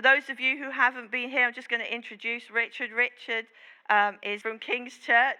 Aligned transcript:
for 0.00 0.14
those 0.14 0.30
of 0.30 0.40
you 0.40 0.56
who 0.56 0.70
haven't 0.70 1.10
been 1.10 1.28
here, 1.28 1.46
I'm 1.46 1.52
just 1.52 1.68
going 1.68 1.82
to 1.82 1.94
introduce 1.94 2.50
Richard. 2.50 2.90
Richard 2.90 3.44
um, 3.90 4.16
is 4.22 4.40
from 4.40 4.58
King's 4.58 4.96
Church 4.96 5.36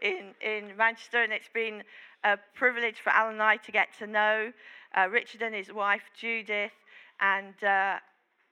in, 0.00 0.30
in 0.40 0.74
Manchester, 0.74 1.22
and 1.22 1.34
it's 1.34 1.50
been 1.52 1.82
a 2.24 2.38
privilege 2.54 2.96
for 3.04 3.10
Alan 3.10 3.34
and 3.34 3.42
I 3.42 3.58
to 3.58 3.70
get 3.70 3.88
to 3.98 4.06
know 4.06 4.54
uh, 4.96 5.06
Richard 5.10 5.42
and 5.42 5.54
his 5.54 5.70
wife, 5.70 6.00
Judith. 6.18 6.72
And 7.20 7.62
uh, 7.62 7.96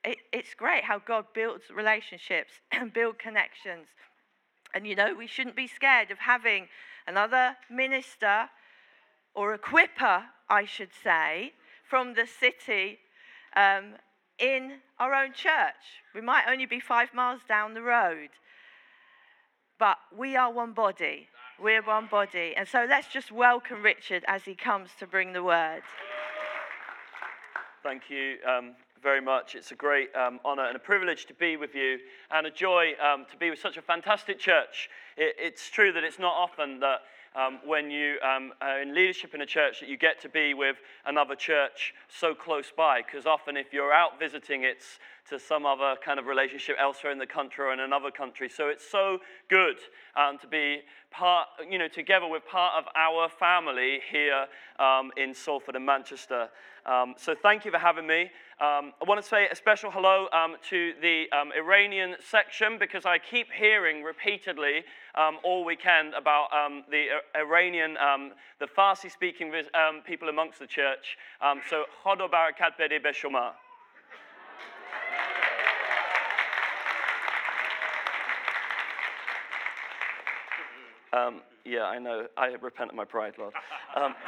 it, 0.05 0.19
it's 0.35 0.53
great 0.53 0.85
how 0.85 0.99
God 0.99 1.25
builds 1.33 1.71
relationships 1.75 2.53
and 2.73 2.93
build 2.93 3.19
connections. 3.19 3.87
And 4.75 4.87
you 4.87 4.97
know, 4.97 5.15
we 5.15 5.27
shouldn't 5.27 5.57
be 5.57 5.67
scared 5.67 6.11
of 6.11 6.19
having 6.19 6.69
another 7.07 7.57
minister 7.71 8.51
or 9.35 9.57
equiper, 9.57 10.25
I 10.51 10.67
should 10.67 10.91
say, 11.03 11.55
from 11.89 12.13
the 12.13 12.27
city 12.27 12.99
um, 13.57 13.95
in 14.39 14.79
our 14.99 15.15
own 15.15 15.33
church. 15.33 16.03
We 16.15 16.21
might 16.21 16.45
only 16.49 16.67
be 16.67 16.81
five 16.81 17.13
miles 17.15 17.41
down 17.49 17.75
the 17.75 17.83
road, 17.83 18.31
but 19.79 19.99
we 20.17 20.37
are 20.37 20.53
one 20.53 20.73
body. 20.73 21.29
We're 21.61 21.83
one 21.83 22.07
body. 22.11 22.55
And 22.57 22.69
so 22.69 22.87
let's 22.89 23.09
just 23.09 23.33
welcome 23.33 23.83
Richard 23.83 24.25
as 24.29 24.45
he 24.45 24.55
comes 24.55 24.91
to 25.01 25.07
bring 25.07 25.33
the 25.33 25.43
word. 25.43 25.83
Thank 27.83 28.11
you 28.11 28.37
um, 28.49 28.75
very 29.03 29.21
much. 29.21 29.55
It's 29.55 29.71
a 29.73 29.77
great 29.77 30.15
um, 30.15 30.41
honor 30.45 30.67
and 30.67 30.77
a 30.77 30.81
privilege 30.81 31.27
to 31.27 31.35
be 31.35 31.57
with 31.57 31.75
you, 31.75 31.99
and 32.31 32.47
a 32.47 32.51
joy 32.51 32.93
um, 33.03 33.25
to 33.31 33.37
be 33.37 33.51
with 33.51 33.59
such 33.59 33.77
a 33.77 33.83
fantastic 33.83 34.39
church. 34.39 34.89
It, 35.17 35.37
it's 35.39 35.69
true 35.71 35.93
that 35.93 36.05
it's 36.05 36.19
not 36.19 36.35
often 36.35 36.81
that 36.81 37.01
um, 37.35 37.59
when 37.65 37.91
you 37.91 38.17
um, 38.21 38.53
are 38.61 38.81
in 38.81 38.95
leadership 38.95 39.35
in 39.35 39.41
a 39.41 39.47
church 39.47 39.81
that 39.81 39.89
you 39.89 39.97
get 39.97 40.21
to 40.23 40.29
be 40.29 40.55
with 40.55 40.77
another 41.07 41.35
church 41.35 41.95
so 42.09 42.35
close 42.35 42.73
by. 42.77 43.03
Because 43.03 43.27
often, 43.27 43.57
if 43.57 43.73
you're 43.73 43.93
out 43.93 44.19
visiting, 44.19 44.65
it's 44.65 44.99
to 45.31 45.39
some 45.39 45.67
other 45.67 45.95
kind 46.05 46.19
of 46.19 46.27
relationship 46.27 46.77
elsewhere 46.81 47.13
in 47.13 47.19
the 47.19 47.27
country 47.27 47.65
or 47.65 47.73
in 47.73 47.81
another 47.81 48.11
country. 48.11 48.49
So 48.49 48.69
it's 48.69 48.89
so 48.89 49.19
good 49.49 49.77
um, 50.17 50.39
to 50.39 50.47
be 50.47 50.81
part, 51.11 51.49
you 51.69 51.79
know, 51.79 51.89
together 51.89 52.27
with 52.27 52.47
part 52.47 52.75
of 52.77 52.85
our 52.97 53.29
family 53.29 54.01
here 54.11 54.47
um, 54.79 55.11
in 55.17 55.35
Salford 55.35 55.77
and 55.77 55.85
Manchester. 55.85 56.49
Um, 56.87 57.15
so 57.19 57.35
thank 57.35 57.65
you 57.65 57.71
for 57.71 57.79
having 57.79 58.07
me. 58.07 58.31
Um, 58.61 58.93
I 59.01 59.05
want 59.07 59.23
to 59.23 59.29
say 59.29 59.47
a 59.49 59.55
special 59.55 59.91
hello 59.91 60.29
um, 60.33 60.57
to 60.71 60.95
the 61.03 61.27
um, 61.31 61.53
Iranian 61.57 62.17
section 62.31 62.79
because 62.79 63.05
I 63.05 63.19
keep 63.19 63.49
hearing 63.53 64.03
repeatedly 64.03 64.85
all 65.45 65.65
weekend 65.65 66.15
about 66.15 66.49
the 66.91 67.07
Iranian, 67.37 67.95
the 68.61 68.67
Farsi 68.67 69.11
speaking 69.11 69.53
people 70.07 70.29
amongst 70.29 70.61
the 70.61 70.67
church. 70.67 71.19
so, 71.69 71.85
Khodo 72.05 72.31
barakat 72.31 72.79
bede 72.79 73.03
be 73.03 73.68
Um, 81.13 81.41
yeah, 81.65 81.85
I 81.85 81.99
know. 81.99 82.27
I 82.37 82.49
repent 82.61 82.91
of 82.91 82.97
my 82.97 83.05
pride, 83.05 83.35
Lord. 83.39 83.55
Um, 83.97 84.15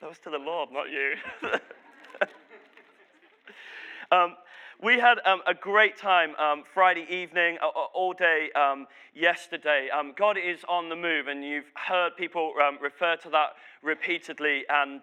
that 0.00 0.08
was 0.08 0.18
to 0.20 0.30
the 0.30 0.38
Lord, 0.38 0.70
not 0.72 0.90
you. 0.90 1.14
Um, 4.10 4.36
we 4.82 4.98
had 4.98 5.18
um, 5.26 5.42
a 5.46 5.52
great 5.52 5.98
time 5.98 6.34
um, 6.36 6.62
Friday 6.72 7.06
evening, 7.10 7.58
all 7.92 8.14
day 8.14 8.48
um, 8.54 8.86
yesterday. 9.14 9.90
Um, 9.90 10.14
God 10.16 10.38
is 10.38 10.64
on 10.66 10.88
the 10.88 10.96
move, 10.96 11.26
and 11.26 11.44
you've 11.44 11.70
heard 11.74 12.16
people 12.16 12.54
um, 12.66 12.78
refer 12.80 13.16
to 13.16 13.30
that 13.30 13.50
repeatedly. 13.82 14.64
And, 14.70 15.02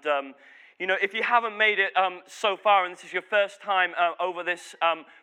you 0.79 0.87
know, 0.87 0.97
if 1.01 1.13
you 1.13 1.23
haven't 1.23 1.57
made 1.57 1.79
it 1.79 1.93
so 2.27 2.57
far, 2.57 2.85
and 2.85 2.95
this 2.95 3.05
is 3.05 3.13
your 3.13 3.21
first 3.21 3.61
time 3.61 3.91
uh, 3.97 4.11
over 4.21 4.43
this 4.43 4.75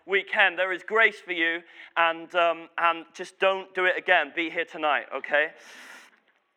weekend, 0.06 0.58
there 0.58 0.72
is 0.72 0.82
grace 0.82 1.20
for 1.20 1.32
you, 1.32 1.60
and, 1.96 2.28
and 2.78 3.04
just 3.14 3.38
don't 3.38 3.74
do 3.74 3.84
it 3.84 3.98
again. 3.98 4.32
Be 4.34 4.48
here 4.48 4.64
tonight, 4.64 5.06
okay? 5.14 5.48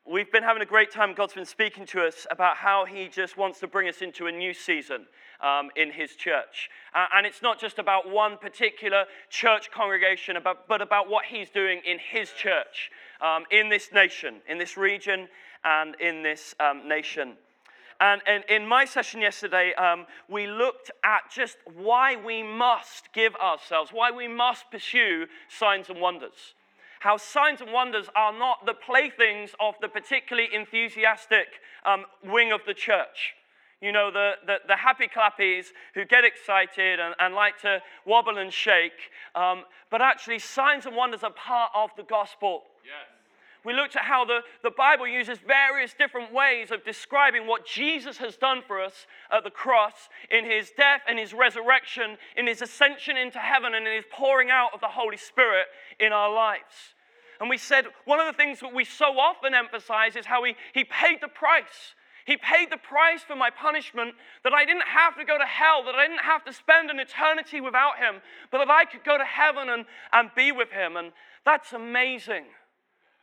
We've 0.08 0.32
been 0.32 0.44
having 0.44 0.62
a 0.62 0.68
great 0.68 0.92
time. 0.92 1.16
God's 1.16 1.34
been 1.34 1.46
speaking 1.46 1.88
to 1.88 2.06
us 2.06 2.28
about 2.30 2.58
how 2.58 2.86
He 2.86 3.08
just 3.08 3.38
wants 3.38 3.60
to 3.62 3.68
bring 3.68 3.90
us 3.90 4.04
into 4.04 4.28
a 4.28 4.32
new 4.32 4.54
season 4.54 5.08
um, 5.42 5.72
in 5.76 5.92
His 5.92 6.16
church. 6.16 6.70
Uh, 6.94 7.08
and 7.16 7.26
it's 7.26 7.42
not 7.42 7.60
just 7.60 7.80
about 7.80 8.12
one 8.12 8.38
particular 8.38 9.06
church 9.32 9.72
congregation, 9.72 10.38
about, 10.38 10.68
but 10.68 10.84
about 10.84 11.10
what 11.10 11.26
He's 11.26 11.50
doing 11.50 11.82
in 11.88 11.98
His 11.98 12.30
church, 12.32 12.92
um, 13.20 13.46
in 13.50 13.68
this 13.70 13.90
nation, 13.92 14.42
in 14.48 14.60
this 14.60 14.78
region, 14.78 15.28
and 15.64 15.96
in 16.00 16.22
this 16.22 16.54
um, 16.60 16.88
nation. 16.88 17.34
And, 18.00 18.22
and, 18.28 18.44
in 18.50 18.68
my 18.68 18.86
session 18.86 19.22
yesterday, 19.22 19.74
um, 19.76 20.06
we 20.30 20.48
looked 20.48 20.92
at 21.04 21.32
just 21.32 21.58
why 21.76 22.16
we 22.16 22.44
must 22.44 23.14
give 23.14 23.36
ourselves, 23.36 23.92
why 23.94 24.12
we 24.12 24.28
must 24.28 24.70
pursue 24.70 25.28
signs 25.48 25.90
and 25.90 26.02
wonders 26.02 26.54
how 27.06 27.18
signs 27.18 27.62
and 27.62 27.72
wonders 27.72 28.08
are 28.16 28.34
not 28.34 28.66
the 28.66 28.74
playthings 28.74 29.52
of 29.60 29.76
the 29.80 29.88
particularly 29.88 30.50
enthusiastic 30.52 31.46
um, 31.86 32.04
wing 32.24 32.52
of 32.52 32.62
the 32.66 32.74
church. 32.74 33.36
You 33.80 33.92
know, 33.92 34.10
the, 34.10 34.32
the, 34.48 34.56
the, 34.68 34.76
happy 34.76 35.08
clappies 35.08 35.68
who 35.94 36.04
get 36.06 36.24
excited 36.24 37.00
and, 37.00 37.14
and 37.20 37.36
like 37.36 37.60
to 37.62 37.80
wobble 38.08 38.40
and 38.40 38.52
shake. 38.52 39.12
Um, 39.36 39.66
but 39.92 40.02
actually, 40.02 40.40
signs 40.40 40.88
and 40.88 40.96
wonders 40.96 41.22
are 41.24 41.30
part 41.30 41.72
of 41.76 41.92
the 41.96 42.02
gospel. 42.02 42.64
Yes. 42.84 43.15
We 43.66 43.74
looked 43.74 43.96
at 43.96 44.04
how 44.04 44.26
the, 44.26 44.42
the 44.62 44.70
Bible 44.70 45.08
uses 45.08 45.40
various 45.40 45.96
different 45.98 46.32
ways 46.32 46.70
of 46.70 46.86
describing 46.86 47.48
what 47.48 47.66
Jesus 47.66 48.18
has 48.18 48.38
done 48.38 48.62
for 48.66 48.80
us 48.80 49.08
at 49.32 49.44
the 49.44 49.50
cross 49.50 50.08
in 50.30 50.46
his 50.46 50.72
death 50.78 51.02
and 51.08 51.18
his 51.18 51.34
resurrection, 51.34 52.18
in 52.38 52.46
his 52.46 52.62
ascension 52.62 53.18
into 53.18 53.40
heaven, 53.40 53.74
and 53.74 53.88
in 53.88 53.96
his 53.96 54.06
pouring 54.12 54.52
out 54.52 54.70
of 54.74 54.82
the 54.82 54.88
Holy 54.88 55.18
Spirit 55.18 55.66
in 56.00 56.14
our 56.14 56.32
lives. 56.32 56.94
And 57.40 57.50
we 57.50 57.58
said 57.58 57.86
one 58.06 58.20
of 58.20 58.28
the 58.28 58.38
things 58.38 58.60
that 58.60 58.74
we 58.74 58.86
so 58.86 59.20
often 59.20 59.54
emphasize 59.56 60.16
is 60.16 60.28
how 60.28 60.44
he, 60.44 60.56
he 60.74 60.84
paid 60.84 61.18
the 61.22 61.28
price. 61.28 61.96
He 62.26 62.38
paid 62.38 62.72
the 62.72 62.78
price 62.78 63.22
for 63.22 63.36
my 63.36 63.50
punishment 63.50 64.16
that 64.44 64.54
I 64.54 64.66
didn't 64.66 64.88
have 64.88 65.16
to 65.18 65.26
go 65.26 65.38
to 65.38 65.46
hell, 65.46 65.84
that 65.86 65.96
I 65.96 66.08
didn't 66.08 66.24
have 66.24 66.44
to 66.46 66.54
spend 66.54 66.90
an 66.90 67.00
eternity 67.00 67.62
without 67.62 67.98
him, 67.98 68.22
but 68.52 68.60
that 68.60 68.70
I 68.70 68.86
could 68.86 69.04
go 69.04 69.18
to 69.18 69.26
heaven 69.26 69.70
and, 69.70 69.86
and 70.12 70.32
be 70.36 70.52
with 70.52 70.72
him. 70.72 70.98
And 70.98 71.12
that's 71.46 71.74
amazing. 71.74 72.46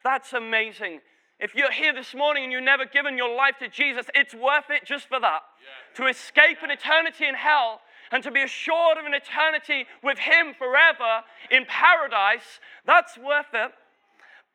That's 0.05 0.33
amazing. 0.33 1.01
If 1.39 1.55
you're 1.55 1.73
here 1.73 1.93
this 1.93 2.15
morning 2.15 2.45
and 2.45 2.53
you've 2.53 2.63
never 2.63 2.85
given 2.85 3.17
your 3.19 3.35
life 3.35 3.59
to 3.59 3.69
Jesus, 3.69 4.07
it's 4.15 4.35
worth 4.35 4.71
it 4.71 4.85
just 4.85 5.09
for 5.09 5.19
that. 5.19 5.43
Yeah. 5.43 6.05
To 6.05 6.11
escape 6.11 6.59
an 6.63 6.71
eternity 6.71 7.27
in 7.27 7.35
hell 7.35 7.81
and 8.13 8.23
to 8.23 8.31
be 8.31 8.43
assured 8.43 8.99
of 8.99 9.07
an 9.07 9.15
eternity 9.15 9.87
with 10.05 10.19
Him 10.19 10.55
forever 10.57 11.23
in 11.51 11.65
paradise, 11.67 12.61
that's 12.87 13.19
worth 13.19 13.53
it. 13.55 13.73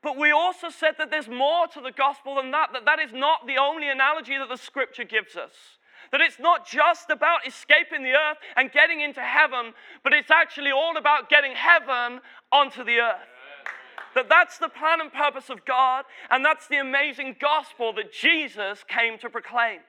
But 0.04 0.18
we 0.18 0.32
also 0.32 0.70
said 0.70 0.94
that 1.00 1.12
there's 1.12 1.28
more 1.28 1.68
to 1.68 1.82
the 1.82 1.92
gospel 1.92 2.36
than 2.36 2.52
that, 2.52 2.70
that 2.72 2.86
that 2.86 3.00
is 3.00 3.12
not 3.12 3.48
the 3.48 3.58
only 3.58 3.90
analogy 3.90 4.38
that 4.38 4.48
the 4.48 4.56
scripture 4.56 5.04
gives 5.04 5.36
us. 5.36 5.52
That 6.12 6.22
it's 6.22 6.40
not 6.40 6.66
just 6.66 7.10
about 7.10 7.46
escaping 7.46 8.04
the 8.04 8.12
earth 8.12 8.38
and 8.56 8.72
getting 8.72 9.02
into 9.02 9.22
heaven, 9.22 9.74
but 10.04 10.14
it's 10.14 10.32
actually 10.32 10.72
all 10.72 10.96
about 10.96 11.30
getting 11.30 11.52
heaven 11.54 12.22
onto 12.52 12.84
the 12.84 13.00
earth. 13.00 13.28
That 14.16 14.30
that's 14.30 14.58
the 14.58 14.70
plan 14.70 15.02
and 15.02 15.12
purpose 15.12 15.50
of 15.50 15.66
God, 15.66 16.06
and 16.30 16.44
that's 16.44 16.68
the 16.68 16.78
amazing 16.78 17.36
gospel 17.40 17.94
that 17.94 18.14
Jesus 18.14 18.84
came 18.88 19.18
to 19.20 19.30
proclaim. 19.30 19.80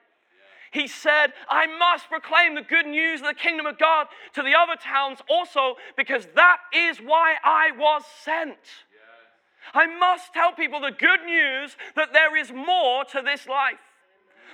He 0.71 0.87
said, 0.87 1.33
I 1.49 1.65
must 1.65 2.09
proclaim 2.09 2.53
the 2.53 2.61
good 2.61 2.85
news 2.85 3.21
of 3.21 3.27
the 3.27 3.33
kingdom 3.33 3.65
of 3.65 3.79
God 3.79 4.07
to 4.35 4.43
the 4.43 4.53
other 4.55 4.75
towns 4.79 5.19
also, 5.29 5.75
because 5.97 6.27
that 6.35 6.57
is 6.75 6.99
why 6.99 7.35
I 7.43 7.71
was 7.75 8.03
sent. 8.23 8.57
I 9.73 9.87
must 9.87 10.33
tell 10.33 10.51
people 10.51 10.79
the 10.79 10.91
good 10.91 11.23
news 11.25 11.75
that 11.95 12.13
there 12.13 12.37
is 12.37 12.51
more 12.51 13.03
to 13.05 13.21
this 13.23 13.47
life. 13.47 13.79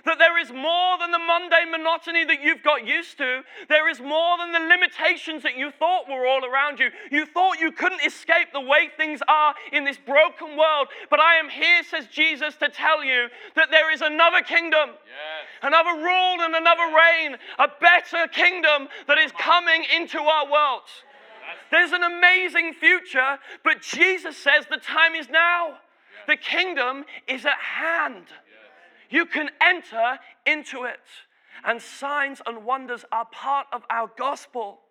That 0.06 0.20
there 0.20 0.38
is 0.38 0.52
more 0.52 0.98
than 1.00 1.12
the 1.12 1.20
mundane 1.20 1.72
monotony 1.72 2.26
that 2.26 2.42
you've 2.42 2.64
got 2.64 2.86
used 2.86 3.18
to. 3.18 3.42
There 3.70 3.90
is 3.90 4.00
more 4.00 4.38
than 4.38 4.52
the 4.52 4.60
limitations 4.60 5.44
that 5.44 5.58
you 5.58 5.72
thought 5.72 6.08
were 6.08 6.28
all 6.28 6.46
around 6.46 6.80
you. 6.80 6.90
You 7.12 7.26
thought 7.26 7.60
you 7.60 7.72
couldn't 7.72 8.06
escape 8.06 8.50
the 8.54 8.62
way 8.62 8.90
things 8.96 9.22
are 9.28 9.56
in 9.72 9.84
this 9.84 9.98
broken 9.98 10.58
world. 10.58 10.88
But 11.10 11.20
I 11.20 11.36
am 11.36 11.50
here, 11.50 11.84
says 11.84 12.06
Jesus, 12.08 12.56
to 12.58 12.70
tell 12.70 13.04
you 13.04 13.28
that 13.56 13.72
there 13.72 13.92
is 13.92 14.02
another 14.02 14.42
kingdom, 14.42 14.92
yes. 14.94 15.48
another 15.64 15.98
rule 15.98 16.38
and 16.42 16.56
another 16.56 16.94
reign, 16.96 17.38
a 17.58 17.68
better 17.82 18.28
kingdom 18.28 18.88
that 19.08 19.18
is 19.18 19.32
coming 19.32 19.86
into 19.96 20.20
our 20.20 20.50
world. 20.52 20.84
There's 21.72 21.92
an 21.92 22.04
amazing 22.04 22.74
future, 22.74 23.40
but 23.64 23.82
Jesus 23.82 24.38
says 24.38 24.66
the 24.70 24.78
time 24.78 25.16
is 25.16 25.30
now. 25.30 25.80
The 26.28 26.38
kingdom 26.38 27.06
is 27.28 27.46
at 27.46 27.60
hand. 27.60 28.26
You 29.10 29.26
can 29.26 29.50
enter 29.62 30.20
into 30.46 30.84
it. 30.84 31.00
And 31.64 31.82
signs 31.82 32.42
and 32.46 32.66
wonders 32.66 33.06
are 33.12 33.26
part 33.26 33.68
of 33.72 33.84
our 33.90 34.12
gospel. 34.18 34.82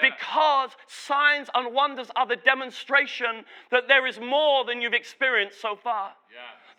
Because 0.00 0.70
signs 0.86 1.48
and 1.52 1.74
wonders 1.74 2.10
are 2.14 2.26
the 2.26 2.36
demonstration 2.36 3.44
that 3.70 3.88
there 3.88 4.06
is 4.06 4.20
more 4.20 4.64
than 4.64 4.80
you've 4.80 4.94
experienced 4.94 5.60
so 5.60 5.74
far. 5.74 6.12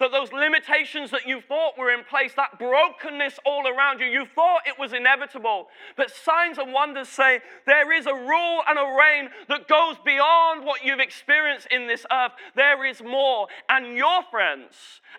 That 0.01 0.11
those 0.11 0.33
limitations 0.33 1.11
that 1.11 1.27
you 1.27 1.39
thought 1.41 1.77
were 1.77 1.93
in 1.93 2.03
place, 2.03 2.33
that 2.35 2.57
brokenness 2.57 3.37
all 3.45 3.67
around 3.67 3.99
you, 3.99 4.07
you 4.07 4.25
thought 4.25 4.61
it 4.65 4.77
was 4.79 4.93
inevitable. 4.93 5.67
But 5.95 6.09
signs 6.09 6.57
and 6.57 6.73
wonders 6.73 7.07
say 7.07 7.39
there 7.67 7.91
is 7.93 8.07
a 8.07 8.13
rule 8.13 8.61
and 8.67 8.79
a 8.79 8.97
reign 8.97 9.29
that 9.47 9.67
goes 9.67 9.97
beyond 10.03 10.65
what 10.65 10.83
you've 10.83 10.99
experienced 10.99 11.67
in 11.69 11.85
this 11.85 12.03
earth. 12.11 12.31
There 12.55 12.83
is 12.83 13.03
more. 13.03 13.45
And 13.69 13.95
your 13.95 14.23
friends 14.31 14.73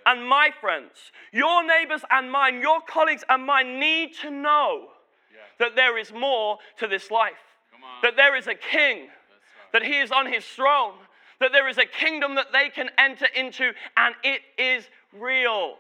and 0.05 0.29
my 0.29 0.51
friends, 0.61 1.13
your 1.33 1.65
neighbors 1.65 2.03
and 2.11 2.31
mine, 2.31 2.61
your 2.61 2.81
colleagues 2.81 3.23
and 3.29 3.47
mine 3.47 3.79
need 3.79 4.15
to 4.23 4.33
know 4.33 4.89
that 5.61 5.77
there 5.77 5.97
is 5.97 6.13
more 6.13 6.59
to 6.79 6.89
this 6.89 7.09
life, 7.09 7.33
that 8.03 8.17
there 8.17 8.35
is 8.35 8.49
a 8.49 8.55
king, 8.57 9.11
that 9.73 9.85
he 9.85 10.01
is 10.01 10.11
on 10.11 10.27
his 10.27 10.45
throne 10.45 10.95
that 11.43 11.53
there 11.53 11.69
is 11.69 11.79
a 11.79 11.85
kingdom 11.85 12.37
that 12.37 12.53
they 12.53 12.71
can 12.71 12.89
enter 12.97 13.27
into, 13.37 13.73
and 13.97 14.15
it 14.23 14.41
is 14.57 14.89
real. 15.19 15.75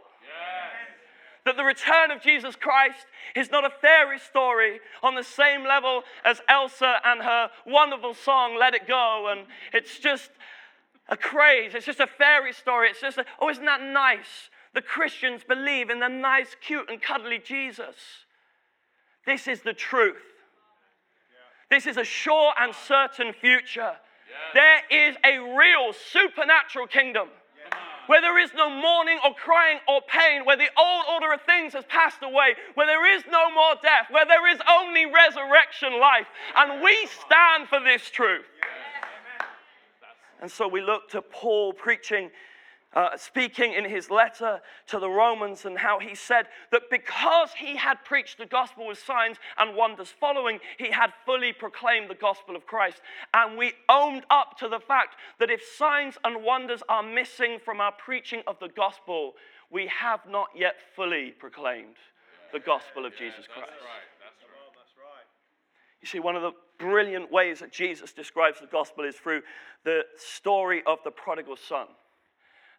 That 1.44 1.56
the 1.56 1.64
return 1.64 2.10
of 2.10 2.22
Jesus 2.22 2.54
Christ 2.54 3.06
is 3.34 3.50
not 3.50 3.64
a 3.64 3.70
fairy 3.70 4.18
story 4.18 4.80
on 5.02 5.14
the 5.14 5.24
same 5.24 5.64
level 5.64 6.02
as 6.24 6.40
Elsa 6.48 7.00
and 7.04 7.22
her 7.22 7.50
wonderful 7.66 8.14
song, 8.14 8.56
Let 8.58 8.74
It 8.74 8.86
Go. 8.86 9.28
And 9.28 9.46
it's 9.72 9.98
just 9.98 10.30
a 11.08 11.16
craze. 11.16 11.74
It's 11.74 11.86
just 11.86 11.98
a 11.98 12.06
fairy 12.06 12.52
story. 12.52 12.90
It's 12.90 13.00
just, 13.00 13.18
a, 13.18 13.24
oh, 13.40 13.48
isn't 13.48 13.64
that 13.64 13.82
nice? 13.82 14.50
The 14.74 14.82
Christians 14.82 15.42
believe 15.46 15.90
in 15.90 15.98
the 15.98 16.08
nice, 16.08 16.54
cute, 16.64 16.88
and 16.88 17.02
cuddly 17.02 17.40
Jesus. 17.44 17.96
This 19.26 19.48
is 19.48 19.62
the 19.62 19.74
truth. 19.74 20.22
This 21.70 21.86
is 21.86 21.96
a 21.96 22.04
sure 22.04 22.52
and 22.60 22.72
certain 22.72 23.32
future. 23.32 23.96
There 24.54 24.80
is 24.90 25.16
a 25.24 25.38
real 25.38 25.92
supernatural 25.92 26.86
kingdom 26.86 27.28
where 28.06 28.20
there 28.20 28.38
is 28.38 28.50
no 28.54 28.68
mourning 28.68 29.18
or 29.24 29.34
crying 29.34 29.78
or 29.88 30.00
pain, 30.02 30.44
where 30.44 30.56
the 30.56 30.68
old 30.76 31.04
order 31.12 31.32
of 31.32 31.40
things 31.42 31.72
has 31.72 31.84
passed 31.84 32.22
away, 32.22 32.54
where 32.74 32.86
there 32.86 33.16
is 33.16 33.22
no 33.30 33.50
more 33.50 33.74
death, 33.80 34.06
where 34.10 34.26
there 34.26 34.48
is 34.52 34.58
only 34.68 35.06
resurrection 35.06 35.98
life. 36.00 36.26
And 36.56 36.82
we 36.82 37.06
stand 37.06 37.68
for 37.68 37.80
this 37.80 38.10
truth. 38.10 38.44
And 40.40 40.50
so 40.50 40.66
we 40.66 40.82
look 40.82 41.08
to 41.10 41.22
Paul 41.22 41.72
preaching 41.72 42.30
uh, 42.94 43.16
speaking 43.16 43.72
in 43.72 43.84
his 43.84 44.10
letter 44.10 44.60
to 44.88 44.98
the 44.98 45.08
Romans, 45.08 45.64
and 45.64 45.78
how 45.78 45.98
he 45.98 46.14
said 46.14 46.46
that 46.70 46.82
because 46.90 47.50
he 47.58 47.76
had 47.76 48.04
preached 48.04 48.38
the 48.38 48.46
gospel 48.46 48.86
with 48.86 48.98
signs 48.98 49.38
and 49.58 49.76
wonders 49.76 50.12
following, 50.20 50.58
he 50.78 50.90
had 50.90 51.12
fully 51.24 51.52
proclaimed 51.52 52.10
the 52.10 52.14
gospel 52.14 52.56
of 52.56 52.66
Christ. 52.66 53.00
And 53.34 53.56
we 53.56 53.72
owned 53.88 54.24
up 54.30 54.58
to 54.58 54.68
the 54.68 54.80
fact 54.80 55.16
that 55.38 55.50
if 55.50 55.62
signs 55.78 56.18
and 56.24 56.44
wonders 56.44 56.82
are 56.88 57.02
missing 57.02 57.58
from 57.64 57.80
our 57.80 57.92
preaching 57.92 58.42
of 58.46 58.58
the 58.60 58.68
gospel, 58.68 59.34
we 59.70 59.86
have 59.86 60.20
not 60.28 60.48
yet 60.54 60.76
fully 60.94 61.30
proclaimed 61.30 61.96
the 62.52 62.60
gospel 62.60 63.06
of 63.06 63.16
Jesus 63.16 63.46
Christ. 63.46 63.72
You 66.02 66.08
see, 66.08 66.18
one 66.18 66.36
of 66.36 66.42
the 66.42 66.52
brilliant 66.78 67.30
ways 67.30 67.60
that 67.60 67.72
Jesus 67.72 68.12
describes 68.12 68.60
the 68.60 68.66
gospel 68.66 69.04
is 69.04 69.14
through 69.14 69.42
the 69.84 70.02
story 70.16 70.82
of 70.84 70.98
the 71.04 71.10
prodigal 71.10 71.56
son. 71.56 71.86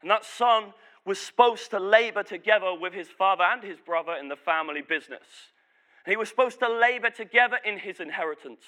And 0.03 0.11
that 0.11 0.25
son 0.25 0.73
was 1.05 1.19
supposed 1.19 1.71
to 1.71 1.79
labor 1.79 2.23
together 2.23 2.73
with 2.79 2.93
his 2.93 3.07
father 3.07 3.43
and 3.43 3.63
his 3.63 3.79
brother 3.79 4.13
in 4.13 4.27
the 4.27 4.35
family 4.35 4.81
business. 4.81 5.23
He 6.05 6.17
was 6.17 6.27
supposed 6.27 6.59
to 6.59 6.69
labor 6.69 7.09
together 7.09 7.57
in 7.65 7.79
his 7.79 8.01
inheritance. 8.01 8.63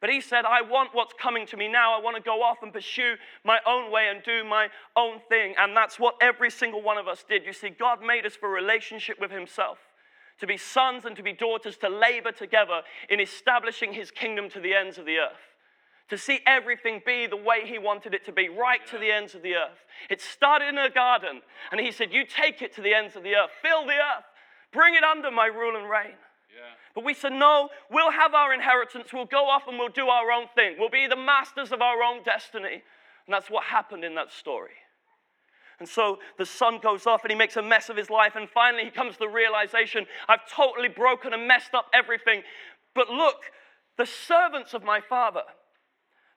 But 0.00 0.10
he 0.10 0.20
said, 0.20 0.44
I 0.44 0.62
want 0.62 0.90
what's 0.92 1.14
coming 1.20 1.46
to 1.48 1.56
me 1.56 1.66
now. 1.66 1.98
I 1.98 2.00
want 2.00 2.16
to 2.16 2.22
go 2.22 2.42
off 2.42 2.58
and 2.62 2.72
pursue 2.72 3.14
my 3.44 3.58
own 3.66 3.90
way 3.90 4.08
and 4.08 4.22
do 4.22 4.44
my 4.44 4.68
own 4.96 5.20
thing. 5.28 5.54
And 5.58 5.76
that's 5.76 5.98
what 5.98 6.16
every 6.20 6.50
single 6.50 6.82
one 6.82 6.98
of 6.98 7.08
us 7.08 7.24
did. 7.28 7.44
You 7.44 7.52
see, 7.52 7.70
God 7.70 8.00
made 8.00 8.26
us 8.26 8.36
for 8.36 8.48
relationship 8.48 9.18
with 9.20 9.32
himself, 9.32 9.78
to 10.40 10.46
be 10.46 10.56
sons 10.56 11.04
and 11.04 11.16
to 11.16 11.22
be 11.22 11.32
daughters, 11.32 11.76
to 11.78 11.88
labor 11.88 12.32
together 12.32 12.82
in 13.08 13.18
establishing 13.18 13.92
his 13.92 14.10
kingdom 14.10 14.48
to 14.50 14.60
the 14.60 14.74
ends 14.74 14.98
of 14.98 15.06
the 15.06 15.18
earth 15.18 15.53
to 16.10 16.18
see 16.18 16.40
everything 16.46 17.00
be 17.04 17.26
the 17.26 17.36
way 17.36 17.62
he 17.64 17.78
wanted 17.78 18.14
it 18.14 18.24
to 18.26 18.32
be, 18.32 18.48
right 18.48 18.86
to 18.88 18.98
the 18.98 19.10
ends 19.10 19.34
of 19.34 19.42
the 19.42 19.54
earth. 19.54 19.78
It 20.10 20.20
started 20.20 20.68
in 20.68 20.78
a 20.78 20.90
garden, 20.90 21.40
and 21.70 21.80
he 21.80 21.90
said, 21.90 22.12
You 22.12 22.24
take 22.26 22.62
it 22.62 22.74
to 22.74 22.82
the 22.82 22.94
ends 22.94 23.16
of 23.16 23.22
the 23.22 23.34
earth, 23.34 23.50
fill 23.62 23.86
the 23.86 23.92
earth, 23.92 24.24
bring 24.72 24.94
it 24.94 25.04
under 25.04 25.30
my 25.30 25.46
rule 25.46 25.76
and 25.76 25.88
reign. 25.88 26.16
Yeah. 26.54 26.74
But 26.94 27.04
we 27.04 27.14
said, 27.14 27.32
No, 27.32 27.70
we'll 27.90 28.12
have 28.12 28.34
our 28.34 28.52
inheritance, 28.52 29.12
we'll 29.12 29.24
go 29.24 29.46
off 29.48 29.62
and 29.66 29.78
we'll 29.78 29.88
do 29.88 30.08
our 30.08 30.30
own 30.30 30.46
thing, 30.54 30.76
we'll 30.78 30.90
be 30.90 31.06
the 31.06 31.16
masters 31.16 31.72
of 31.72 31.80
our 31.80 32.02
own 32.02 32.22
destiny. 32.22 32.82
And 33.26 33.32
that's 33.32 33.48
what 33.48 33.64
happened 33.64 34.04
in 34.04 34.14
that 34.16 34.30
story. 34.30 34.72
And 35.80 35.88
so 35.88 36.18
the 36.38 36.46
son 36.46 36.78
goes 36.80 37.06
off 37.06 37.24
and 37.24 37.32
he 37.32 37.36
makes 37.36 37.56
a 37.56 37.62
mess 37.62 37.88
of 37.88 37.96
his 37.96 38.10
life. 38.10 38.36
And 38.36 38.48
finally, 38.48 38.84
he 38.84 38.90
comes 38.90 39.14
to 39.14 39.20
the 39.20 39.28
realization 39.28 40.06
I've 40.28 40.48
totally 40.48 40.88
broken 40.88 41.32
and 41.32 41.48
messed 41.48 41.74
up 41.74 41.86
everything. 41.92 42.42
But 42.94 43.08
look, 43.08 43.36
the 43.98 44.06
servants 44.06 44.74
of 44.74 44.84
my 44.84 45.00
father, 45.00 45.42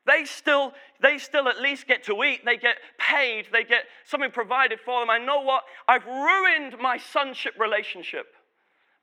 they 0.08 0.24
still, 0.26 0.74
they 1.02 1.18
still 1.18 1.48
at 1.50 1.60
least 1.60 1.86
get 1.86 2.04
to 2.06 2.24
eat. 2.24 2.46
They 2.46 2.58
get 2.58 2.78
paid. 2.98 3.48
They 3.52 3.64
get 3.64 3.84
something 4.06 4.32
provided 4.32 4.80
for 4.80 5.02
them. 5.02 5.10
I 5.10 5.18
know 5.18 5.42
what? 5.42 5.64
I've 5.88 6.06
ruined 6.06 6.78
my 6.82 6.98
sonship 6.98 7.54
relationship, 7.60 8.28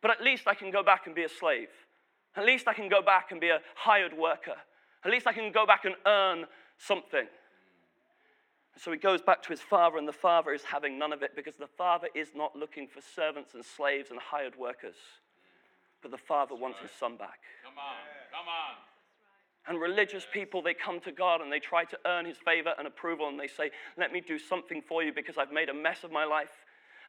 but 0.00 0.10
at 0.10 0.22
least 0.22 0.44
I 0.46 0.54
can 0.54 0.70
go 0.70 0.82
back 0.82 1.06
and 1.06 1.14
be 1.14 1.24
a 1.24 1.28
slave. 1.28 1.68
At 2.36 2.46
least 2.46 2.66
I 2.66 2.72
can 2.72 2.88
go 2.88 3.02
back 3.02 3.30
and 3.30 3.40
be 3.40 3.50
a 3.50 3.60
hired 3.76 4.16
worker. 4.16 4.56
At 5.04 5.10
least 5.10 5.26
I 5.26 5.32
can 5.32 5.52
go 5.52 5.66
back 5.66 5.84
and 5.84 5.94
earn 6.06 6.46
something. 6.78 7.26
So 8.76 8.90
he 8.90 8.98
goes 8.98 9.22
back 9.22 9.42
to 9.42 9.50
his 9.50 9.60
father, 9.60 9.98
and 9.98 10.08
the 10.08 10.12
father 10.12 10.52
is 10.52 10.64
having 10.64 10.98
none 10.98 11.12
of 11.12 11.22
it 11.22 11.36
because 11.36 11.54
the 11.54 11.68
father 11.68 12.08
is 12.14 12.30
not 12.34 12.56
looking 12.56 12.88
for 12.88 13.00
servants 13.14 13.54
and 13.54 13.64
slaves 13.64 14.10
and 14.10 14.18
hired 14.18 14.56
workers, 14.56 14.96
but 16.02 16.10
the 16.10 16.18
father 16.18 16.54
That's 16.54 16.62
wants 16.62 16.78
right. 16.80 16.90
his 16.90 16.98
son 16.98 17.16
back. 17.16 17.38
Come 17.62 17.78
on, 17.78 17.94
come 18.32 18.48
on. 18.48 18.93
And 19.66 19.80
religious 19.80 20.26
people, 20.30 20.60
they 20.60 20.74
come 20.74 21.00
to 21.00 21.12
God 21.12 21.40
and 21.40 21.50
they 21.50 21.58
try 21.58 21.84
to 21.84 21.98
earn 22.06 22.26
his 22.26 22.36
favor 22.36 22.74
and 22.76 22.86
approval, 22.86 23.28
and 23.28 23.40
they 23.40 23.46
say, 23.46 23.70
Let 23.96 24.12
me 24.12 24.20
do 24.20 24.38
something 24.38 24.82
for 24.86 25.02
you 25.02 25.12
because 25.12 25.38
I've 25.38 25.52
made 25.52 25.68
a 25.68 25.74
mess 25.74 26.04
of 26.04 26.12
my 26.12 26.24
life. 26.24 26.50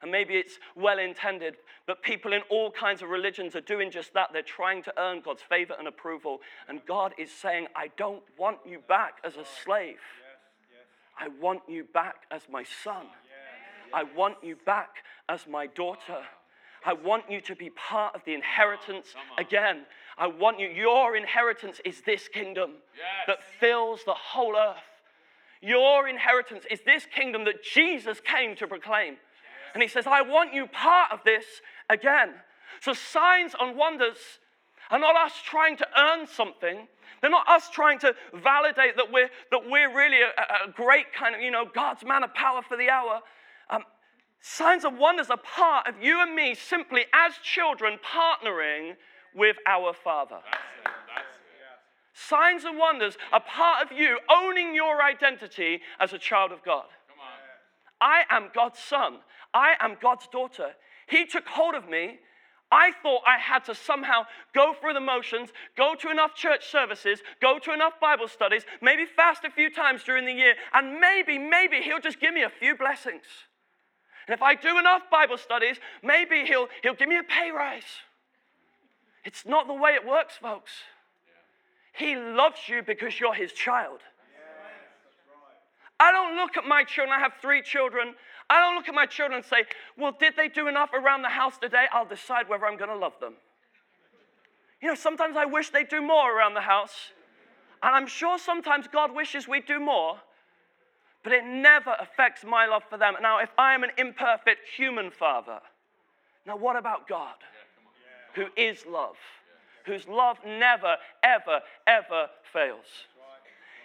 And 0.02 0.10
maybe 0.10 0.34
it's 0.34 0.58
well 0.74 0.98
intended, 0.98 1.56
but 1.86 2.02
people 2.02 2.32
in 2.32 2.42
all 2.50 2.70
kinds 2.70 3.02
of 3.02 3.08
religions 3.08 3.56
are 3.56 3.62
doing 3.62 3.90
just 3.90 4.12
that. 4.14 4.28
They're 4.32 4.42
trying 4.42 4.82
to 4.84 4.92
earn 4.98 5.22
God's 5.24 5.42
favor 5.42 5.74
and 5.78 5.88
approval. 5.88 6.40
And 6.68 6.80
God 6.86 7.14
is 7.18 7.30
saying, 7.30 7.68
I 7.74 7.88
don't 7.96 8.22
want 8.38 8.58
you 8.66 8.80
back 8.88 9.14
as 9.24 9.36
a 9.36 9.44
slave. 9.64 9.96
I 11.18 11.28
want 11.40 11.62
you 11.66 11.84
back 11.94 12.16
as 12.30 12.42
my 12.50 12.62
son. 12.84 13.06
I 13.94 14.02
want 14.02 14.36
you 14.42 14.56
back 14.66 15.02
as 15.28 15.46
my 15.46 15.66
daughter. 15.66 16.20
I 16.84 16.92
want 16.92 17.30
you 17.30 17.40
to 17.40 17.56
be 17.56 17.70
part 17.70 18.14
of 18.14 18.22
the 18.24 18.34
inheritance 18.34 19.14
again. 19.38 19.86
I 20.18 20.26
want 20.26 20.58
you, 20.58 20.68
your 20.68 21.16
inheritance 21.16 21.80
is 21.84 22.00
this 22.02 22.28
kingdom 22.28 22.72
yes. 22.96 23.26
that 23.26 23.38
fills 23.60 24.00
the 24.04 24.14
whole 24.14 24.56
earth. 24.56 24.76
Your 25.60 26.08
inheritance 26.08 26.64
is 26.70 26.80
this 26.86 27.06
kingdom 27.06 27.44
that 27.44 27.62
Jesus 27.62 28.20
came 28.20 28.56
to 28.56 28.66
proclaim. 28.66 29.14
Yes. 29.14 29.20
And 29.74 29.82
he 29.82 29.88
says, 29.88 30.06
I 30.06 30.22
want 30.22 30.54
you 30.54 30.66
part 30.66 31.12
of 31.12 31.20
this 31.24 31.44
again. 31.90 32.30
So, 32.80 32.92
signs 32.92 33.54
and 33.58 33.76
wonders 33.76 34.18
are 34.90 34.98
not 34.98 35.16
us 35.16 35.32
trying 35.44 35.76
to 35.78 35.86
earn 35.98 36.26
something. 36.26 36.86
They're 37.20 37.30
not 37.30 37.48
us 37.48 37.70
trying 37.70 37.98
to 38.00 38.14
validate 38.34 38.96
that 38.96 39.10
we're, 39.12 39.30
that 39.50 39.62
we're 39.68 39.94
really 39.94 40.18
a, 40.22 40.68
a 40.68 40.72
great 40.72 41.12
kind 41.12 41.34
of, 41.34 41.40
you 41.40 41.50
know, 41.50 41.64
God's 41.74 42.04
man 42.04 42.22
of 42.22 42.32
power 42.34 42.62
for 42.62 42.76
the 42.76 42.90
hour. 42.90 43.20
Um, 43.70 43.82
Signs 44.48 44.84
and 44.84 44.98
wonders 44.98 45.28
are 45.28 45.38
part 45.38 45.88
of 45.88 46.00
you 46.00 46.20
and 46.20 46.34
me 46.34 46.54
simply 46.54 47.06
as 47.12 47.34
children 47.42 47.98
partnering 47.98 48.92
with 49.36 49.56
our 49.66 49.92
Father. 49.92 50.38
Signs 52.14 52.64
and 52.64 52.78
wonders 52.78 53.16
are 53.32 53.42
part 53.42 53.84
of 53.84 53.96
you 53.96 54.18
owning 54.30 54.74
your 54.74 55.02
identity 55.02 55.80
as 56.00 56.12
a 56.12 56.18
child 56.18 56.50
of 56.50 56.64
God. 56.64 56.86
I 58.00 58.24
am 58.30 58.48
God's 58.54 58.78
son. 58.78 59.18
I 59.52 59.74
am 59.80 59.96
God's 60.00 60.26
daughter. 60.28 60.70
He 61.08 61.26
took 61.26 61.46
hold 61.46 61.74
of 61.74 61.88
me. 61.88 62.18
I 62.72 62.90
thought 63.02 63.22
I 63.26 63.38
had 63.38 63.64
to 63.66 63.74
somehow 63.74 64.22
go 64.54 64.74
through 64.80 64.94
the 64.94 65.00
motions, 65.00 65.50
go 65.76 65.94
to 65.94 66.10
enough 66.10 66.34
church 66.34 66.66
services, 66.66 67.20
go 67.40 67.60
to 67.60 67.72
enough 67.72 67.92
Bible 68.00 68.26
studies, 68.26 68.64
maybe 68.82 69.04
fast 69.04 69.44
a 69.44 69.50
few 69.50 69.70
times 69.70 70.02
during 70.02 70.26
the 70.26 70.32
year, 70.32 70.54
and 70.72 70.98
maybe, 70.98 71.38
maybe 71.38 71.76
He'll 71.76 72.00
just 72.00 72.18
give 72.18 72.34
me 72.34 72.42
a 72.42 72.50
few 72.50 72.76
blessings. 72.76 73.22
And 74.26 74.34
if 74.34 74.42
I 74.42 74.56
do 74.56 74.78
enough 74.78 75.02
Bible 75.10 75.38
studies, 75.38 75.76
maybe 76.02 76.44
he'll, 76.44 76.66
he'll 76.82 76.94
give 76.94 77.08
me 77.08 77.18
a 77.18 77.22
pay 77.22 77.50
rise. 77.50 77.84
It's 79.26 79.44
not 79.44 79.66
the 79.66 79.74
way 79.74 79.90
it 79.90 80.06
works, 80.06 80.34
folks. 80.40 80.70
He 81.92 82.14
loves 82.14 82.60
you 82.68 82.82
because 82.82 83.18
you're 83.18 83.34
his 83.34 83.52
child. 83.52 84.00
I 85.98 86.12
don't 86.12 86.36
look 86.36 86.56
at 86.56 86.64
my 86.64 86.84
children, 86.84 87.12
I 87.12 87.20
have 87.20 87.32
three 87.42 87.60
children. 87.60 88.14
I 88.48 88.60
don't 88.60 88.76
look 88.76 88.88
at 88.88 88.94
my 88.94 89.06
children 89.06 89.38
and 89.38 89.44
say, 89.44 89.64
Well, 89.98 90.12
did 90.18 90.34
they 90.36 90.48
do 90.48 90.68
enough 90.68 90.90
around 90.94 91.22
the 91.22 91.28
house 91.28 91.58
today? 91.58 91.86
I'll 91.92 92.06
decide 92.06 92.48
whether 92.48 92.64
I'm 92.66 92.76
going 92.76 92.90
to 92.90 92.96
love 92.96 93.14
them. 93.20 93.34
You 94.80 94.88
know, 94.88 94.94
sometimes 94.94 95.36
I 95.36 95.46
wish 95.46 95.70
they'd 95.70 95.88
do 95.88 96.00
more 96.00 96.38
around 96.38 96.54
the 96.54 96.60
house. 96.60 97.10
And 97.82 97.94
I'm 97.94 98.06
sure 98.06 98.38
sometimes 98.38 98.86
God 98.86 99.12
wishes 99.12 99.48
we'd 99.48 99.66
do 99.66 99.80
more. 99.80 100.18
but 101.24 101.32
it 101.32 101.44
never 101.44 101.96
affects 101.98 102.44
my 102.44 102.66
love 102.66 102.84
for 102.88 102.96
them. 102.96 103.14
Now, 103.20 103.40
if 103.40 103.50
I 103.58 103.74
am 103.74 103.82
an 103.82 103.90
imperfect 103.98 104.60
human 104.76 105.10
father, 105.10 105.58
now 106.46 106.56
what 106.56 106.76
about 106.76 107.08
God, 107.08 107.34
who 108.36 108.46
is 108.56 108.84
love, 108.86 109.16
whose 109.86 110.06
love 110.06 110.36
never, 110.46 110.96
ever, 111.22 111.60
ever 111.86 112.28
fails? 112.52 112.86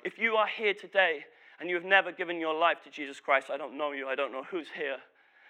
If 0.04 0.20
you 0.20 0.36
are 0.36 0.48
here 0.48 0.74
today 0.74 1.26
and 1.60 1.70
you 1.70 1.76
have 1.76 1.86
never 1.86 2.12
given 2.12 2.40
your 2.40 2.54
life 2.54 2.78
to 2.84 2.92
Jesus 2.92 3.20
Christ, 3.20 3.50
I 3.50 3.58
don't 3.58 3.78
know 3.78 3.94
you, 3.94 4.08
I 4.08 4.16
don't 4.16 4.32
know 4.32 4.44
who's 4.44 4.68
here, 4.76 4.98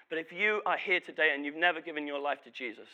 but 0.10 0.20
if 0.20 0.31
you 0.31 0.62
are 0.65 0.77
here 0.77 1.00
today 1.00 1.31
and 1.34 1.43
you've 1.46 1.55
never 1.55 1.81
given 1.81 2.05
your 2.05 2.20
life 2.20 2.43
to 2.43 2.51
Jesus, 2.51 2.89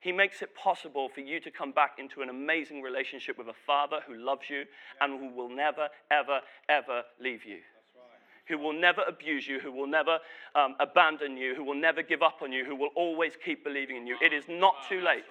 he 0.00 0.10
makes 0.10 0.42
it 0.42 0.56
possible 0.56 1.08
for 1.08 1.20
you 1.20 1.38
to 1.40 1.50
come 1.50 1.70
back 1.70 1.92
into 1.98 2.22
an 2.22 2.28
amazing 2.28 2.82
relationship 2.82 3.38
with 3.38 3.46
a 3.46 3.54
Father 3.66 4.00
who 4.06 4.16
loves 4.16 4.50
you 4.50 4.64
and 5.00 5.20
who 5.20 5.28
will 5.28 5.48
never, 5.48 5.88
ever, 6.10 6.40
ever 6.68 7.02
leave 7.20 7.44
you. 7.44 7.58
Who 8.48 8.58
will 8.58 8.72
never 8.72 9.02
abuse 9.02 9.46
you, 9.46 9.60
who 9.60 9.70
will 9.70 9.86
never 9.86 10.18
um, 10.54 10.74
abandon 10.80 11.36
you, 11.36 11.54
who 11.54 11.64
will 11.64 11.80
never 11.80 12.02
give 12.02 12.22
up 12.22 12.40
on 12.42 12.52
you, 12.52 12.64
who 12.64 12.74
will 12.74 12.90
always 12.96 13.32
keep 13.44 13.64
believing 13.64 13.96
in 13.96 14.06
you. 14.06 14.16
It 14.20 14.32
is 14.32 14.44
not 14.48 14.74
too 14.88 15.00
late. 15.00 15.24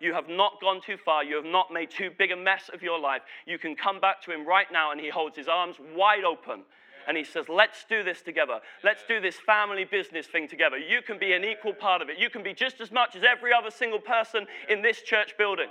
You 0.00 0.14
have 0.14 0.28
not 0.28 0.60
gone 0.60 0.80
too 0.84 0.96
far. 0.96 1.22
You 1.22 1.36
have 1.36 1.44
not 1.44 1.72
made 1.72 1.90
too 1.90 2.10
big 2.18 2.32
a 2.32 2.36
mess 2.36 2.70
of 2.72 2.82
your 2.82 2.98
life. 2.98 3.22
You 3.46 3.58
can 3.58 3.76
come 3.76 4.00
back 4.00 4.22
to 4.22 4.32
Him 4.32 4.46
right 4.46 4.66
now, 4.72 4.90
and 4.90 5.00
He 5.00 5.10
holds 5.10 5.36
His 5.36 5.46
arms 5.46 5.76
wide 5.94 6.24
open 6.24 6.62
and 7.06 7.16
he 7.16 7.24
says, 7.24 7.48
Let's 7.48 7.84
do 7.88 8.02
this 8.02 8.22
together. 8.22 8.60
Let's 8.84 9.02
do 9.06 9.20
this 9.20 9.36
family 9.36 9.84
business 9.84 10.26
thing 10.26 10.48
together. 10.48 10.78
You 10.78 11.02
can 11.02 11.18
be 11.18 11.32
an 11.32 11.44
equal 11.44 11.72
part 11.72 12.02
of 12.02 12.08
it. 12.08 12.18
You 12.18 12.30
can 12.30 12.42
be 12.42 12.54
just 12.54 12.80
as 12.80 12.90
much 12.90 13.16
as 13.16 13.22
every 13.24 13.52
other 13.52 13.70
single 13.70 13.98
person 13.98 14.46
in 14.68 14.82
this 14.82 15.02
church 15.02 15.34
building. 15.36 15.68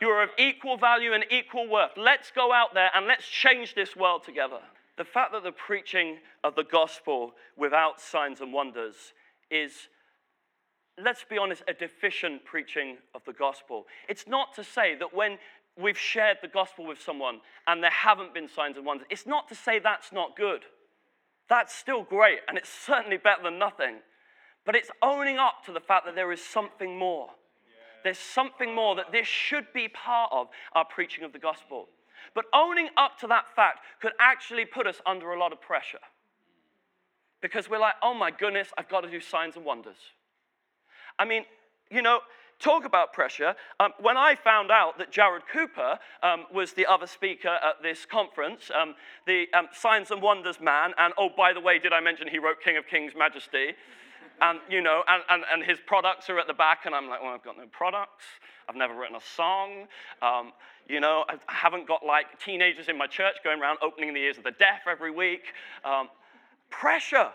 You 0.00 0.08
are 0.08 0.22
of 0.22 0.30
equal 0.38 0.76
value 0.76 1.12
and 1.12 1.24
equal 1.30 1.68
worth. 1.68 1.92
Let's 1.96 2.30
go 2.30 2.52
out 2.52 2.74
there 2.74 2.90
and 2.94 3.06
let's 3.06 3.26
change 3.26 3.74
this 3.74 3.94
world 3.96 4.24
together. 4.24 4.58
The 4.96 5.04
fact 5.04 5.32
that 5.32 5.42
the 5.42 5.52
preaching 5.52 6.18
of 6.44 6.54
the 6.54 6.64
gospel 6.64 7.32
without 7.56 8.00
signs 8.00 8.40
and 8.40 8.52
wonders 8.52 8.94
is, 9.50 9.72
let's 11.02 11.24
be 11.28 11.36
honest, 11.36 11.62
a 11.66 11.74
deficient 11.74 12.44
preaching 12.44 12.98
of 13.14 13.22
the 13.24 13.32
gospel. 13.32 13.86
It's 14.08 14.26
not 14.28 14.54
to 14.54 14.64
say 14.64 14.94
that 14.96 15.12
when 15.12 15.38
we've 15.76 15.98
shared 15.98 16.38
the 16.42 16.48
gospel 16.48 16.86
with 16.86 17.00
someone 17.00 17.40
and 17.66 17.82
there 17.82 17.90
haven't 17.90 18.34
been 18.34 18.48
signs 18.48 18.76
and 18.76 18.86
wonders, 18.86 19.06
it's 19.10 19.26
not 19.26 19.48
to 19.48 19.54
say 19.54 19.80
that's 19.80 20.12
not 20.12 20.36
good. 20.36 20.62
That's 21.48 21.74
still 21.74 22.04
great, 22.04 22.38
and 22.48 22.56
it's 22.56 22.70
certainly 22.70 23.16
better 23.16 23.42
than 23.42 23.58
nothing. 23.58 23.96
But 24.64 24.76
it's 24.76 24.90
owning 25.02 25.38
up 25.38 25.64
to 25.66 25.72
the 25.72 25.80
fact 25.80 26.06
that 26.06 26.14
there 26.14 26.32
is 26.32 26.42
something 26.42 26.96
more. 26.96 27.28
There's 28.02 28.18
something 28.18 28.74
more 28.74 28.94
that 28.96 29.12
this 29.12 29.26
should 29.26 29.66
be 29.74 29.88
part 29.88 30.30
of 30.32 30.48
our 30.74 30.84
preaching 30.84 31.24
of 31.24 31.32
the 31.32 31.38
gospel. 31.38 31.88
But 32.34 32.46
owning 32.52 32.88
up 32.96 33.18
to 33.20 33.26
that 33.28 33.46
fact 33.54 33.80
could 34.00 34.12
actually 34.18 34.64
put 34.64 34.86
us 34.86 35.00
under 35.06 35.32
a 35.32 35.38
lot 35.38 35.52
of 35.52 35.60
pressure. 35.60 35.98
Because 37.40 37.68
we're 37.68 37.78
like, 37.78 37.94
oh 38.02 38.14
my 38.14 38.30
goodness, 38.30 38.68
I've 38.78 38.88
got 38.88 39.02
to 39.02 39.10
do 39.10 39.20
signs 39.20 39.56
and 39.56 39.64
wonders. 39.64 39.98
I 41.18 41.24
mean, 41.24 41.44
you 41.90 42.02
know, 42.02 42.20
talk 42.58 42.84
about 42.84 43.12
pressure. 43.12 43.54
Um, 43.78 43.92
when 44.00 44.16
I 44.16 44.34
found 44.34 44.70
out 44.70 44.98
that 44.98 45.12
Jarrod 45.12 45.42
Cooper 45.52 45.98
um, 46.22 46.46
was 46.52 46.72
the 46.72 46.86
other 46.86 47.06
speaker 47.06 47.48
at 47.48 47.82
this 47.82 48.06
conference, 48.06 48.70
um, 48.74 48.94
the 49.26 49.46
um, 49.52 49.68
Signs 49.72 50.10
and 50.10 50.22
Wonders 50.22 50.60
man, 50.60 50.92
and 50.98 51.12
oh, 51.18 51.28
by 51.36 51.52
the 51.52 51.60
way, 51.60 51.78
did 51.78 51.92
I 51.92 52.00
mention 52.00 52.28
he 52.28 52.38
wrote 52.38 52.62
King 52.62 52.76
of 52.76 52.86
Kings 52.86 53.12
Majesty? 53.16 53.74
And, 54.40 54.58
you 54.68 54.80
know, 54.80 55.02
and, 55.06 55.22
and, 55.30 55.42
and 55.52 55.64
his 55.64 55.78
products 55.86 56.28
are 56.28 56.38
at 56.38 56.46
the 56.46 56.54
back, 56.54 56.86
and 56.86 56.94
I'm 56.94 57.08
like, 57.08 57.22
well, 57.22 57.32
I've 57.32 57.44
got 57.44 57.56
no 57.56 57.66
products. 57.70 58.24
I've 58.68 58.76
never 58.76 58.94
written 58.94 59.16
a 59.16 59.24
song. 59.36 59.86
Um, 60.22 60.52
you 60.88 61.00
know, 61.00 61.24
I 61.28 61.36
haven't 61.46 61.86
got 61.86 62.04
like 62.04 62.26
teenagers 62.44 62.88
in 62.88 62.98
my 62.98 63.06
church 63.06 63.36
going 63.44 63.60
around 63.60 63.78
opening 63.82 64.12
the 64.12 64.20
ears 64.20 64.38
of 64.38 64.44
the 64.44 64.52
deaf 64.52 64.82
every 64.90 65.10
week. 65.10 65.42
Um, 65.84 66.08
pressure 66.70 67.30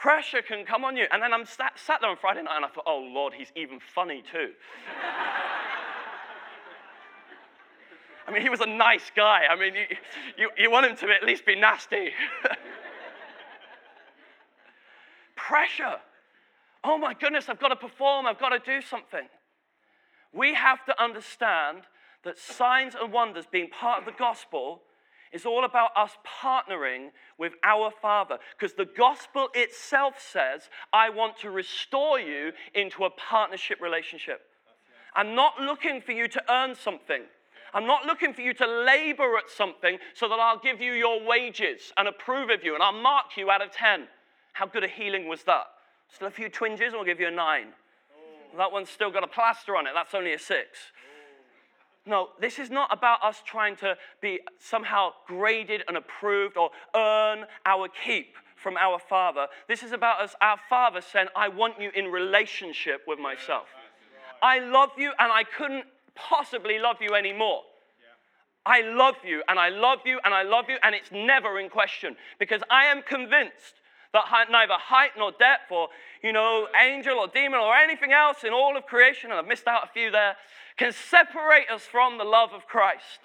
pressure 0.00 0.42
can 0.42 0.64
come 0.64 0.84
on 0.84 0.96
you. 0.96 1.06
And 1.12 1.22
then 1.22 1.32
I'm 1.32 1.44
sat, 1.44 1.78
sat 1.78 2.00
there 2.00 2.10
on 2.10 2.16
Friday 2.16 2.42
night 2.42 2.56
and 2.56 2.64
I 2.64 2.68
thought, 2.68 2.84
oh 2.86 3.06
Lord, 3.12 3.34
he's 3.34 3.52
even 3.54 3.78
funny 3.94 4.24
too. 4.32 4.50
I 8.26 8.32
mean, 8.32 8.42
he 8.42 8.48
was 8.48 8.60
a 8.60 8.66
nice 8.66 9.10
guy. 9.14 9.42
I 9.50 9.56
mean, 9.56 9.74
you, 9.74 9.84
you, 10.38 10.50
you 10.56 10.70
want 10.70 10.86
him 10.86 10.96
to 10.96 11.12
at 11.12 11.24
least 11.24 11.44
be 11.44 11.56
nasty. 11.56 12.10
pressure. 15.36 15.96
Oh 16.82 16.98
my 16.98 17.14
goodness, 17.14 17.48
I've 17.48 17.60
got 17.60 17.68
to 17.68 17.76
perform, 17.76 18.26
I've 18.26 18.38
got 18.38 18.50
to 18.50 18.58
do 18.58 18.80
something. 18.80 19.28
We 20.32 20.54
have 20.54 20.84
to 20.86 21.02
understand 21.02 21.82
that 22.24 22.38
signs 22.38 22.94
and 23.00 23.12
wonders 23.12 23.44
being 23.50 23.68
part 23.68 24.00
of 24.00 24.04
the 24.06 24.18
gospel 24.18 24.82
is 25.32 25.46
all 25.46 25.64
about 25.64 25.90
us 25.96 26.12
partnering 26.42 27.08
with 27.38 27.52
our 27.62 27.90
Father. 28.02 28.38
Because 28.58 28.74
the 28.74 28.88
gospel 28.96 29.48
itself 29.54 30.14
says, 30.18 30.68
I 30.92 31.10
want 31.10 31.38
to 31.38 31.50
restore 31.50 32.18
you 32.18 32.52
into 32.74 33.04
a 33.04 33.10
partnership 33.10 33.80
relationship. 33.80 34.40
I'm 35.14 35.34
not 35.34 35.60
looking 35.60 36.00
for 36.00 36.12
you 36.12 36.28
to 36.28 36.42
earn 36.52 36.74
something. 36.74 37.22
I'm 37.72 37.86
not 37.86 38.06
looking 38.06 38.32
for 38.32 38.40
you 38.40 38.52
to 38.54 38.66
labor 38.66 39.36
at 39.36 39.48
something 39.48 39.98
so 40.14 40.28
that 40.28 40.40
I'll 40.40 40.58
give 40.58 40.80
you 40.80 40.92
your 40.92 41.24
wages 41.24 41.92
and 41.96 42.08
approve 42.08 42.50
of 42.50 42.64
you 42.64 42.74
and 42.74 42.82
I'll 42.82 42.92
mark 42.92 43.36
you 43.36 43.50
out 43.50 43.62
of 43.62 43.70
10. 43.70 44.08
How 44.52 44.66
good 44.66 44.82
a 44.82 44.88
healing 44.88 45.28
was 45.28 45.44
that? 45.44 45.66
Still 46.12 46.28
a 46.28 46.30
few 46.30 46.48
twinges, 46.48 46.88
and 46.88 46.94
we'll 46.94 47.04
give 47.04 47.20
you 47.20 47.28
a 47.28 47.32
nine. 47.32 47.68
Oh. 48.12 48.58
That 48.58 48.72
one's 48.72 48.90
still 48.90 49.10
got 49.10 49.24
a 49.24 49.28
plaster 49.28 49.76
on 49.76 49.86
it, 49.86 49.92
that's 49.94 50.14
only 50.14 50.32
a 50.32 50.38
six. 50.38 50.78
Oh. 52.06 52.10
No, 52.10 52.28
this 52.40 52.58
is 52.58 52.70
not 52.70 52.92
about 52.92 53.22
us 53.22 53.42
trying 53.44 53.76
to 53.76 53.96
be 54.20 54.40
somehow 54.58 55.10
graded 55.26 55.82
and 55.86 55.96
approved 55.96 56.56
or 56.56 56.70
earn 56.94 57.44
our 57.64 57.88
keep 58.04 58.34
from 58.56 58.76
our 58.76 58.98
Father. 58.98 59.46
This 59.68 59.82
is 59.82 59.92
about 59.92 60.20
us, 60.20 60.34
our 60.40 60.58
Father 60.68 61.00
saying, 61.00 61.28
I 61.36 61.48
want 61.48 61.80
you 61.80 61.90
in 61.94 62.06
relationship 62.06 63.02
with 63.06 63.18
myself. 63.18 63.68
I 64.42 64.58
love 64.58 64.90
you 64.96 65.12
and 65.18 65.32
I 65.32 65.44
couldn't 65.44 65.84
possibly 66.14 66.78
love 66.78 66.96
you 67.00 67.14
anymore. 67.14 67.62
I 68.66 68.82
love 68.82 69.16
you 69.24 69.42
and 69.48 69.58
I 69.58 69.70
love 69.70 70.00
you 70.04 70.20
and 70.24 70.34
I 70.34 70.42
love 70.42 70.66
you, 70.68 70.76
and 70.82 70.94
it's 70.94 71.10
never 71.10 71.58
in 71.58 71.70
question 71.70 72.16
because 72.38 72.62
I 72.70 72.86
am 72.86 73.02
convinced 73.02 73.80
that 74.12 74.46
neither 74.50 74.74
height 74.74 75.12
nor 75.16 75.30
depth 75.32 75.70
or, 75.70 75.88
you 76.22 76.32
know, 76.32 76.66
angel 76.80 77.18
or 77.18 77.28
demon 77.28 77.60
or 77.60 77.74
anything 77.74 78.12
else 78.12 78.44
in 78.44 78.52
all 78.52 78.76
of 78.76 78.86
creation, 78.86 79.30
and 79.30 79.38
I've 79.38 79.46
missed 79.46 79.66
out 79.66 79.84
a 79.84 79.92
few 79.92 80.10
there, 80.10 80.36
can 80.76 80.92
separate 80.92 81.70
us 81.70 81.82
from 81.82 82.18
the 82.18 82.24
love 82.24 82.50
of 82.52 82.66
Christ. 82.66 83.20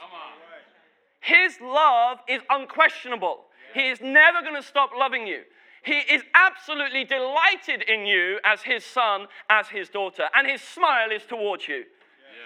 His 1.22 1.58
love 1.62 2.20
is 2.28 2.42
unquestionable. 2.50 3.40
He 3.74 3.90
is 3.90 4.00
never 4.00 4.42
going 4.42 4.56
to 4.56 4.62
stop 4.62 4.92
loving 4.98 5.26
you. 5.26 5.42
He 5.84 6.00
is 6.00 6.24
absolutely 6.34 7.04
delighted 7.04 7.84
in 7.88 8.06
you 8.06 8.40
as 8.44 8.62
his 8.62 8.84
son, 8.84 9.28
as 9.50 9.68
his 9.70 9.90
daughter, 9.90 10.26
and 10.36 10.48
his 10.48 10.62
smile 10.62 11.12
is 11.12 11.24
towards 11.26 11.68
you. 11.68 11.84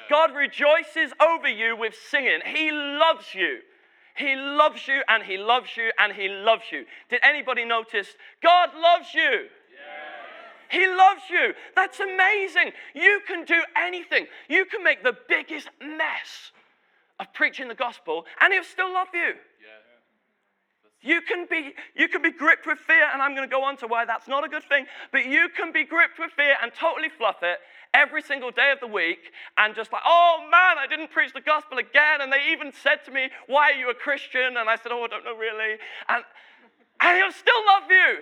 God 0.09 0.33
rejoices 0.35 1.13
over 1.21 1.47
you 1.47 1.75
with 1.75 1.93
singing. 2.09 2.39
He 2.45 2.71
loves 2.71 3.33
you. 3.33 3.59
He 4.15 4.35
loves 4.35 4.87
you 4.87 5.01
and 5.07 5.23
He 5.23 5.37
loves 5.37 5.75
you 5.77 5.91
and 5.97 6.13
He 6.13 6.27
loves 6.27 6.63
you. 6.71 6.85
Did 7.09 7.19
anybody 7.23 7.65
notice? 7.65 8.07
God 8.41 8.69
loves 8.75 9.13
you. 9.13 9.47
He 10.69 10.87
loves 10.87 11.23
you. 11.31 11.53
That's 11.75 11.99
amazing. 11.99 12.73
You 12.93 13.21
can 13.27 13.43
do 13.43 13.59
anything. 13.75 14.27
You 14.47 14.65
can 14.65 14.83
make 14.83 15.03
the 15.03 15.17
biggest 15.27 15.67
mess 15.81 16.51
of 17.19 17.33
preaching 17.33 17.67
the 17.67 17.75
gospel 17.75 18.25
and 18.39 18.53
He'll 18.53 18.63
still 18.63 18.93
love 18.93 19.07
you. 19.13 19.33
You 21.01 21.21
can 21.21 21.47
be 21.49 21.73
you 21.95 22.09
can 22.09 22.21
be 22.21 22.31
gripped 22.31 22.67
with 22.67 22.79
fear, 22.79 23.07
and 23.13 23.21
I'm 23.21 23.33
going 23.33 23.47
to 23.47 23.51
go 23.51 23.63
on 23.63 23.77
to 23.77 23.87
why 23.87 24.03
that's 24.03 24.27
not 24.27 24.43
a 24.43 24.49
good 24.49 24.63
thing. 24.63 24.85
But 25.11 25.25
you 25.25 25.47
can 25.55 25.71
be 25.71 25.85
gripped 25.85 26.19
with 26.19 26.31
fear 26.31 26.55
and 26.61 26.73
totally 26.73 27.07
fluff 27.07 27.37
it 27.41 27.59
every 27.93 28.21
single 28.21 28.51
day 28.51 28.71
of 28.71 28.79
the 28.81 28.87
week, 28.87 29.31
and 29.57 29.73
just 29.73 29.93
like, 29.93 30.01
oh 30.05 30.47
man, 30.51 30.77
I 30.77 30.87
didn't 30.87 31.11
preach 31.11 31.33
the 31.33 31.41
gospel 31.41 31.77
again. 31.77 32.19
And 32.19 32.31
they 32.31 32.51
even 32.51 32.73
said 32.73 33.05
to 33.05 33.11
me, 33.11 33.29
"Why 33.47 33.71
are 33.71 33.75
you 33.75 33.89
a 33.89 33.93
Christian?" 33.93 34.57
And 34.57 34.69
I 34.69 34.75
said, 34.75 34.91
"Oh, 34.91 35.03
I 35.03 35.07
don't 35.07 35.23
know 35.23 35.35
really." 35.35 35.77
And 36.09 36.23
and 36.99 37.17
He'll 37.17 37.31
still 37.31 37.65
love 37.65 37.89
you. 37.89 38.17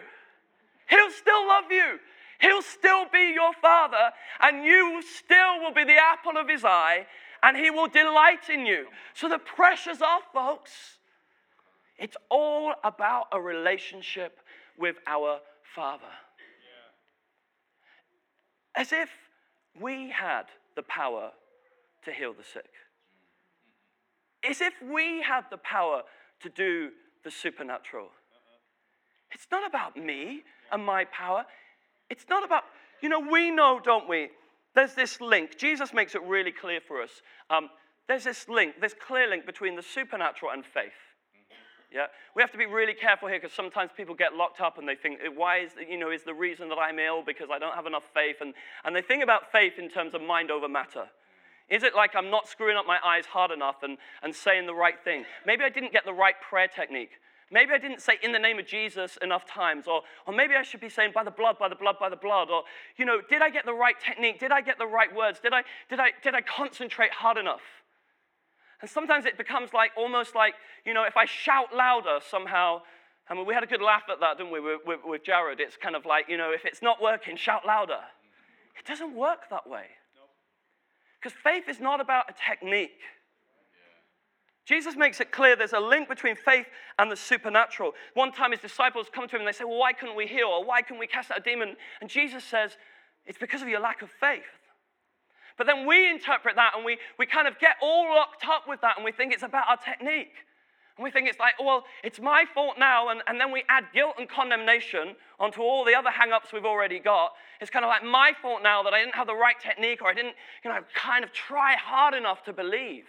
He'll 0.88 1.12
still 1.12 1.48
love 1.48 1.72
you. 1.72 2.00
He'll 2.40 2.62
still 2.62 3.06
be 3.12 3.34
your 3.34 3.54
Father, 3.54 4.12
and 4.40 4.64
you 4.64 5.02
still 5.02 5.62
will 5.62 5.74
be 5.74 5.84
the 5.84 5.98
apple 5.98 6.38
of 6.38 6.48
His 6.48 6.64
eye, 6.64 7.08
and 7.42 7.58
He 7.58 7.72
will 7.72 7.88
delight 7.88 8.50
in 8.54 8.68
you. 8.68 8.86
So 9.16 9.28
the 9.28 9.40
pressure's 9.40 10.04
off, 10.04 10.24
folks. 10.32 10.97
It's 11.98 12.18
all 12.30 12.74
about 12.84 13.26
a 13.32 13.42
relationship 13.42 14.40
with 14.78 14.98
our 15.08 15.40
Father. 15.76 16.04
As 18.76 18.92
if 18.92 19.10
we 19.80 20.12
had 20.12 20.44
the 20.76 20.84
power 20.84 21.32
to 22.06 22.12
heal 22.12 22.34
the 22.34 22.44
sick. 22.44 22.70
As 24.48 24.62
if 24.62 24.74
we 24.82 25.22
had 25.24 25.46
the 25.50 25.58
power 25.58 26.04
to 26.42 26.50
do 26.50 26.92
the 27.24 27.32
supernatural. 27.32 28.10
It's 29.32 29.48
not 29.52 29.68
about 29.68 29.98
me 29.98 30.44
and 30.72 30.86
my 30.86 31.06
power. 31.06 31.46
It's 32.10 32.26
not 32.30 32.46
about, 32.46 32.64
you 33.02 33.10
know, 33.10 33.20
we 33.20 33.52
know, 33.52 33.80
don't 33.84 34.08
we? 34.08 34.30
There's 34.76 34.94
this 34.94 35.20
link. 35.20 35.58
Jesus 35.58 35.94
makes 35.94 36.14
it 36.14 36.22
really 36.24 36.52
clear 36.52 36.80
for 36.80 37.02
us. 37.02 37.10
Um, 37.50 37.70
there's 38.08 38.24
this 38.24 38.48
link, 38.48 38.80
this 38.80 38.94
clear 38.94 39.28
link 39.28 39.46
between 39.46 39.76
the 39.76 39.82
supernatural 39.82 40.52
and 40.52 40.64
faith. 40.64 40.94
Yeah, 41.92 42.08
we 42.36 42.42
have 42.42 42.52
to 42.52 42.58
be 42.58 42.66
really 42.66 42.94
careful 42.94 43.30
here 43.30 43.40
because 43.40 43.56
sometimes 43.56 43.92
people 43.96 44.14
get 44.14 44.34
locked 44.34 44.60
up 44.60 44.78
and 44.78 44.88
they 44.88 44.96
think, 44.96 45.20
eh, 45.24 45.30
why 45.34 45.60
is 45.60 45.72
you 45.90 45.98
know 45.98 46.12
is 46.12 46.24
the 46.24 46.34
reason 46.34 46.68
that 46.70 46.78
I'm 46.78 47.00
ill 47.00 47.24
because 47.26 47.48
I 47.50 47.60
don't 47.60 47.76
have 47.76 47.86
enough 47.86 48.04
faith, 48.14 48.38
and 48.42 48.54
and 48.84 48.96
they 48.96 49.02
think 49.02 49.24
about 49.24 49.52
faith 49.52 49.80
in 49.80 49.90
terms 49.90 50.14
of 50.14 50.22
mind 50.22 50.52
over 50.52 50.68
matter. 50.68 51.06
Is 51.70 51.84
it 51.84 51.96
like 51.96 52.16
I'm 52.16 52.30
not 52.30 52.48
screwing 52.48 52.78
up 52.78 52.86
my 52.86 52.98
eyes 53.06 53.26
hard 53.26 53.52
enough 53.52 53.84
and, 53.84 53.98
and 54.24 54.34
saying 54.34 54.68
the 54.68 54.74
right 54.74 54.96
thing? 55.04 55.26
Maybe 55.46 55.64
I 55.64 55.70
didn't 55.70 55.92
get 55.92 56.06
the 56.06 56.14
right 56.14 56.36
prayer 56.42 56.68
technique. 56.68 57.12
Maybe 57.52 57.72
I 57.72 57.78
didn't 57.78 58.02
say 58.02 58.18
in 58.22 58.32
the 58.34 58.40
name 58.40 58.60
of 58.60 58.66
Jesus 58.66 59.18
enough 59.22 59.46
times, 59.46 59.88
or, 59.88 60.02
or 60.26 60.34
maybe 60.34 60.56
I 60.56 60.64
should 60.64 60.82
be 60.82 60.90
saying 60.90 61.12
by 61.14 61.24
the 61.24 61.32
blood, 61.32 61.58
by 61.58 61.70
the 61.70 61.76
blood, 61.76 61.96
by 62.00 62.10
the 62.10 62.18
blood, 62.18 62.50
or, 62.50 62.64
you 62.98 63.06
know, 63.06 63.22
did 63.30 63.42
I 63.42 63.50
get 63.50 63.66
the 63.66 63.74
right 63.74 63.96
technique? 64.00 64.40
Did 64.40 64.52
I 64.52 64.60
get 64.60 64.78
the 64.78 64.86
right 64.86 65.14
words? 65.14 65.40
Did 65.40 65.54
I, 65.54 65.64
did 65.90 66.00
I, 66.00 66.12
did 66.22 66.36
I 66.36 66.42
concentrate 66.42 67.12
hard 67.12 67.38
enough? 67.38 67.62
And 68.82 68.90
sometimes 68.90 69.26
it 69.26 69.38
becomes 69.38 69.74
like 69.74 69.92
almost 69.98 70.36
like, 70.36 70.54
you 70.86 70.94
know, 70.94 71.04
if 71.04 71.18
I 71.18 71.26
shout 71.26 71.76
louder 71.76 72.20
somehow, 72.30 72.82
I 73.30 73.34
mean, 73.34 73.46
we 73.46 73.54
had 73.54 73.64
a 73.64 73.68
good 73.68 73.82
laugh 73.82 74.04
at 74.12 74.20
that, 74.20 74.38
didn't 74.38 74.54
we, 74.54 74.60
with, 74.60 75.00
with, 75.04 75.24
Jarrod? 75.24 75.60
It's 75.60 75.76
kind 75.76 75.96
of 75.96 76.06
like, 76.06 76.30
you 76.30 76.38
know, 76.38 76.52
if 76.52 76.64
it's 76.64 76.82
not 76.82 77.02
working, 77.02 77.36
shout 77.36 77.66
louder. 77.66 78.00
It 78.78 78.86
doesn't 78.86 79.16
work 79.16 79.50
that 79.50 79.68
way. 79.68 79.86
Because 81.20 81.38
faith 81.44 81.68
is 81.68 81.80
not 81.80 82.00
about 82.00 82.30
a 82.30 82.34
technique. 82.34 83.02
Jesus 84.66 84.96
makes 84.96 85.20
it 85.20 85.32
clear 85.32 85.56
there's 85.56 85.74
a 85.74 85.80
link 85.80 86.10
between 86.10 86.36
faith 86.36 86.68
and 87.00 87.10
the 87.10 87.16
supernatural. 87.16 87.94
One 88.14 88.32
time 88.32 88.52
his 88.52 88.60
disciples 88.60 89.08
come 89.12 89.28
to 89.28 89.36
him 89.36 89.42
and 89.42 89.48
they 89.48 89.54
say, 89.54 89.64
Well, 89.64 89.80
why 89.80 89.94
couldn't 89.94 90.16
we 90.16 90.28
heal? 90.28 90.48
Or 90.48 90.64
why 90.64 90.82
couldn't 90.82 91.00
we 91.00 91.08
cast 91.08 91.32
out 91.32 91.40
a 91.40 91.42
demon? 91.42 91.76
And 92.02 92.10
Jesus 92.10 92.44
says, 92.44 92.78
It's 93.26 93.38
because 93.38 93.62
of 93.62 93.70
your 93.70 93.80
lack 93.80 94.02
of 94.02 94.10
faith. 94.20 94.44
But 95.58 95.66
then 95.66 95.88
we 95.88 96.10
interpret 96.10 96.56
that 96.56 96.74
and 96.76 96.86
we, 96.86 96.98
we 97.18 97.26
kind 97.26 97.48
of 97.48 97.58
get 97.60 97.78
all 97.82 98.06
locked 98.14 98.46
up 98.48 98.68
with 98.68 98.82
that 98.82 98.98
and 98.98 99.04
we 99.04 99.12
think 99.12 99.34
it's 99.34 99.44
about 99.44 99.68
our 99.68 99.78
technique. 99.78 100.34
And 100.98 101.04
we 101.04 101.12
think 101.12 101.28
it's 101.28 101.40
like, 101.40 101.54
well, 101.60 101.84
it's 102.04 102.20
my 102.20 102.46
fault 102.54 102.76
now. 102.80 103.10
And, 103.10 103.22
and 103.28 103.40
then 103.40 103.52
we 103.52 103.64
add 103.70 103.86
guilt 103.94 104.16
and 104.20 104.30
condemnation 104.30 105.16
onto 105.40 105.62
all 105.62 105.84
the 105.84 105.96
other 105.96 106.10
hang 106.10 106.32
ups 106.32 106.54
we've 106.54 106.66
already 106.66 107.00
got. 107.00 107.34
It's 107.60 107.70
kind 107.70 107.86
of 107.86 107.90
like 107.90 108.04
my 108.04 108.34
fault 108.42 108.62
now 108.64 108.84
that 108.84 108.94
I 108.94 109.00
didn't 109.00 109.16
have 109.16 109.28
the 109.28 109.36
right 109.36 109.60
technique 109.60 110.02
or 110.02 110.10
I 110.10 110.14
didn't, 110.14 110.36
you 110.64 110.72
know, 110.72 110.80
kind 110.94 111.24
of 111.24 111.32
try 111.34 111.76
hard 111.76 112.14
enough 112.14 112.44
to 112.44 112.54
believe. 112.54 113.06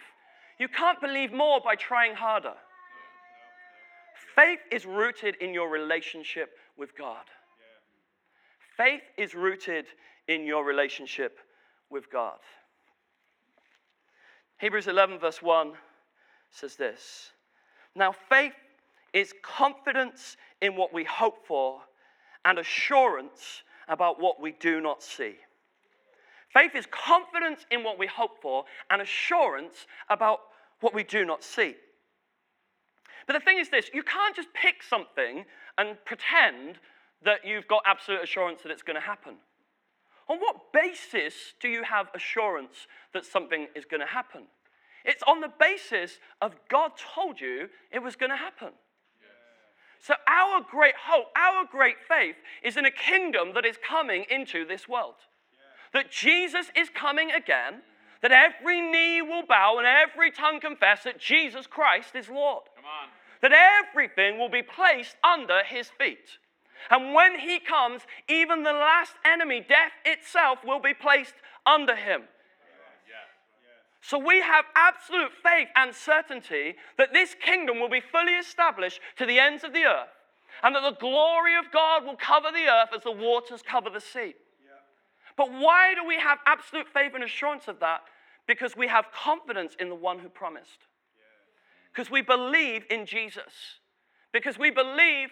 You 0.58 0.68
can't 0.68 1.00
believe 1.00 1.32
more 1.32 1.60
by 1.62 1.76
trying 1.76 2.14
harder. 2.14 2.54
Faith 4.34 4.60
is 4.72 4.84
rooted 4.84 5.36
in 5.36 5.54
your 5.54 5.70
relationship 5.70 6.50
with 6.76 6.96
God. 6.96 7.24
Faith 8.76 9.02
is 9.16 9.34
rooted 9.34 9.86
in 10.28 10.44
your 10.44 10.64
relationship 10.64 11.38
with 11.90 12.10
God. 12.10 12.38
Hebrews 14.58 14.88
11, 14.88 15.18
verse 15.18 15.40
1 15.40 15.72
says 16.50 16.76
this 16.76 17.30
Now, 17.94 18.12
faith 18.12 18.54
is 19.12 19.32
confidence 19.42 20.36
in 20.60 20.76
what 20.76 20.92
we 20.92 21.04
hope 21.04 21.46
for 21.46 21.80
and 22.44 22.58
assurance 22.58 23.62
about 23.88 24.20
what 24.20 24.40
we 24.40 24.52
do 24.52 24.80
not 24.80 25.02
see. 25.02 25.36
Faith 26.52 26.74
is 26.74 26.86
confidence 26.90 27.66
in 27.70 27.84
what 27.84 27.98
we 27.98 28.06
hope 28.06 28.40
for 28.40 28.64
and 28.90 29.02
assurance 29.02 29.86
about 30.08 30.40
what 30.80 30.94
we 30.94 31.04
do 31.04 31.24
not 31.24 31.42
see. 31.42 31.74
But 33.26 33.34
the 33.34 33.40
thing 33.40 33.58
is 33.58 33.68
this 33.68 33.90
you 33.92 34.02
can't 34.02 34.34
just 34.34 34.48
pick 34.54 34.82
something 34.82 35.44
and 35.76 35.96
pretend 36.04 36.78
that 37.24 37.40
you've 37.44 37.68
got 37.68 37.82
absolute 37.86 38.22
assurance 38.22 38.62
that 38.62 38.72
it's 38.72 38.82
going 38.82 38.94
to 38.96 39.06
happen. 39.06 39.34
On 40.28 40.38
what 40.38 40.72
basis 40.72 41.54
do 41.60 41.68
you 41.68 41.82
have 41.82 42.08
assurance 42.14 42.86
that 43.14 43.24
something 43.24 43.68
is 43.74 43.84
going 43.84 44.00
to 44.00 44.06
happen? 44.06 44.42
It's 45.04 45.22
on 45.22 45.40
the 45.40 45.50
basis 45.58 46.18
of 46.42 46.54
God 46.68 46.92
told 47.14 47.40
you 47.40 47.68
it 47.90 48.02
was 48.02 48.14
going 48.14 48.30
to 48.30 48.36
happen. 48.36 48.72
So, 50.00 50.14
our 50.28 50.64
great 50.70 50.94
hope, 50.96 51.26
our 51.36 51.64
great 51.64 51.96
faith 52.06 52.36
is 52.62 52.76
in 52.76 52.84
a 52.84 52.90
kingdom 52.90 53.52
that 53.54 53.64
is 53.64 53.76
coming 53.76 54.26
into 54.30 54.64
this 54.64 54.88
world. 54.88 55.14
That 55.92 56.10
Jesus 56.10 56.70
is 56.76 56.88
coming 56.90 57.30
again, 57.32 57.82
that 58.22 58.30
every 58.30 58.80
knee 58.80 59.22
will 59.22 59.44
bow 59.46 59.78
and 59.78 59.86
every 59.86 60.30
tongue 60.30 60.60
confess 60.60 61.04
that 61.04 61.18
Jesus 61.18 61.66
Christ 61.66 62.14
is 62.14 62.28
Lord. 62.28 62.64
That 63.40 63.52
everything 63.52 64.38
will 64.38 64.50
be 64.50 64.62
placed 64.62 65.16
under 65.24 65.62
his 65.64 65.88
feet. 65.88 66.38
And 66.90 67.14
when 67.14 67.38
he 67.38 67.58
comes, 67.58 68.02
even 68.28 68.62
the 68.62 68.72
last 68.72 69.14
enemy, 69.24 69.64
death 69.66 69.92
itself, 70.04 70.60
will 70.64 70.80
be 70.80 70.94
placed 70.94 71.34
under 71.66 71.96
him. 71.96 72.22
So 74.00 74.18
we 74.18 74.40
have 74.40 74.64
absolute 74.74 75.32
faith 75.42 75.68
and 75.76 75.94
certainty 75.94 76.76
that 76.96 77.12
this 77.12 77.34
kingdom 77.44 77.80
will 77.80 77.90
be 77.90 78.00
fully 78.00 78.34
established 78.34 79.00
to 79.16 79.26
the 79.26 79.38
ends 79.38 79.64
of 79.64 79.72
the 79.72 79.84
earth 79.84 80.08
and 80.62 80.74
that 80.74 80.82
the 80.82 80.98
glory 80.98 81.56
of 81.56 81.70
God 81.72 82.04
will 82.04 82.16
cover 82.16 82.48
the 82.50 82.68
earth 82.68 82.88
as 82.96 83.02
the 83.02 83.12
waters 83.12 83.60
cover 83.62 83.90
the 83.90 84.00
sea. 84.00 84.34
But 85.36 85.52
why 85.52 85.94
do 85.94 86.04
we 86.06 86.18
have 86.18 86.38
absolute 86.46 86.88
faith 86.88 87.12
and 87.14 87.22
assurance 87.22 87.68
of 87.68 87.80
that? 87.80 88.00
Because 88.46 88.76
we 88.76 88.88
have 88.88 89.06
confidence 89.12 89.76
in 89.78 89.88
the 89.88 89.94
one 89.94 90.18
who 90.18 90.28
promised. 90.28 90.86
Because 91.92 92.10
we 92.10 92.22
believe 92.22 92.84
in 92.90 93.06
Jesus. 93.06 93.52
Because 94.32 94.58
we 94.58 94.70
believe 94.70 95.28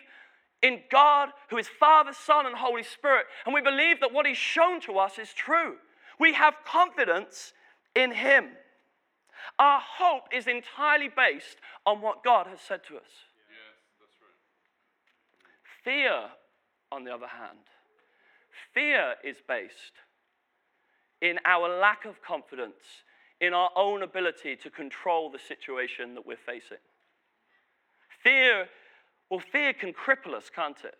in 0.66 0.80
God, 0.90 1.30
who 1.48 1.58
is 1.58 1.68
Father, 1.68 2.12
Son, 2.12 2.44
and 2.44 2.56
Holy 2.56 2.82
Spirit. 2.82 3.26
And 3.44 3.54
we 3.54 3.60
believe 3.60 4.00
that 4.00 4.12
what 4.12 4.26
He's 4.26 4.36
shown 4.36 4.80
to 4.82 4.98
us 4.98 5.18
is 5.18 5.32
true. 5.32 5.76
We 6.18 6.32
have 6.32 6.54
confidence 6.66 7.52
in 7.94 8.12
Him. 8.12 8.48
Our 9.58 9.80
hope 9.80 10.24
is 10.32 10.46
entirely 10.46 11.08
based 11.08 11.58
on 11.86 12.00
what 12.00 12.24
God 12.24 12.46
has 12.48 12.60
said 12.60 12.82
to 12.88 12.96
us. 12.96 13.10
That's 14.00 14.16
right. 14.20 15.84
Fear, 15.84 16.30
on 16.90 17.04
the 17.04 17.14
other 17.14 17.28
hand, 17.28 17.58
fear 18.74 19.14
is 19.22 19.36
based 19.46 19.92
in 21.22 21.38
our 21.44 21.68
lack 21.78 22.04
of 22.04 22.20
confidence 22.22 23.04
in 23.40 23.52
our 23.52 23.70
own 23.76 24.02
ability 24.02 24.56
to 24.56 24.70
control 24.70 25.30
the 25.30 25.38
situation 25.38 26.14
that 26.14 26.26
we're 26.26 26.36
facing. 26.36 26.78
Fear 28.22 28.66
well, 29.30 29.40
fear 29.40 29.72
can 29.72 29.92
cripple 29.92 30.34
us, 30.34 30.50
can't 30.54 30.78
it? 30.84 30.94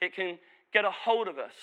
It 0.00 0.14
can 0.14 0.38
get 0.72 0.84
a 0.84 0.90
hold 0.90 1.28
of 1.28 1.38
us. 1.38 1.54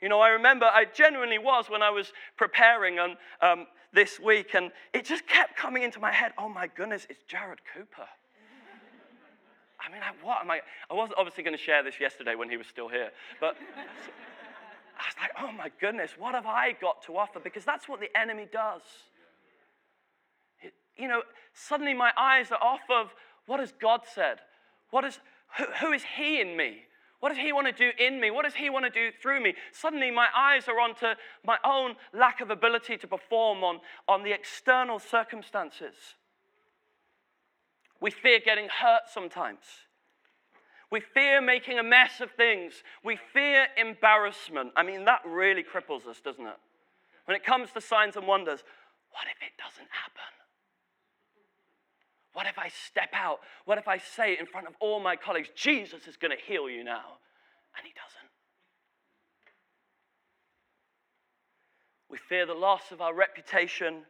You 0.00 0.08
know, 0.08 0.20
I 0.20 0.30
remember 0.30 0.66
I 0.66 0.84
genuinely 0.84 1.38
was 1.38 1.68
when 1.68 1.82
I 1.82 1.90
was 1.90 2.12
preparing 2.36 2.98
on 2.98 3.16
um, 3.40 3.66
this 3.92 4.18
week, 4.18 4.54
and 4.54 4.72
it 4.92 5.04
just 5.04 5.26
kept 5.26 5.56
coming 5.56 5.82
into 5.82 6.00
my 6.00 6.10
head. 6.10 6.32
Oh 6.38 6.48
my 6.48 6.66
goodness, 6.66 7.06
it's 7.08 7.22
Jarrod 7.30 7.58
Cooper. 7.74 8.08
I 9.84 9.90
mean, 9.90 10.00
what 10.22 10.40
am 10.40 10.50
I? 10.50 10.60
I 10.90 10.94
wasn't 10.94 11.18
obviously 11.18 11.42
going 11.42 11.56
to 11.56 11.62
share 11.62 11.82
this 11.82 12.00
yesterday 12.00 12.34
when 12.34 12.48
he 12.48 12.56
was 12.56 12.66
still 12.66 12.88
here, 12.88 13.10
but 13.40 13.56
I 14.98 15.04
was 15.08 15.16
like, 15.20 15.30
oh 15.40 15.52
my 15.52 15.70
goodness, 15.80 16.12
what 16.16 16.34
have 16.34 16.46
I 16.46 16.72
got 16.80 17.02
to 17.06 17.16
offer? 17.16 17.40
Because 17.40 17.64
that's 17.64 17.88
what 17.88 18.00
the 18.00 18.16
enemy 18.16 18.46
does. 18.52 18.82
It, 20.60 20.72
you 20.96 21.08
know, 21.08 21.22
suddenly 21.52 21.94
my 21.94 22.12
eyes 22.16 22.52
are 22.52 22.62
off 22.62 22.82
of 22.90 23.12
what 23.46 23.58
has 23.60 23.72
God 23.80 24.02
said 24.14 24.38
what 24.92 25.04
is, 25.04 25.18
who, 25.58 25.64
who 25.80 25.92
is 25.92 26.04
He 26.16 26.40
in 26.40 26.56
me? 26.56 26.82
What 27.18 27.30
does 27.30 27.38
He 27.38 27.52
want 27.52 27.66
to 27.66 27.72
do 27.72 27.90
in 27.98 28.20
me? 28.20 28.30
What 28.30 28.44
does 28.44 28.54
He 28.54 28.70
want 28.70 28.84
to 28.84 28.90
do 28.90 29.10
through 29.20 29.42
me? 29.42 29.54
Suddenly, 29.72 30.10
my 30.10 30.28
eyes 30.36 30.68
are 30.68 30.78
onto 30.78 31.06
my 31.44 31.56
own 31.64 31.96
lack 32.12 32.40
of 32.40 32.50
ability 32.50 32.98
to 32.98 33.06
perform 33.06 33.64
on, 33.64 33.80
on 34.06 34.22
the 34.22 34.32
external 34.32 34.98
circumstances. 34.98 35.94
We 38.00 38.10
fear 38.10 38.38
getting 38.44 38.68
hurt 38.68 39.02
sometimes. 39.12 39.64
We 40.90 41.00
fear 41.00 41.40
making 41.40 41.78
a 41.78 41.82
mess 41.82 42.20
of 42.20 42.32
things. 42.32 42.82
We 43.02 43.18
fear 43.32 43.68
embarrassment. 43.78 44.72
I 44.76 44.82
mean, 44.82 45.06
that 45.06 45.22
really 45.24 45.62
cripples 45.62 46.06
us, 46.06 46.20
doesn't 46.20 46.46
it? 46.46 46.58
When 47.24 47.34
it 47.34 47.44
comes 47.44 47.70
to 47.72 47.80
signs 47.80 48.16
and 48.16 48.26
wonders, 48.26 48.62
what 49.12 49.24
if 49.24 49.40
it 49.40 49.56
doesn't 49.56 49.88
happen? 49.90 50.41
What 52.32 52.46
if 52.46 52.58
I 52.58 52.70
step 52.88 53.10
out? 53.12 53.40
What 53.64 53.78
if 53.78 53.88
I 53.88 53.98
say 53.98 54.36
in 54.38 54.46
front 54.46 54.66
of 54.66 54.74
all 54.80 55.00
my 55.00 55.16
colleagues, 55.16 55.50
Jesus 55.54 56.06
is 56.06 56.16
going 56.16 56.30
to 56.30 56.42
heal 56.42 56.68
you 56.68 56.82
now? 56.82 57.18
And 57.76 57.86
he 57.86 57.92
doesn't. 57.92 58.30
We 62.10 62.18
fear 62.28 62.46
the 62.46 62.54
loss 62.54 62.90
of 62.90 63.00
our 63.00 63.14
reputation. 63.14 64.02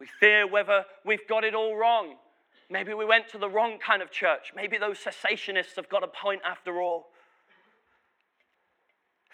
We 0.00 0.06
fear 0.20 0.46
whether 0.46 0.84
we've 1.04 1.26
got 1.28 1.44
it 1.44 1.54
all 1.54 1.76
wrong. 1.76 2.16
Maybe 2.70 2.94
we 2.94 3.04
went 3.04 3.28
to 3.30 3.38
the 3.38 3.48
wrong 3.48 3.78
kind 3.78 4.02
of 4.02 4.10
church. 4.10 4.52
Maybe 4.56 4.78
those 4.78 4.98
cessationists 4.98 5.76
have 5.76 5.88
got 5.88 6.02
a 6.02 6.08
point 6.08 6.40
after 6.44 6.80
all. 6.80 7.06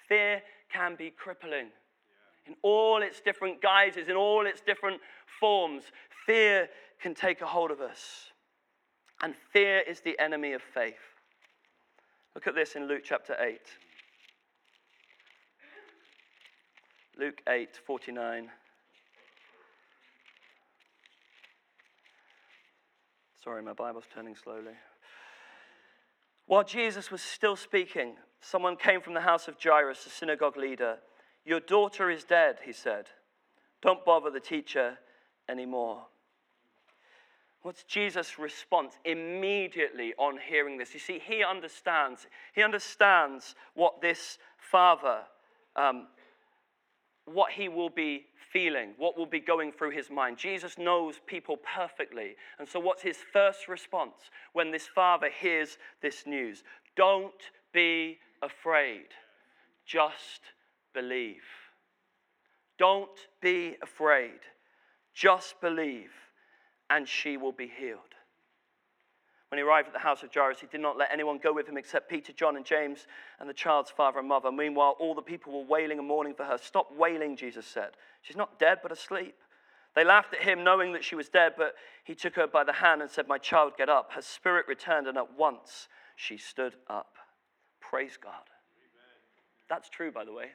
Fear 0.08 0.42
can 0.72 0.96
be 0.96 1.10
crippling 1.10 1.68
in 2.46 2.54
all 2.62 3.02
its 3.02 3.20
different 3.20 3.62
guises, 3.62 4.08
in 4.08 4.16
all 4.16 4.46
its 4.46 4.60
different 4.60 5.00
forms. 5.38 5.84
Fear 6.26 6.68
can 7.00 7.14
take 7.14 7.40
a 7.40 7.46
hold 7.46 7.70
of 7.70 7.80
us. 7.80 8.30
And 9.22 9.34
fear 9.52 9.80
is 9.80 10.00
the 10.00 10.18
enemy 10.18 10.52
of 10.52 10.62
faith. 10.62 10.94
Look 12.34 12.46
at 12.46 12.54
this 12.54 12.74
in 12.74 12.86
Luke 12.86 13.02
chapter 13.04 13.36
8. 13.38 13.58
Luke 17.18 17.42
8, 17.48 17.68
49. 17.86 18.48
Sorry, 23.42 23.62
my 23.62 23.72
Bible's 23.72 24.04
turning 24.14 24.36
slowly. 24.36 24.72
While 26.46 26.64
Jesus 26.64 27.10
was 27.10 27.22
still 27.22 27.56
speaking, 27.56 28.14
someone 28.40 28.76
came 28.76 29.00
from 29.00 29.14
the 29.14 29.20
house 29.20 29.48
of 29.48 29.56
Jairus, 29.62 30.04
the 30.04 30.10
synagogue 30.10 30.56
leader. 30.56 30.96
Your 31.44 31.60
daughter 31.60 32.10
is 32.10 32.24
dead, 32.24 32.56
he 32.64 32.72
said. 32.72 33.06
Don't 33.82 34.04
bother 34.04 34.30
the 34.30 34.40
teacher 34.40 34.98
anymore. 35.48 36.06
What's 37.62 37.82
Jesus' 37.82 38.38
response 38.38 38.94
immediately 39.04 40.14
on 40.18 40.38
hearing 40.38 40.78
this? 40.78 40.94
You 40.94 41.00
see, 41.00 41.18
he 41.18 41.44
understands. 41.44 42.26
He 42.54 42.62
understands 42.62 43.54
what 43.74 44.00
this 44.00 44.38
father, 44.56 45.20
um, 45.76 46.06
what 47.26 47.52
he 47.52 47.68
will 47.68 47.90
be 47.90 48.24
feeling, 48.50 48.94
what 48.96 49.16
will 49.16 49.26
be 49.26 49.40
going 49.40 49.72
through 49.72 49.90
his 49.90 50.10
mind. 50.10 50.38
Jesus 50.38 50.78
knows 50.78 51.20
people 51.26 51.58
perfectly. 51.58 52.34
And 52.58 52.66
so, 52.66 52.80
what's 52.80 53.02
his 53.02 53.18
first 53.30 53.68
response 53.68 54.30
when 54.54 54.70
this 54.70 54.86
father 54.86 55.28
hears 55.28 55.76
this 56.00 56.26
news? 56.26 56.64
Don't 56.96 57.34
be 57.74 58.18
afraid, 58.42 59.08
just 59.84 60.40
believe. 60.94 61.42
Don't 62.78 63.28
be 63.42 63.76
afraid, 63.82 64.40
just 65.14 65.60
believe 65.60 66.10
and 66.90 67.08
she 67.08 67.36
will 67.36 67.52
be 67.52 67.70
healed. 67.78 68.00
When 69.48 69.58
he 69.58 69.62
arrived 69.64 69.88
at 69.88 69.94
the 69.94 69.98
house 69.98 70.22
of 70.22 70.32
Jairus, 70.32 70.60
he 70.60 70.68
did 70.68 70.80
not 70.80 70.96
let 70.96 71.10
anyone 71.12 71.38
go 71.42 71.52
with 71.52 71.66
him 71.68 71.76
except 71.76 72.08
Peter, 72.08 72.32
John, 72.32 72.56
and 72.56 72.64
James, 72.64 73.06
and 73.40 73.48
the 73.48 73.54
child's 73.54 73.90
father 73.90 74.20
and 74.20 74.28
mother. 74.28 74.52
Meanwhile, 74.52 74.96
all 75.00 75.14
the 75.14 75.22
people 75.22 75.52
were 75.52 75.66
wailing 75.66 75.98
and 75.98 76.06
mourning 76.06 76.34
for 76.34 76.44
her. 76.44 76.56
Stop 76.56 76.94
wailing, 76.96 77.36
Jesus 77.36 77.66
said. 77.66 77.90
She's 78.22 78.36
not 78.36 78.60
dead, 78.60 78.78
but 78.80 78.92
asleep. 78.92 79.34
They 79.96 80.04
laughed 80.04 80.34
at 80.34 80.42
him, 80.42 80.62
knowing 80.62 80.92
that 80.92 81.02
she 81.02 81.16
was 81.16 81.28
dead, 81.28 81.54
but 81.56 81.74
he 82.04 82.14
took 82.14 82.36
her 82.36 82.46
by 82.46 82.62
the 82.62 82.72
hand 82.72 83.02
and 83.02 83.10
said, 83.10 83.26
My 83.26 83.38
child, 83.38 83.72
get 83.76 83.88
up. 83.88 84.12
Her 84.12 84.22
spirit 84.22 84.66
returned, 84.68 85.08
and 85.08 85.18
at 85.18 85.36
once 85.36 85.88
she 86.14 86.36
stood 86.36 86.74
up. 86.88 87.14
Praise 87.80 88.16
God. 88.22 88.46
That's 89.68 89.88
true, 89.88 90.12
by 90.12 90.24
the 90.24 90.32
way. 90.32 90.46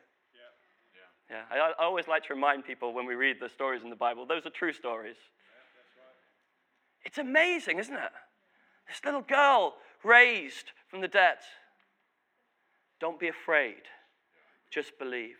Yeah, 1.29 1.41
I, 1.51 1.71
I 1.81 1.83
always 1.83 2.07
like 2.07 2.23
to 2.25 2.33
remind 2.33 2.65
people 2.65 2.93
when 2.93 3.05
we 3.05 3.15
read 3.15 3.37
the 3.41 3.49
stories 3.49 3.83
in 3.83 3.89
the 3.89 3.95
Bible, 3.95 4.25
those 4.25 4.45
are 4.45 4.51
true 4.51 4.71
stories. 4.71 5.17
It's 7.05 7.17
amazing, 7.17 7.79
isn't 7.79 7.95
it? 7.95 8.11
This 8.87 9.01
little 9.03 9.21
girl 9.21 9.75
raised 10.03 10.71
from 10.89 11.01
the 11.01 11.07
dead. 11.07 11.37
Don't 12.99 13.19
be 13.19 13.27
afraid, 13.27 13.83
just 14.71 14.97
believe. 14.97 15.37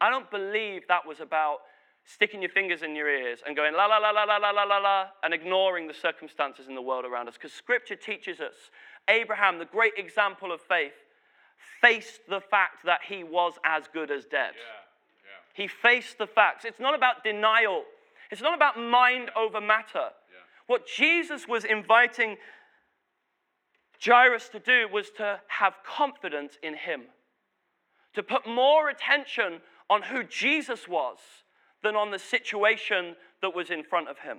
I 0.00 0.10
don't 0.10 0.30
believe 0.30 0.82
that 0.88 1.06
was 1.06 1.20
about 1.20 1.58
sticking 2.04 2.40
your 2.40 2.50
fingers 2.50 2.82
in 2.82 2.96
your 2.96 3.08
ears 3.08 3.40
and 3.46 3.54
going 3.54 3.74
la 3.74 3.86
la 3.86 3.98
la 3.98 4.10
la 4.10 4.24
la 4.24 4.36
la 4.36 4.50
la 4.50 4.62
la 4.62 4.78
la 4.78 5.06
and 5.22 5.34
ignoring 5.34 5.86
the 5.86 5.94
circumstances 5.94 6.66
in 6.66 6.74
the 6.74 6.82
world 6.82 7.04
around 7.04 7.28
us. 7.28 7.34
Because 7.34 7.52
scripture 7.52 7.96
teaches 7.96 8.40
us 8.40 8.54
Abraham, 9.08 9.58
the 9.58 9.66
great 9.66 9.94
example 9.96 10.50
of 10.52 10.60
faith, 10.60 10.92
faced 11.80 12.20
the 12.28 12.40
fact 12.40 12.84
that 12.84 13.00
he 13.06 13.24
was 13.24 13.54
as 13.64 13.84
good 13.92 14.10
as 14.10 14.24
dead. 14.24 14.52
Yeah, 14.54 14.62
yeah. 15.24 15.62
He 15.62 15.68
faced 15.68 16.18
the 16.18 16.26
facts. 16.26 16.64
It's 16.64 16.80
not 16.80 16.94
about 16.94 17.24
denial, 17.24 17.84
it's 18.30 18.42
not 18.42 18.54
about 18.54 18.78
mind 18.78 19.30
over 19.36 19.60
matter. 19.60 20.10
What 20.68 20.86
Jesus 20.86 21.48
was 21.48 21.64
inviting 21.64 22.36
Jairus 24.04 24.48
to 24.50 24.60
do 24.60 24.86
was 24.92 25.10
to 25.16 25.40
have 25.48 25.74
confidence 25.84 26.56
in 26.62 26.74
him, 26.76 27.04
to 28.14 28.22
put 28.22 28.46
more 28.46 28.90
attention 28.90 29.60
on 29.90 30.02
who 30.02 30.22
Jesus 30.22 30.86
was 30.86 31.18
than 31.82 31.96
on 31.96 32.10
the 32.10 32.18
situation 32.18 33.16
that 33.40 33.54
was 33.54 33.70
in 33.70 33.82
front 33.82 34.08
of 34.08 34.18
him. 34.18 34.38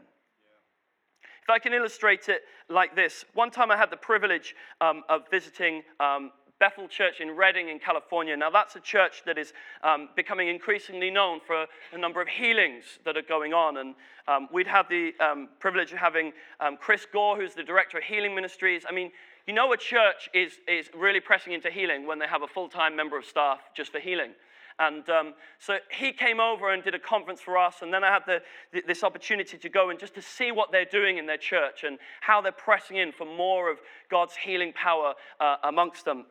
If 1.43 1.49
I 1.49 1.57
can 1.57 1.73
illustrate 1.73 2.29
it 2.29 2.41
like 2.69 2.95
this, 2.95 3.25
one 3.33 3.49
time 3.49 3.71
I 3.71 3.77
had 3.77 3.89
the 3.89 3.97
privilege 3.97 4.55
um, 4.81 5.01
of 5.09 5.21
visiting 5.31 5.81
um, 5.99 6.31
Bethel 6.59 6.87
Church 6.87 7.21
in 7.21 7.31
Redding, 7.31 7.69
in 7.69 7.79
California. 7.79 8.35
Now, 8.35 8.49
that's 8.49 8.75
a 8.75 8.79
church 8.79 9.23
that 9.25 9.37
is 9.37 9.53
um, 9.83 10.09
becoming 10.15 10.49
increasingly 10.49 11.09
known 11.09 11.39
for 11.45 11.65
a 11.93 11.97
number 11.97 12.21
of 12.21 12.27
healings 12.27 12.83
that 13.05 13.15
are 13.15 13.21
going 13.21 13.53
on. 13.53 13.77
And 13.77 13.95
um, 14.27 14.49
we'd 14.51 14.67
had 14.67 14.85
the 14.89 15.13
um, 15.19 15.49
privilege 15.59 15.91
of 15.93 15.99
having 15.99 16.33
um, 16.59 16.77
Chris 16.77 17.05
Gore, 17.11 17.37
who's 17.37 17.53
the 17.53 17.63
director 17.63 17.97
of 17.97 18.03
healing 18.03 18.35
ministries. 18.35 18.83
I 18.87 18.93
mean, 18.93 19.11
you 19.47 19.53
know, 19.53 19.71
a 19.73 19.77
church 19.77 20.29
is, 20.33 20.59
is 20.67 20.89
really 20.93 21.19
pressing 21.19 21.53
into 21.53 21.71
healing 21.71 22.05
when 22.05 22.19
they 22.19 22.27
have 22.27 22.43
a 22.43 22.47
full 22.47 22.69
time 22.69 22.95
member 22.95 23.17
of 23.17 23.25
staff 23.25 23.59
just 23.75 23.91
for 23.91 23.99
healing. 23.99 24.31
And 24.79 25.09
um, 25.09 25.33
so 25.59 25.77
he 25.91 26.13
came 26.13 26.39
over 26.39 26.71
and 26.71 26.81
did 26.81 26.95
a 26.95 26.99
conference 26.99 27.41
for 27.41 27.57
us. 27.57 27.81
And 27.81 27.93
then 27.93 28.03
I 28.03 28.13
had 28.13 28.23
the, 28.25 28.41
this 28.87 29.03
opportunity 29.03 29.57
to 29.57 29.69
go 29.69 29.89
and 29.89 29.99
just 29.99 30.15
to 30.15 30.21
see 30.21 30.53
what 30.53 30.71
they're 30.71 30.85
doing 30.85 31.17
in 31.17 31.25
their 31.25 31.37
church 31.37 31.83
and 31.85 31.99
how 32.21 32.41
they're 32.41 32.53
pressing 32.53 32.95
in 32.95 33.11
for 33.11 33.25
more 33.25 33.69
of 33.69 33.79
God's 34.09 34.35
healing 34.37 34.71
power 34.71 35.15
uh, 35.41 35.57
amongst 35.63 36.05
them. 36.05 36.25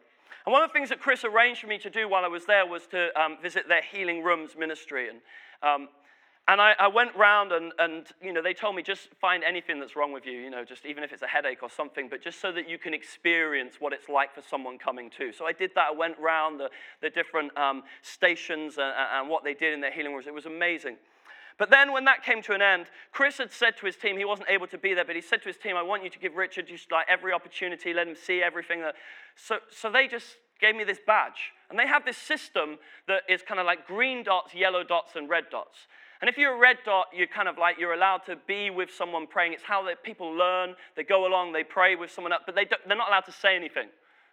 And 0.49 0.53
one 0.55 0.63
of 0.63 0.71
the 0.71 0.73
things 0.73 0.89
that 0.89 0.99
Chris 0.99 1.25
arranged 1.25 1.61
for 1.61 1.67
me 1.67 1.77
to 1.77 1.91
do 1.91 2.09
while 2.09 2.25
I 2.25 2.29
was 2.29 2.47
there 2.47 2.65
was 2.65 2.87
to 2.87 3.11
um, 3.21 3.37
visit 3.43 3.69
their 3.69 3.83
Healing 3.83 4.23
Rooms 4.23 4.53
ministry. 4.59 5.11
And, 5.11 5.19
um, 5.63 5.91
and 6.49 6.59
I, 6.59 6.75
I, 6.79 6.89
went 6.89 7.15
round 7.17 7.53
and, 7.53 7.71
and, 7.79 8.07
you 8.23 8.33
know, 8.33 8.41
they 8.41 8.55
told 8.55 8.75
me 8.75 8.83
just 8.83 9.11
find 9.21 9.45
anything 9.45 9.79
that's 9.79 9.95
wrong 9.95 10.11
with 10.11 10.25
you, 10.25 10.33
you 10.33 10.49
know, 10.49 10.65
just 10.65 10.87
even 10.87 11.05
if 11.05 11.13
it's 11.13 11.21
a 11.21 11.27
headache 11.27 11.63
or 11.63 11.69
something, 11.69 12.09
but 12.09 12.23
just 12.23 12.41
so 12.41 12.51
that 12.53 12.67
you 12.67 12.79
can 12.79 12.95
experience 12.95 13.75
what 13.79 13.93
it's 13.93 14.09
like 14.09 14.35
for 14.35 14.41
someone 14.41 14.79
coming 14.79 15.11
to. 15.19 15.35
So 15.35 15.45
I 15.45 15.53
did 15.53 15.73
that. 15.75 15.89
I 15.93 15.95
went 15.95 16.19
round 16.19 16.59
the, 16.59 16.71
the 17.03 17.11
different 17.11 17.55
um, 17.59 17.83
stations 18.01 18.79
and, 18.79 18.95
and 18.97 19.29
what 19.29 19.45
they 19.45 19.53
did 19.53 19.75
in 19.75 19.83
their 19.83 19.93
healing 19.93 20.15
rooms. 20.15 20.27
It 20.27 20.33
was 20.33 20.47
amazing. 20.47 20.97
But 21.59 21.71
then 21.71 21.93
when 21.93 22.05
that 22.05 22.23
came 22.23 22.41
to 22.43 22.53
an 22.53 22.63
end, 22.63 22.87
Chris 23.13 23.39
had 23.39 23.53
said 23.53 23.77
to 23.79 23.87
his 23.87 23.97
team, 23.97 24.17
he 24.17 24.25
wasn't 24.25 24.49
able 24.49 24.69
to 24.69 24.79
be 24.79 24.95
there, 24.95 25.05
but 25.05 25.17
he 25.17 25.23
said 25.23 25.43
to 25.43 25.49
his 25.49 25.57
team, 25.57 25.77
I 25.77 25.83
want 25.83 26.05
you 26.05 26.11
to 26.11 26.19
give 26.19 26.37
Richard 26.37 26.69
just 26.69 26.93
like 26.93 27.07
every 27.09 27.33
opportunity, 27.33 27.93
let 27.93 28.07
him 28.07 28.15
see 28.15 28.43
everything. 28.43 28.81
That... 28.81 28.95
So, 29.35 29.59
so 29.71 29.91
they 29.91 30.07
just 30.07 30.37
gave 30.61 30.77
me 30.77 30.85
this 30.85 31.01
badge. 31.05 31.53
And 31.69 31.79
they 31.79 31.87
have 31.87 32.05
this 32.05 32.17
system 32.17 32.79
that 33.09 33.23
is 33.29 33.43
kind 33.43 33.61
of 33.61 33.67
like 33.67 33.87
green 33.87 34.23
dots, 34.23 34.55
yellow 34.55 34.85
dots, 34.85 35.17
and 35.17 35.29
red 35.29 35.45
dots. 35.51 35.89
And 36.21 36.29
if 36.29 36.37
you're 36.37 36.55
a 36.55 36.59
red 36.59 36.79
dot, 36.85 37.07
you're 37.15 37.29
kind 37.29 37.49
of 37.49 37.59
like 37.59 37.79
you're 37.79 37.93
allowed 37.93 38.25
to 38.27 38.37
be 38.47 38.71
with 38.71 38.91
someone 38.91 39.27
praying. 39.27 39.53
It's 39.53 39.63
how 39.63 39.85
that 39.85 40.03
people 40.03 40.33
learn. 40.33 40.75
They 40.97 41.05
go 41.05 41.27
along, 41.27 41.53
they 41.53 41.65
pray 41.65 41.95
with 41.97 42.11
someone 42.11 42.33
else, 42.33 42.43
but 42.45 42.55
they 42.55 42.65
they're 42.65 42.97
not 42.97 43.09
allowed 43.09 43.27
to 43.27 43.33
say 43.33 43.55
anything. 43.55 43.89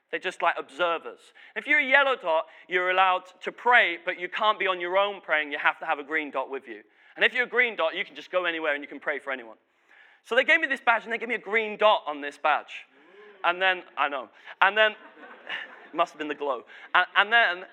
They're 0.10 0.20
just 0.20 0.42
like 0.42 0.56
observers. 0.58 1.20
If 1.56 1.68
you're 1.68 1.80
a 1.80 1.86
yellow 1.86 2.16
dot, 2.16 2.46
you're 2.68 2.90
allowed 2.90 3.24
to 3.42 3.52
pray, 3.52 3.98
but 4.04 4.20
you 4.20 4.30
can't 4.30 4.58
be 4.58 4.68
on 4.68 4.80
your 4.80 4.98
own 4.98 5.22
praying. 5.22 5.52
You 5.52 5.60
have 5.60 5.80
to 5.80 5.86
have 5.86 6.00
a 6.00 6.04
green 6.04 6.32
dot 6.32 6.50
with 6.50 6.68
you. 6.68 6.82
And 7.15 7.23
if 7.23 7.34
you're 7.34 7.45
a 7.45 7.49
green 7.49 7.75
dot, 7.75 7.95
you 7.95 8.04
can 8.04 8.15
just 8.15 8.32
go 8.32 8.45
anywhere 8.45 8.73
and 8.73 8.84
you 8.84 8.88
can 8.88 8.99
pray 8.99 9.19
for 9.19 9.32
anyone. 9.32 9.58
So 10.25 10.36
they 10.36 10.43
gave 10.43 10.60
me 10.60 10.67
this 10.67 10.82
badge 10.82 11.04
and 11.04 11.13
they 11.13 11.17
gave 11.17 11.30
me 11.30 11.36
a 11.36 11.39
green 11.39 11.78
dot 11.78 12.04
on 12.08 12.21
this 12.21 12.38
badge. 12.38 12.86
And 13.43 13.62
then, 13.62 13.84
I 13.97 14.10
know. 14.10 14.30
And 14.62 14.78
then, 14.78 14.95
must 15.93 16.13
have 16.13 16.19
been 16.19 16.28
the 16.28 16.36
glow. 16.36 16.63
And, 16.93 17.06
and 17.15 17.32
then, 17.32 17.65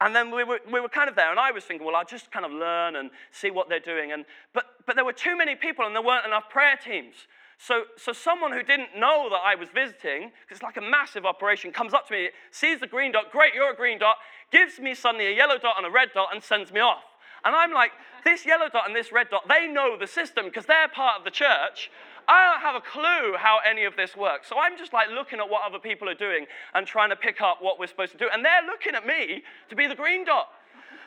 and 0.00 0.16
then 0.16 0.30
we 0.34 0.44
were, 0.44 0.60
we 0.72 0.80
were 0.80 0.88
kind 0.88 1.08
of 1.10 1.14
there, 1.14 1.30
and 1.30 1.38
I 1.38 1.50
was 1.50 1.64
thinking, 1.64 1.86
well, 1.86 1.94
I'll 1.94 2.06
just 2.06 2.30
kind 2.32 2.46
of 2.46 2.52
learn 2.52 2.96
and 2.96 3.10
see 3.32 3.50
what 3.50 3.68
they're 3.68 3.78
doing. 3.78 4.12
And, 4.12 4.24
but, 4.54 4.64
but 4.86 4.96
there 4.96 5.04
were 5.04 5.12
too 5.12 5.36
many 5.36 5.54
people, 5.54 5.84
and 5.84 5.94
there 5.94 6.02
weren't 6.02 6.26
enough 6.26 6.48
prayer 6.48 6.76
teams. 6.82 7.14
So, 7.58 7.82
so 7.98 8.14
someone 8.14 8.52
who 8.52 8.62
didn't 8.62 8.98
know 8.98 9.28
that 9.28 9.42
I 9.44 9.54
was 9.54 9.68
visiting, 9.74 10.32
because 10.42 10.56
it's 10.56 10.62
like 10.62 10.78
a 10.78 10.80
massive 10.80 11.26
operation, 11.26 11.70
comes 11.70 11.92
up 11.92 12.08
to 12.08 12.14
me, 12.14 12.30
sees 12.50 12.80
the 12.80 12.86
green 12.86 13.12
dot, 13.12 13.30
great, 13.30 13.52
you're 13.52 13.72
a 13.72 13.76
green 13.76 13.98
dot, 13.98 14.16
gives 14.50 14.80
me 14.80 14.94
suddenly 14.94 15.26
a 15.26 15.36
yellow 15.36 15.58
dot 15.58 15.74
and 15.76 15.86
a 15.86 15.90
red 15.90 16.08
dot, 16.14 16.28
and 16.32 16.42
sends 16.42 16.72
me 16.72 16.80
off. 16.80 17.04
And 17.44 17.54
I'm 17.54 17.72
like, 17.72 17.92
this 18.24 18.44
yellow 18.44 18.68
dot 18.68 18.86
and 18.86 18.94
this 18.94 19.12
red 19.12 19.30
dot, 19.30 19.48
they 19.48 19.66
know 19.66 19.96
the 19.98 20.06
system 20.06 20.46
because 20.46 20.66
they're 20.66 20.88
part 20.88 21.18
of 21.18 21.24
the 21.24 21.30
church. 21.30 21.90
I 22.28 22.52
don't 22.52 22.60
have 22.60 22.76
a 22.76 22.80
clue 22.80 23.36
how 23.36 23.58
any 23.68 23.84
of 23.84 23.96
this 23.96 24.16
works. 24.16 24.48
So 24.48 24.58
I'm 24.58 24.76
just 24.76 24.92
like 24.92 25.08
looking 25.10 25.40
at 25.40 25.48
what 25.48 25.62
other 25.66 25.78
people 25.78 26.08
are 26.08 26.14
doing 26.14 26.46
and 26.74 26.86
trying 26.86 27.10
to 27.10 27.16
pick 27.16 27.40
up 27.40 27.58
what 27.60 27.78
we're 27.78 27.86
supposed 27.86 28.12
to 28.12 28.18
do. 28.18 28.28
And 28.32 28.44
they're 28.44 28.64
looking 28.66 28.94
at 28.94 29.06
me 29.06 29.42
to 29.68 29.76
be 29.76 29.86
the 29.86 29.94
green 29.94 30.24
dot. 30.24 30.48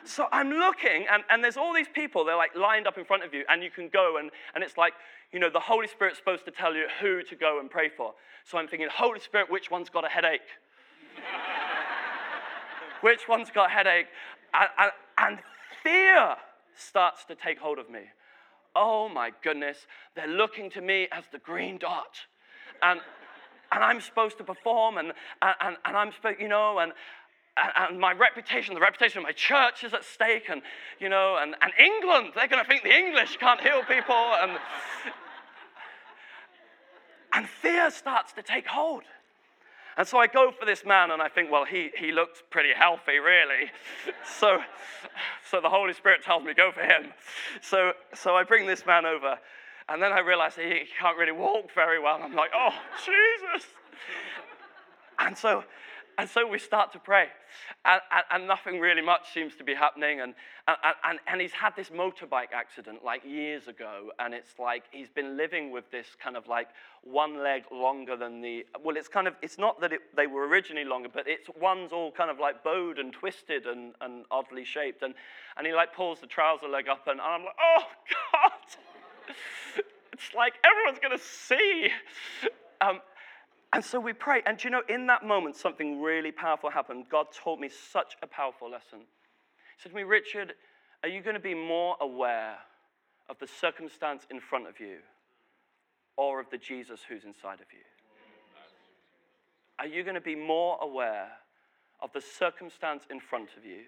So 0.04 0.26
I'm 0.32 0.50
looking, 0.50 1.06
and, 1.10 1.24
and 1.30 1.42
there's 1.42 1.56
all 1.56 1.72
these 1.72 1.88
people, 1.88 2.26
they're 2.26 2.36
like 2.36 2.54
lined 2.54 2.86
up 2.86 2.98
in 2.98 3.06
front 3.06 3.24
of 3.24 3.32
you, 3.32 3.42
and 3.48 3.62
you 3.62 3.70
can 3.70 3.88
go, 3.88 4.18
and, 4.18 4.30
and 4.54 4.62
it's 4.62 4.76
like, 4.76 4.92
you 5.32 5.40
know, 5.40 5.48
the 5.48 5.60
Holy 5.60 5.88
Spirit's 5.88 6.18
supposed 6.18 6.44
to 6.44 6.50
tell 6.50 6.74
you 6.74 6.86
who 7.00 7.22
to 7.22 7.34
go 7.34 7.58
and 7.58 7.70
pray 7.70 7.88
for. 7.88 8.12
So 8.44 8.58
I'm 8.58 8.68
thinking, 8.68 8.88
Holy 8.92 9.18
Spirit, 9.18 9.50
which 9.50 9.70
one's 9.70 9.88
got 9.88 10.04
a 10.04 10.08
headache? 10.08 10.42
which 13.00 13.28
one's 13.28 13.50
got 13.50 13.70
a 13.70 13.72
headache? 13.72 14.06
And, 14.52 14.68
and, 14.78 14.92
and 15.16 15.38
fear 15.84 16.36
starts 16.76 17.24
to 17.26 17.36
take 17.36 17.58
hold 17.58 17.78
of 17.78 17.88
me. 17.88 18.00
Oh 18.74 19.08
my 19.08 19.30
goodness, 19.44 19.86
they're 20.16 20.26
looking 20.26 20.70
to 20.70 20.80
me 20.80 21.06
as 21.12 21.24
the 21.30 21.38
green 21.38 21.78
dot. 21.78 22.18
And, 22.82 23.00
and 23.70 23.84
I'm 23.84 24.00
supposed 24.00 24.38
to 24.38 24.44
perform, 24.44 24.98
and, 24.98 25.12
and, 25.40 25.76
and 25.84 25.96
I'm 25.96 26.12
supposed, 26.12 26.40
you 26.40 26.48
know, 26.48 26.80
and, 26.80 26.92
and, 27.56 28.00
my 28.00 28.12
reputation, 28.12 28.74
the 28.74 28.80
reputation 28.80 29.18
of 29.18 29.24
my 29.24 29.32
church 29.32 29.84
is 29.84 29.94
at 29.94 30.04
stake, 30.04 30.48
and, 30.48 30.62
you 30.98 31.08
know, 31.08 31.38
and, 31.40 31.54
and 31.62 31.72
England, 31.78 32.32
they're 32.34 32.48
going 32.48 32.62
to 32.62 32.68
think 32.68 32.82
the 32.82 32.96
English 32.96 33.36
can't 33.36 33.60
heal 33.60 33.82
people. 33.84 34.14
And, 34.14 34.58
and 37.32 37.48
fear 37.48 37.90
starts 37.92 38.32
to 38.32 38.42
take 38.42 38.66
hold. 38.66 39.04
And 39.96 40.06
so 40.06 40.18
I 40.18 40.26
go 40.26 40.50
for 40.50 40.66
this 40.66 40.84
man, 40.84 41.12
and 41.12 41.22
I 41.22 41.28
think, 41.28 41.50
well, 41.50 41.64
he, 41.64 41.90
he 41.96 42.10
looks 42.10 42.42
pretty 42.50 42.72
healthy, 42.76 43.18
really. 43.18 43.70
so, 44.38 44.58
so 45.48 45.60
the 45.60 45.68
Holy 45.70 45.92
Spirit 45.92 46.22
tells 46.24 46.42
me, 46.42 46.52
go 46.52 46.72
for 46.72 46.82
him. 46.82 47.12
So, 47.62 47.92
so 48.12 48.34
I 48.34 48.42
bring 48.42 48.66
this 48.66 48.84
man 48.84 49.06
over. 49.06 49.38
And 49.88 50.02
then 50.02 50.12
I 50.12 50.20
realize 50.20 50.56
he, 50.56 50.82
can't 50.98 51.16
really 51.18 51.32
walk 51.32 51.72
very 51.74 52.00
well. 52.00 52.18
I'm 52.22 52.34
like, 52.34 52.50
oh, 52.54 52.74
Jesus. 53.04 53.68
And 55.16 55.38
so, 55.38 55.62
and 56.18 56.28
so 56.28 56.46
we 56.46 56.58
start 56.58 56.92
to 56.92 56.98
pray, 56.98 57.28
and, 57.84 58.00
and, 58.10 58.24
and 58.30 58.46
nothing 58.48 58.80
really 58.80 59.02
much 59.02 59.32
seems 59.32 59.56
to 59.56 59.64
be 59.64 59.74
happening. 59.74 60.20
And, 60.20 60.34
and, 60.66 61.18
and, 61.26 61.40
he's 61.40 61.52
had 61.52 61.74
this 61.76 61.90
motorbike 61.90 62.52
accident 62.52 63.04
like 63.04 63.24
years 63.24 63.68
ago, 63.68 64.10
and 64.18 64.34
it's 64.34 64.58
like 64.58 64.84
he's 64.90 65.08
been 65.08 65.36
living 65.36 65.70
with 65.70 65.90
this 65.90 66.06
kind 66.22 66.36
of 66.36 66.46
like 66.46 66.68
one 67.02 67.42
leg 67.42 67.64
longer 67.70 68.16
than 68.16 68.40
the. 68.40 68.66
Well, 68.82 68.96
it's 68.96 69.08
kind 69.08 69.26
of, 69.26 69.34
it's 69.42 69.58
not 69.58 69.80
that 69.80 69.92
it, 69.92 70.00
they 70.16 70.26
were 70.26 70.46
originally 70.46 70.84
longer, 70.84 71.08
but 71.12 71.26
it's 71.26 71.48
one's 71.60 71.92
all 71.92 72.12
kind 72.12 72.30
of 72.30 72.38
like 72.38 72.62
bowed 72.62 72.98
and 72.98 73.12
twisted 73.12 73.66
and, 73.66 73.94
and 74.00 74.24
oddly 74.30 74.64
shaped. 74.64 75.02
And, 75.02 75.14
and 75.56 75.66
he 75.66 75.72
like 75.72 75.94
pulls 75.94 76.20
the 76.20 76.26
trouser 76.26 76.68
leg 76.68 76.88
up, 76.88 77.06
and 77.06 77.20
I'm 77.20 77.44
like, 77.44 77.56
oh, 77.60 77.82
God. 78.32 78.52
it's 80.12 80.34
like 80.34 80.54
everyone's 80.64 80.98
to 81.16 81.18
see. 81.18 81.88
Um, 82.80 83.00
and 83.74 83.84
so 83.84 83.98
we 83.98 84.12
pray. 84.12 84.40
And 84.46 84.62
you 84.62 84.70
know, 84.70 84.82
in 84.88 85.08
that 85.08 85.24
moment, 85.24 85.56
something 85.56 86.00
really 86.00 86.30
powerful 86.30 86.70
happened. 86.70 87.06
God 87.10 87.26
taught 87.32 87.58
me 87.58 87.68
such 87.68 88.14
a 88.22 88.26
powerful 88.26 88.70
lesson. 88.70 89.00
He 89.00 89.82
said 89.82 89.90
to 89.90 89.96
me, 89.96 90.04
Richard, 90.04 90.54
are 91.02 91.08
you 91.08 91.20
going 91.20 91.34
to 91.34 91.40
be 91.40 91.54
more 91.54 91.96
aware 92.00 92.56
of 93.28 93.36
the 93.40 93.48
circumstance 93.48 94.22
in 94.30 94.38
front 94.38 94.68
of 94.68 94.78
you 94.78 94.98
or 96.16 96.38
of 96.38 96.48
the 96.50 96.58
Jesus 96.58 97.00
who's 97.08 97.24
inside 97.24 97.60
of 97.60 97.66
you? 97.72 97.82
Are 99.80 99.88
you 99.88 100.04
going 100.04 100.14
to 100.14 100.20
be 100.20 100.36
more 100.36 100.78
aware 100.80 101.28
of 102.00 102.12
the 102.12 102.20
circumstance 102.20 103.02
in 103.10 103.18
front 103.18 103.48
of 103.58 103.64
you 103.64 103.80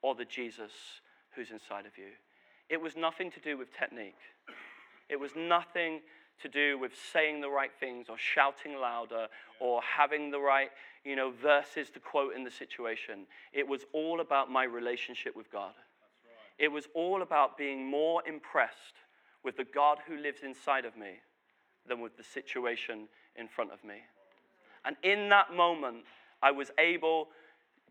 or 0.00 0.14
the 0.14 0.24
Jesus 0.24 0.72
who's 1.36 1.50
inside 1.50 1.84
of 1.84 1.98
you? 1.98 2.12
It 2.70 2.80
was 2.80 2.96
nothing 2.96 3.30
to 3.32 3.40
do 3.40 3.58
with 3.58 3.68
technique. 3.76 4.16
It 5.10 5.20
was 5.20 5.32
nothing 5.36 6.00
to 6.42 6.48
do 6.48 6.78
with 6.78 6.92
saying 7.12 7.40
the 7.40 7.50
right 7.50 7.70
things 7.78 8.06
or 8.08 8.16
shouting 8.16 8.78
louder 8.78 9.26
or 9.60 9.80
having 9.82 10.30
the 10.30 10.40
right, 10.40 10.70
you 11.04 11.16
know, 11.16 11.30
verses 11.30 11.90
to 11.90 12.00
quote 12.00 12.34
in 12.34 12.44
the 12.44 12.50
situation. 12.50 13.26
It 13.52 13.66
was 13.66 13.82
all 13.92 14.20
about 14.20 14.50
my 14.50 14.64
relationship 14.64 15.36
with 15.36 15.50
God. 15.50 15.72
It 16.58 16.68
was 16.68 16.88
all 16.94 17.22
about 17.22 17.56
being 17.56 17.88
more 17.88 18.22
impressed 18.26 19.02
with 19.44 19.56
the 19.56 19.64
God 19.64 19.98
who 20.06 20.16
lives 20.16 20.40
inside 20.42 20.84
of 20.84 20.96
me 20.96 21.20
than 21.88 22.00
with 22.00 22.16
the 22.16 22.24
situation 22.24 23.08
in 23.36 23.48
front 23.48 23.72
of 23.72 23.82
me. 23.84 23.96
And 24.84 24.96
in 25.02 25.28
that 25.28 25.54
moment, 25.54 26.04
I 26.42 26.50
was 26.50 26.70
able 26.78 27.28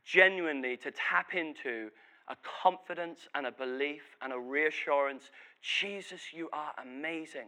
genuinely 0.03 0.77
to 0.77 0.91
tap 0.91 1.33
into 1.33 1.89
a 2.29 2.35
confidence 2.61 3.27
and 3.35 3.45
a 3.45 3.51
belief 3.51 4.03
and 4.21 4.33
a 4.33 4.39
reassurance 4.39 5.31
Jesus, 5.61 6.21
you 6.33 6.49
are 6.53 6.71
amazing. 6.81 7.47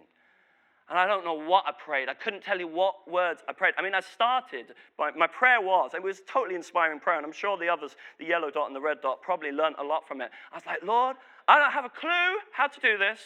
And 0.90 0.98
I 0.98 1.06
don't 1.06 1.24
know 1.24 1.36
what 1.36 1.66
I 1.68 1.72
prayed. 1.72 2.10
I 2.10 2.16
couldn't 2.16 2.42
tell 2.42 2.60
you 2.60 2.68
what 2.68 3.10
words 3.10 3.44
I 3.48 3.54
prayed. 3.54 3.76
I 3.78 3.84
mean, 3.84 3.94
I 3.94 4.00
started, 4.00 4.74
my, 4.98 5.12
my 5.12 5.28
prayer 5.28 5.62
was, 5.62 5.92
it 5.94 6.02
was 6.02 6.22
totally 6.28 6.56
inspiring 6.56 7.00
prayer, 7.00 7.18
and 7.18 7.26
I'm 7.26 7.32
sure 7.32 7.58
the 7.58 7.70
others, 7.70 7.96
the 8.18 8.26
yellow 8.26 8.50
dot 8.50 8.68
and 8.68 8.76
the 8.76 8.82
red 8.82 9.02
dot, 9.02 9.22
probably 9.22 9.52
learned 9.52 9.76
a 9.78 9.84
lot 9.84 10.08
from 10.08 10.20
it. 10.22 10.32
I 10.52 10.56
was 10.56 10.66
like, 10.66 10.82
Lord, 10.84 11.16
I 11.48 11.60
don't 11.60 11.72
have 11.72 11.86
a 11.86 11.90
clue 11.90 12.40
how 12.52 12.68
to 12.68 12.80
do 12.80 12.98
this. 12.98 13.20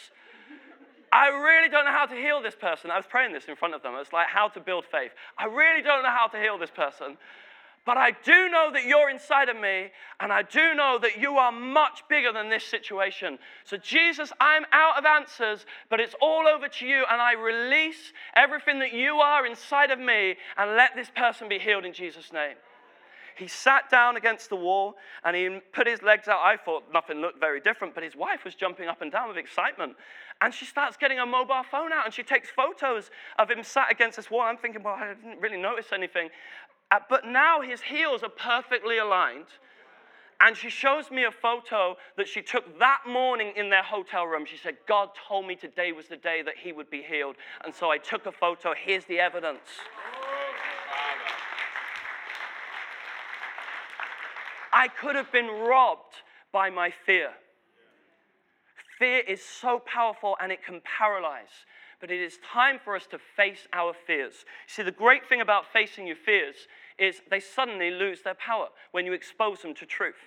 I 1.14 1.28
really 1.30 1.70
don't 1.70 1.86
know 1.86 1.92
how 1.92 2.08
to 2.08 2.16
heal 2.16 2.42
this 2.42 2.56
person. 2.56 2.90
I 2.90 2.98
was 2.98 3.06
praying 3.06 3.34
this 3.34 3.46
in 3.46 3.56
front 3.56 3.76
of 3.76 3.84
them. 3.84 3.94
It's 3.98 4.12
like 4.12 4.28
how 4.28 4.48
to 4.50 4.60
build 4.60 4.84
faith. 4.92 5.12
I 5.38 5.46
really 5.46 5.84
don't 5.84 6.02
know 6.02 6.10
how 6.10 6.28
to 6.28 6.40
heal 6.40 6.58
this 6.58 6.72
person. 6.72 7.18
But 7.86 7.98
I 7.98 8.12
do 8.12 8.50
know 8.50 8.72
that 8.72 8.86
you're 8.86 9.10
inside 9.10 9.50
of 9.50 9.58
me, 9.58 9.92
and 10.22 10.32
I 10.32 10.44
do 10.44 10.74
know 10.74 10.98
that 11.02 11.18
you 11.20 11.38
are 11.38 11.52
much 11.52 12.04
bigger 12.08 12.32
than 12.32 12.50
this 12.50 12.64
situation. 12.64 13.38
So, 13.66 13.76
Jesus, 13.76 14.32
I'm 14.40 14.66
out 14.72 14.98
of 14.98 15.06
answers, 15.06 15.66
but 15.90 16.00
it's 16.00 16.16
all 16.22 16.48
over 16.48 16.70
to 16.70 16.86
you, 16.86 17.04
and 17.12 17.22
I 17.22 17.34
release 17.34 18.14
everything 18.36 18.80
that 18.80 18.94
you 18.94 19.16
are 19.16 19.46
inside 19.46 19.92
of 19.92 20.00
me, 20.00 20.36
and 20.58 20.78
let 20.78 20.96
this 20.96 21.12
person 21.14 21.50
be 21.50 21.60
healed 21.60 21.84
in 21.84 21.92
Jesus' 21.92 22.32
name. 22.32 22.56
He 23.36 23.48
sat 23.48 23.90
down 23.90 24.16
against 24.16 24.50
the 24.50 24.56
wall 24.56 24.96
and 25.24 25.36
he 25.36 25.60
put 25.72 25.88
his 25.88 26.02
legs 26.04 26.28
out. 26.28 26.40
I 26.44 26.56
thought 26.56 26.84
nothing 26.94 27.18
looked 27.18 27.40
very 27.40 27.60
different, 27.60 27.96
but 27.96 28.04
his 28.04 28.16
wife 28.16 28.44
was 28.46 28.54
jumping 28.54 28.88
up 28.88 29.02
and 29.02 29.12
down 29.12 29.28
with 29.28 29.38
excitement. 29.38 29.96
And 30.42 30.54
she 30.54 30.66
starts 30.66 30.98
getting 30.98 31.20
a 31.20 31.26
mobile 31.26 31.64
phone 31.70 31.92
out 31.92 32.06
and 32.06 32.14
she 32.14 32.22
takes 32.22 32.50
photos 32.50 33.10
of 33.40 33.50
him 33.50 33.64
sat 33.64 33.92
against 33.92 34.18
this 34.18 34.30
wall. 34.30 34.42
I'm 34.42 34.58
thinking, 34.58 34.84
well, 34.84 34.96
I 34.96 35.14
didn't 35.16 35.42
really 35.42 35.58
notice 35.58 35.88
anything. 35.92 36.30
Uh, 36.92 37.00
but 37.10 37.26
now 37.26 37.62
his 37.62 37.82
heels 37.82 38.24
are 38.24 38.30
perfectly 38.30 38.98
aligned. 38.98 39.48
And 40.42 40.58
she 40.58 40.70
shows 40.70 41.10
me 41.10 41.24
a 41.24 41.32
photo 41.32 41.96
that 42.18 42.28
she 42.28 42.42
took 42.42 42.78
that 42.80 43.02
morning 43.08 43.54
in 43.56 43.70
their 43.70 43.84
hotel 43.84 44.26
room. 44.26 44.46
She 44.46 44.58
said, 44.58 44.76
God 44.88 45.10
told 45.28 45.48
me 45.48 45.56
today 45.56 45.92
was 45.94 46.08
the 46.08 46.18
day 46.18 46.42
that 46.42 46.56
he 46.58 46.74
would 46.74 46.90
be 46.90 47.02
healed. 47.02 47.36
And 47.64 47.74
so 47.74 47.90
I 47.90 47.98
took 47.98 48.26
a 48.26 48.32
photo. 48.32 48.74
Here's 48.78 49.06
the 49.06 49.20
evidence. 49.20 49.60
I 54.74 54.88
could 54.88 55.16
have 55.16 55.32
been 55.32 55.48
robbed 55.48 56.16
by 56.52 56.70
my 56.70 56.92
fear. 57.06 57.30
Fear 59.00 59.20
is 59.20 59.42
so 59.42 59.80
powerful 59.80 60.36
and 60.42 60.52
it 60.52 60.66
can 60.66 60.82
paralyze 60.82 61.66
but 62.04 62.12
it 62.12 62.20
is 62.20 62.38
time 62.44 62.80
for 62.84 62.98
us 62.98 63.08
to 63.08 63.18
face 63.18 63.66
our 63.72 63.94
fears. 63.94 64.44
See, 64.68 64.84
the 64.84 64.92
great 64.92 65.26
thing 65.30 65.40
about 65.40 65.72
facing 65.72 66.06
your 66.06 66.18
fears 66.18 66.68
is 67.00 67.22
they 67.32 67.40
suddenly 67.40 67.92
lose 67.92 68.24
their 68.24 68.34
power 68.34 68.68
when 68.92 69.06
you 69.06 69.14
expose 69.14 69.62
them 69.62 69.74
to 69.76 69.86
truth. 69.86 70.20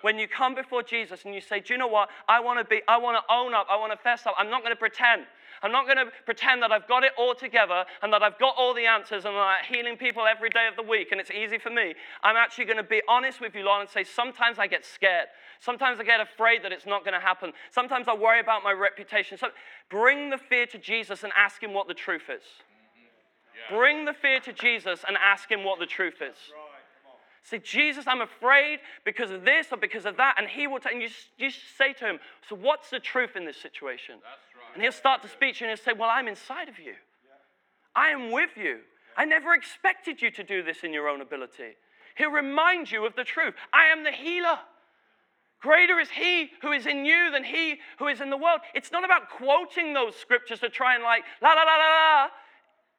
When 0.00 0.18
you 0.18 0.26
come 0.26 0.56
before 0.56 0.82
Jesus 0.82 1.24
and 1.24 1.32
you 1.32 1.40
say, 1.40 1.60
Do 1.60 1.74
you 1.74 1.78
know 1.78 1.86
what? 1.86 2.08
I 2.28 2.40
want 2.40 2.58
to 2.58 2.64
be, 2.64 2.82
I 2.88 2.96
want 2.96 3.18
to 3.18 3.32
own 3.32 3.54
up, 3.54 3.68
I 3.70 3.76
want 3.76 3.92
to 3.92 3.98
fess 3.98 4.26
up. 4.26 4.34
I'm 4.36 4.50
not 4.50 4.62
going 4.62 4.74
to 4.74 4.76
pretend. 4.76 5.26
I'm 5.62 5.72
not 5.72 5.86
going 5.86 5.98
to 5.98 6.12
pretend 6.24 6.62
that 6.62 6.72
I've 6.72 6.88
got 6.88 7.04
it 7.04 7.12
all 7.16 7.34
together 7.34 7.84
and 8.02 8.12
that 8.12 8.22
I've 8.22 8.38
got 8.38 8.54
all 8.58 8.74
the 8.74 8.86
answers 8.86 9.24
and 9.24 9.34
that 9.34 9.40
I'm 9.40 9.64
healing 9.64 9.96
people 9.96 10.24
every 10.26 10.50
day 10.50 10.66
of 10.68 10.76
the 10.76 10.88
week 10.88 11.08
and 11.12 11.20
it's 11.20 11.30
easy 11.30 11.58
for 11.58 11.70
me. 11.70 11.94
I'm 12.22 12.36
actually 12.36 12.64
going 12.64 12.78
to 12.78 12.82
be 12.82 13.00
honest 13.08 13.40
with 13.40 13.54
you, 13.54 13.64
Lord, 13.64 13.82
and 13.82 13.90
say, 13.90 14.04
sometimes 14.04 14.58
I 14.58 14.66
get 14.66 14.84
scared. 14.84 15.28
Sometimes 15.60 16.00
I 16.00 16.04
get 16.04 16.20
afraid 16.20 16.64
that 16.64 16.72
it's 16.72 16.86
not 16.86 17.04
going 17.04 17.14
to 17.14 17.24
happen. 17.24 17.52
Sometimes 17.70 18.08
I 18.08 18.14
worry 18.14 18.40
about 18.40 18.64
my 18.64 18.72
reputation. 18.72 19.38
So 19.38 19.48
bring 19.88 20.30
the 20.30 20.38
fear 20.38 20.66
to 20.66 20.78
Jesus 20.78 21.22
and 21.22 21.32
ask 21.36 21.62
him 21.62 21.72
what 21.72 21.86
the 21.86 21.94
truth 21.94 22.28
is. 22.28 22.42
Yeah. 23.70 23.76
Bring 23.76 24.04
the 24.04 24.14
fear 24.14 24.40
to 24.40 24.52
Jesus 24.52 25.04
and 25.06 25.16
ask 25.16 25.50
him 25.50 25.62
what 25.62 25.78
the 25.78 25.86
truth 25.86 26.20
is. 26.20 26.36
Say, 27.44 27.58
Jesus, 27.58 28.06
I'm 28.06 28.20
afraid 28.20 28.78
because 29.04 29.32
of 29.32 29.44
this 29.44 29.66
or 29.72 29.76
because 29.76 30.06
of 30.06 30.16
that. 30.16 30.36
And 30.38 30.48
he 30.48 30.66
will, 30.68 30.78
tell 30.78 30.92
and 30.92 31.02
you, 31.02 31.08
you 31.38 31.50
say 31.50 31.92
to 31.94 32.04
him, 32.04 32.18
So 32.48 32.54
what's 32.54 32.90
the 32.90 33.00
truth 33.00 33.34
in 33.34 33.44
this 33.44 33.56
situation? 33.56 34.16
Right. 34.22 34.51
And 34.74 34.82
he'll 34.82 34.92
start 34.92 35.22
to 35.22 35.28
speak 35.28 35.56
to 35.56 35.64
you 35.64 35.70
and 35.70 35.78
he'll 35.78 35.84
say, 35.84 35.98
Well, 35.98 36.10
I'm 36.10 36.28
inside 36.28 36.68
of 36.68 36.78
you. 36.78 36.94
I 37.94 38.08
am 38.08 38.30
with 38.30 38.50
you. 38.56 38.78
I 39.16 39.24
never 39.24 39.54
expected 39.54 40.22
you 40.22 40.30
to 40.32 40.42
do 40.42 40.62
this 40.62 40.78
in 40.82 40.92
your 40.92 41.08
own 41.08 41.20
ability. 41.20 41.76
He'll 42.16 42.30
remind 42.30 42.90
you 42.90 43.04
of 43.06 43.14
the 43.14 43.24
truth. 43.24 43.54
I 43.72 43.86
am 43.86 44.04
the 44.04 44.12
healer. 44.12 44.58
Greater 45.60 46.00
is 46.00 46.10
he 46.10 46.50
who 46.60 46.72
is 46.72 46.86
in 46.86 47.04
you 47.04 47.30
than 47.30 47.44
he 47.44 47.76
who 47.98 48.08
is 48.08 48.20
in 48.20 48.30
the 48.30 48.36
world. 48.36 48.60
It's 48.74 48.90
not 48.90 49.04
about 49.04 49.30
quoting 49.30 49.94
those 49.94 50.16
scriptures 50.16 50.60
to 50.60 50.68
try 50.68 50.94
and 50.94 51.04
like, 51.04 51.22
la 51.40 51.50
la 51.50 51.62
la 51.62 51.76
la 51.76 52.22
la. 52.22 52.28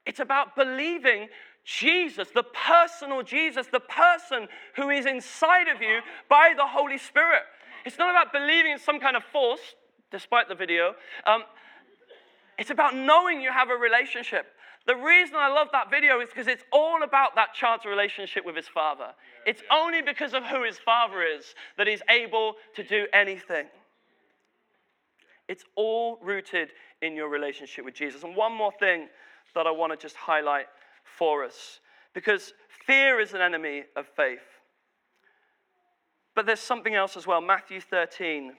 It's 0.05 0.19
about 0.19 0.55
believing 0.55 1.27
Jesus, 1.65 2.29
the 2.33 2.43
personal 2.43 3.21
Jesus, 3.21 3.67
the 3.67 3.79
person 3.79 4.47
who 4.75 4.89
is 4.89 5.05
inside 5.05 5.67
of 5.67 5.81
you 5.81 5.99
by 6.29 6.53
the 6.55 6.65
Holy 6.65 6.97
Spirit. 6.97 7.43
It's 7.85 7.97
not 7.97 8.09
about 8.09 8.31
believing 8.31 8.71
in 8.71 8.79
some 8.79 8.99
kind 8.99 9.15
of 9.17 9.23
force, 9.25 9.75
despite 10.11 10.47
the 10.47 10.55
video. 10.55 10.93
Um, 11.25 11.43
it's 12.57 12.69
about 12.69 12.95
knowing 12.95 13.41
you 13.41 13.51
have 13.51 13.69
a 13.69 13.75
relationship. 13.75 14.47
The 14.85 14.95
reason 14.95 15.35
I 15.37 15.47
love 15.47 15.69
that 15.71 15.89
video 15.89 16.19
is 16.19 16.29
because 16.29 16.47
it's 16.47 16.63
all 16.71 17.03
about 17.03 17.35
that 17.35 17.53
child's 17.53 17.85
relationship 17.85 18.45
with 18.45 18.55
his 18.55 18.67
father. 18.67 19.13
It's 19.45 19.61
only 19.71 20.01
because 20.01 20.33
of 20.33 20.43
who 20.43 20.63
his 20.63 20.77
father 20.77 21.23
is 21.23 21.55
that 21.77 21.87
he's 21.87 22.01
able 22.09 22.55
to 22.75 22.83
do 22.83 23.07
anything. 23.13 23.67
It's 25.47 25.63
all 25.75 26.19
rooted 26.21 26.69
in 27.01 27.15
your 27.15 27.29
relationship 27.29 27.85
with 27.85 27.93
Jesus. 27.93 28.23
And 28.23 28.35
one 28.35 28.53
more 28.53 28.71
thing 28.79 29.07
that 29.55 29.67
I 29.67 29.71
want 29.71 29.93
to 29.93 29.97
just 29.97 30.15
highlight 30.15 30.65
for 31.17 31.43
us 31.43 31.79
because 32.13 32.53
fear 32.85 33.19
is 33.19 33.33
an 33.33 33.41
enemy 33.41 33.83
of 33.95 34.05
faith. 34.15 34.39
But 36.35 36.45
there's 36.45 36.59
something 36.59 36.95
else 36.95 37.15
as 37.15 37.27
well. 37.27 37.41
Matthew 37.41 37.79
13, 37.79 38.53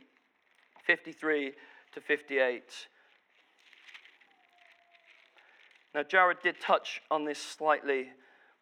53 0.87 1.53
to 1.93 2.01
58. 2.01 2.63
Now, 5.95 6.03
Jarrod 6.03 6.43
did 6.43 6.61
touch 6.61 7.01
on 7.11 7.25
this 7.25 7.39
slightly, 7.39 8.09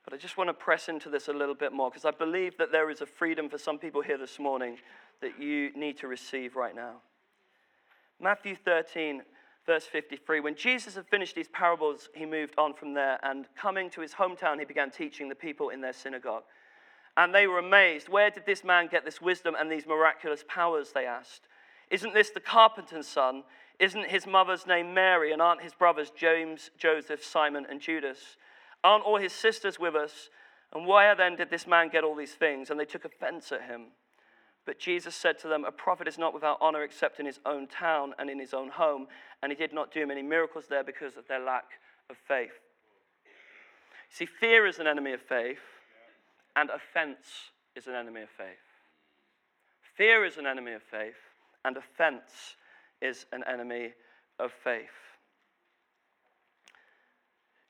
but 0.04 0.12
I 0.12 0.18
just 0.18 0.36
want 0.36 0.48
to 0.48 0.54
press 0.54 0.88
into 0.90 1.08
this 1.08 1.28
a 1.28 1.32
little 1.32 1.54
bit 1.54 1.72
more 1.72 1.88
because 1.88 2.04
I 2.04 2.10
believe 2.10 2.58
that 2.58 2.72
there 2.72 2.90
is 2.90 3.00
a 3.00 3.06
freedom 3.06 3.48
for 3.48 3.56
some 3.56 3.78
people 3.78 4.02
here 4.02 4.18
this 4.18 4.38
morning 4.38 4.76
that 5.22 5.40
you 5.40 5.70
need 5.74 5.96
to 5.98 6.08
receive 6.08 6.56
right 6.56 6.74
now. 6.74 6.96
Matthew 8.20 8.54
13, 8.54 9.22
verse 9.64 9.86
53. 9.86 10.40
When 10.40 10.54
Jesus 10.54 10.94
had 10.94 11.06
finished 11.06 11.34
these 11.34 11.48
parables, 11.48 12.10
he 12.14 12.26
moved 12.26 12.54
on 12.58 12.74
from 12.74 12.92
there, 12.92 13.18
and 13.22 13.46
coming 13.56 13.88
to 13.90 14.02
his 14.02 14.12
hometown, 14.12 14.58
he 14.58 14.66
began 14.66 14.90
teaching 14.90 15.30
the 15.30 15.34
people 15.34 15.70
in 15.70 15.80
their 15.80 15.94
synagogue. 15.94 16.44
And 17.16 17.34
they 17.34 17.46
were 17.46 17.58
amazed. 17.58 18.10
Where 18.10 18.30
did 18.30 18.44
this 18.44 18.62
man 18.62 18.88
get 18.88 19.06
this 19.06 19.22
wisdom 19.22 19.54
and 19.58 19.70
these 19.70 19.86
miraculous 19.86 20.44
powers? 20.48 20.92
They 20.92 21.06
asked. 21.06 21.42
Isn't 21.90 22.14
this 22.14 22.30
the 22.30 22.40
carpenter's 22.40 23.06
son? 23.06 23.44
Isn't 23.78 24.08
his 24.08 24.26
mother's 24.26 24.66
name 24.66 24.94
Mary? 24.94 25.32
And 25.32 25.42
aren't 25.42 25.62
his 25.62 25.74
brothers 25.74 26.10
James, 26.10 26.70
Joseph, 26.78 27.24
Simon, 27.24 27.66
and 27.68 27.80
Judas? 27.80 28.36
Aren't 28.84 29.04
all 29.04 29.18
his 29.18 29.32
sisters 29.32 29.78
with 29.78 29.94
us? 29.94 30.30
And 30.72 30.86
where 30.86 31.14
then 31.14 31.36
did 31.36 31.50
this 31.50 31.66
man 31.66 31.88
get 31.88 32.04
all 32.04 32.14
these 32.14 32.34
things? 32.34 32.70
And 32.70 32.78
they 32.78 32.84
took 32.84 33.04
offense 33.04 33.52
at 33.52 33.62
him. 33.62 33.88
But 34.64 34.78
Jesus 34.78 35.14
said 35.14 35.38
to 35.40 35.48
them, 35.48 35.64
A 35.64 35.72
prophet 35.72 36.06
is 36.06 36.18
not 36.18 36.32
without 36.32 36.58
honor 36.60 36.82
except 36.82 37.18
in 37.18 37.26
his 37.26 37.40
own 37.44 37.66
town 37.66 38.14
and 38.18 38.30
in 38.30 38.38
his 38.38 38.54
own 38.54 38.68
home. 38.68 39.08
And 39.42 39.50
he 39.50 39.56
did 39.56 39.72
not 39.72 39.92
do 39.92 40.06
many 40.06 40.22
miracles 40.22 40.66
there 40.68 40.84
because 40.84 41.16
of 41.16 41.26
their 41.26 41.40
lack 41.40 41.64
of 42.08 42.16
faith. 42.16 42.52
See, 44.10 44.26
fear 44.26 44.66
is 44.66 44.78
an 44.78 44.86
enemy 44.86 45.12
of 45.14 45.22
faith, 45.22 45.62
and 46.54 46.70
offense 46.70 47.50
is 47.74 47.86
an 47.86 47.94
enemy 47.94 48.22
of 48.22 48.28
faith. 48.28 48.46
Fear 49.96 50.24
is 50.26 50.36
an 50.36 50.46
enemy 50.46 50.72
of 50.72 50.82
faith, 50.82 51.16
and 51.64 51.76
offense 51.76 52.56
is 53.02 53.26
an 53.32 53.42
enemy 53.46 53.92
of 54.38 54.52
faith. 54.64 54.90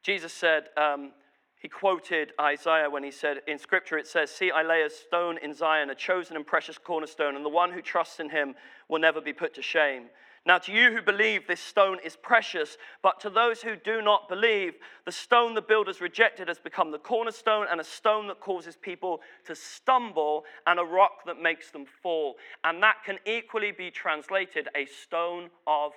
Jesus 0.02 0.32
said, 0.32 0.64
um, 0.76 1.12
he 1.60 1.68
quoted 1.68 2.32
Isaiah 2.40 2.90
when 2.90 3.04
he 3.04 3.12
said, 3.12 3.38
in 3.46 3.56
scripture 3.56 3.96
it 3.96 4.08
says, 4.08 4.30
See, 4.30 4.50
I 4.50 4.62
lay 4.62 4.82
a 4.82 4.90
stone 4.90 5.38
in 5.38 5.54
Zion, 5.54 5.90
a 5.90 5.94
chosen 5.94 6.36
and 6.36 6.44
precious 6.44 6.76
cornerstone, 6.76 7.36
and 7.36 7.44
the 7.44 7.50
one 7.50 7.70
who 7.70 7.80
trusts 7.80 8.18
in 8.18 8.30
him 8.30 8.54
will 8.88 8.98
never 8.98 9.20
be 9.20 9.32
put 9.32 9.54
to 9.54 9.62
shame. 9.62 10.06
Now, 10.44 10.58
to 10.58 10.72
you 10.72 10.90
who 10.90 11.02
believe, 11.02 11.46
this 11.46 11.60
stone 11.60 11.98
is 12.04 12.16
precious, 12.16 12.76
but 13.00 13.20
to 13.20 13.30
those 13.30 13.62
who 13.62 13.76
do 13.76 14.02
not 14.02 14.28
believe, 14.28 14.74
the 15.04 15.12
stone 15.12 15.54
the 15.54 15.62
builders 15.62 16.00
rejected 16.00 16.48
has 16.48 16.58
become 16.58 16.90
the 16.90 16.98
cornerstone 16.98 17.66
and 17.70 17.80
a 17.80 17.84
stone 17.84 18.26
that 18.26 18.40
causes 18.40 18.76
people 18.76 19.20
to 19.46 19.54
stumble 19.54 20.44
and 20.66 20.80
a 20.80 20.84
rock 20.84 21.24
that 21.26 21.40
makes 21.40 21.70
them 21.70 21.84
fall. 22.02 22.36
And 22.64 22.82
that 22.82 22.96
can 23.06 23.18
equally 23.24 23.70
be 23.70 23.92
translated 23.92 24.68
a 24.74 24.86
stone 24.86 25.48
of 25.68 25.92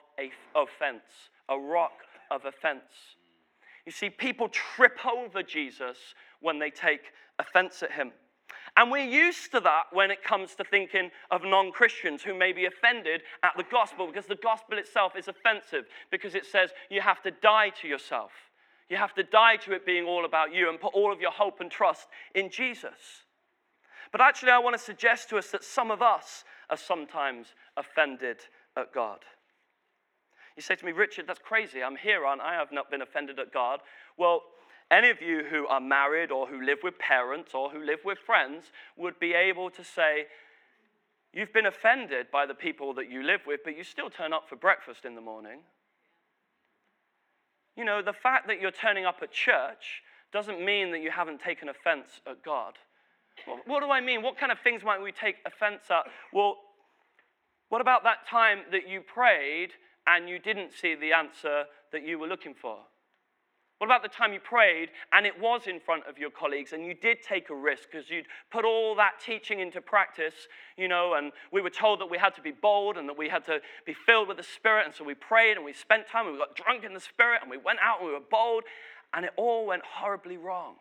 offense, 0.55 1.31
a 1.49 1.57
rock 1.57 2.03
of 2.29 2.45
offense. 2.45 3.15
You 3.87 3.91
see, 3.91 4.11
people 4.11 4.49
trip 4.49 4.99
over 5.05 5.41
Jesus 5.41 5.97
when 6.39 6.59
they 6.59 6.69
take 6.69 7.13
offense 7.39 7.81
at 7.81 7.91
him. 7.91 8.11
And 8.77 8.91
we're 8.91 9.09
used 9.09 9.51
to 9.51 9.61
that 9.61 9.85
when 9.93 10.11
it 10.11 10.23
comes 10.23 10.53
to 10.55 10.63
thinking 10.65 11.09
of 11.31 11.43
non 11.43 11.71
Christians 11.71 12.23
who 12.23 12.33
may 12.37 12.51
be 12.51 12.65
offended 12.65 13.21
at 13.41 13.53
the 13.55 13.63
gospel 13.63 14.07
because 14.07 14.25
the 14.25 14.35
gospel 14.35 14.77
itself 14.77 15.13
is 15.17 15.29
offensive 15.29 15.85
because 16.11 16.35
it 16.35 16.45
says 16.45 16.71
you 16.89 17.01
have 17.01 17.21
to 17.23 17.31
die 17.31 17.69
to 17.81 17.87
yourself. 17.87 18.31
You 18.89 18.97
have 18.97 19.13
to 19.15 19.23
die 19.23 19.55
to 19.57 19.73
it 19.73 19.85
being 19.85 20.05
all 20.05 20.25
about 20.25 20.53
you 20.53 20.69
and 20.69 20.79
put 20.79 20.93
all 20.93 21.11
of 21.11 21.21
your 21.21 21.31
hope 21.31 21.61
and 21.61 21.71
trust 21.71 22.07
in 22.35 22.49
Jesus. 22.49 23.23
But 24.11 24.21
actually, 24.21 24.51
I 24.51 24.59
want 24.59 24.75
to 24.77 24.81
suggest 24.81 25.29
to 25.29 25.37
us 25.37 25.51
that 25.51 25.63
some 25.63 25.89
of 25.89 26.01
us 26.01 26.43
are 26.69 26.77
sometimes 26.77 27.55
offended 27.77 28.37
at 28.77 28.93
God. 28.93 29.19
You 30.55 30.61
say 30.61 30.75
to 30.75 30.85
me, 30.85 30.91
Richard, 30.91 31.25
that's 31.27 31.39
crazy. 31.39 31.83
I'm 31.83 31.97
here, 31.97 32.25
aren't 32.25 32.41
I? 32.41 32.55
I 32.55 32.59
have 32.59 32.71
not 32.71 32.91
been 32.91 33.01
offended 33.01 33.39
at 33.39 33.51
God. 33.51 33.81
Well, 34.17 34.43
any 34.91 35.09
of 35.09 35.21
you 35.21 35.43
who 35.49 35.67
are 35.67 35.79
married 35.79 36.31
or 36.31 36.47
who 36.47 36.63
live 36.63 36.79
with 36.83 36.99
parents 36.99 37.53
or 37.53 37.69
who 37.69 37.83
live 37.83 37.99
with 38.05 38.19
friends 38.19 38.71
would 38.97 39.19
be 39.19 39.33
able 39.33 39.69
to 39.71 39.83
say, 39.83 40.27
You've 41.33 41.51
been 41.51 41.65
offended 41.65 42.27
by 42.31 42.45
the 42.45 42.53
people 42.53 42.93
that 42.93 43.11
you 43.11 43.21
live 43.21 43.41
with, 43.45 43.59
but 43.65 43.75
you 43.75 43.83
still 43.83 44.09
turn 44.09 44.31
up 44.31 44.47
for 44.47 44.55
breakfast 44.55 45.03
in 45.03 45.15
the 45.15 45.21
morning. 45.21 45.59
You 47.75 47.83
know, 47.83 48.01
the 48.01 48.13
fact 48.13 48.47
that 48.47 48.61
you're 48.61 48.71
turning 48.71 49.05
up 49.05 49.17
at 49.21 49.33
church 49.33 50.01
doesn't 50.31 50.63
mean 50.63 50.91
that 50.91 51.01
you 51.01 51.11
haven't 51.11 51.41
taken 51.41 51.67
offense 51.67 52.21
at 52.25 52.41
God. 52.41 52.75
what 53.65 53.81
do 53.81 53.91
I 53.91 53.99
mean? 53.99 54.21
What 54.21 54.37
kind 54.37 54.49
of 54.49 54.59
things 54.63 54.81
might 54.81 55.01
we 55.01 55.11
take 55.11 55.35
offense 55.45 55.83
at? 55.89 56.05
Well, 56.31 56.55
what 57.67 57.81
about 57.81 58.03
that 58.03 58.25
time 58.29 58.59
that 58.71 58.87
you 58.87 59.01
prayed 59.01 59.71
and 60.07 60.29
you 60.29 60.39
didn't 60.39 60.71
see 60.73 60.95
the 60.95 61.11
answer 61.11 61.65
that 61.91 62.07
you 62.07 62.17
were 62.17 62.27
looking 62.27 62.53
for? 62.53 62.77
What 63.77 63.87
about 63.87 64.03
the 64.03 64.09
time 64.09 64.31
you 64.31 64.39
prayed 64.39 64.89
and 65.11 65.25
it 65.25 65.37
was 65.39 65.67
in 65.67 65.81
front 65.81 66.03
of 66.07 66.17
your 66.17 66.29
colleagues 66.29 66.71
and 66.71 66.85
you 66.85 66.93
did 66.93 67.21
take 67.21 67.49
a 67.49 67.55
risk 67.55 67.89
because 67.91 68.09
you'd 68.09 68.27
put 68.49 68.63
all 68.63 68.95
that 68.95 69.19
teaching 69.19 69.59
into 69.59 69.81
practice, 69.81 70.33
you 70.77 70.87
know, 70.87 71.15
and 71.15 71.33
we 71.51 71.61
were 71.61 71.69
told 71.69 71.99
that 71.99 72.09
we 72.09 72.17
had 72.17 72.33
to 72.35 72.41
be 72.41 72.51
bold 72.51 72.95
and 72.95 73.09
that 73.09 73.17
we 73.17 73.27
had 73.27 73.43
to 73.45 73.59
be 73.85 73.93
filled 73.93 74.29
with 74.29 74.37
the 74.37 74.43
Spirit. 74.43 74.85
And 74.85 74.95
so 74.95 75.03
we 75.03 75.13
prayed 75.13 75.57
and 75.57 75.65
we 75.65 75.73
spent 75.73 76.07
time 76.07 76.25
and 76.25 76.33
we 76.33 76.39
got 76.39 76.55
drunk 76.55 76.85
in 76.85 76.93
the 76.93 77.01
Spirit 77.01 77.41
and 77.41 77.51
we 77.51 77.57
went 77.57 77.79
out 77.83 77.99
and 77.99 78.07
we 78.07 78.13
were 78.13 78.21
bold 78.31 78.63
and 79.13 79.25
it 79.25 79.31
all 79.35 79.67
went 79.67 79.83
horribly 79.83 80.37
wrong. 80.37 80.75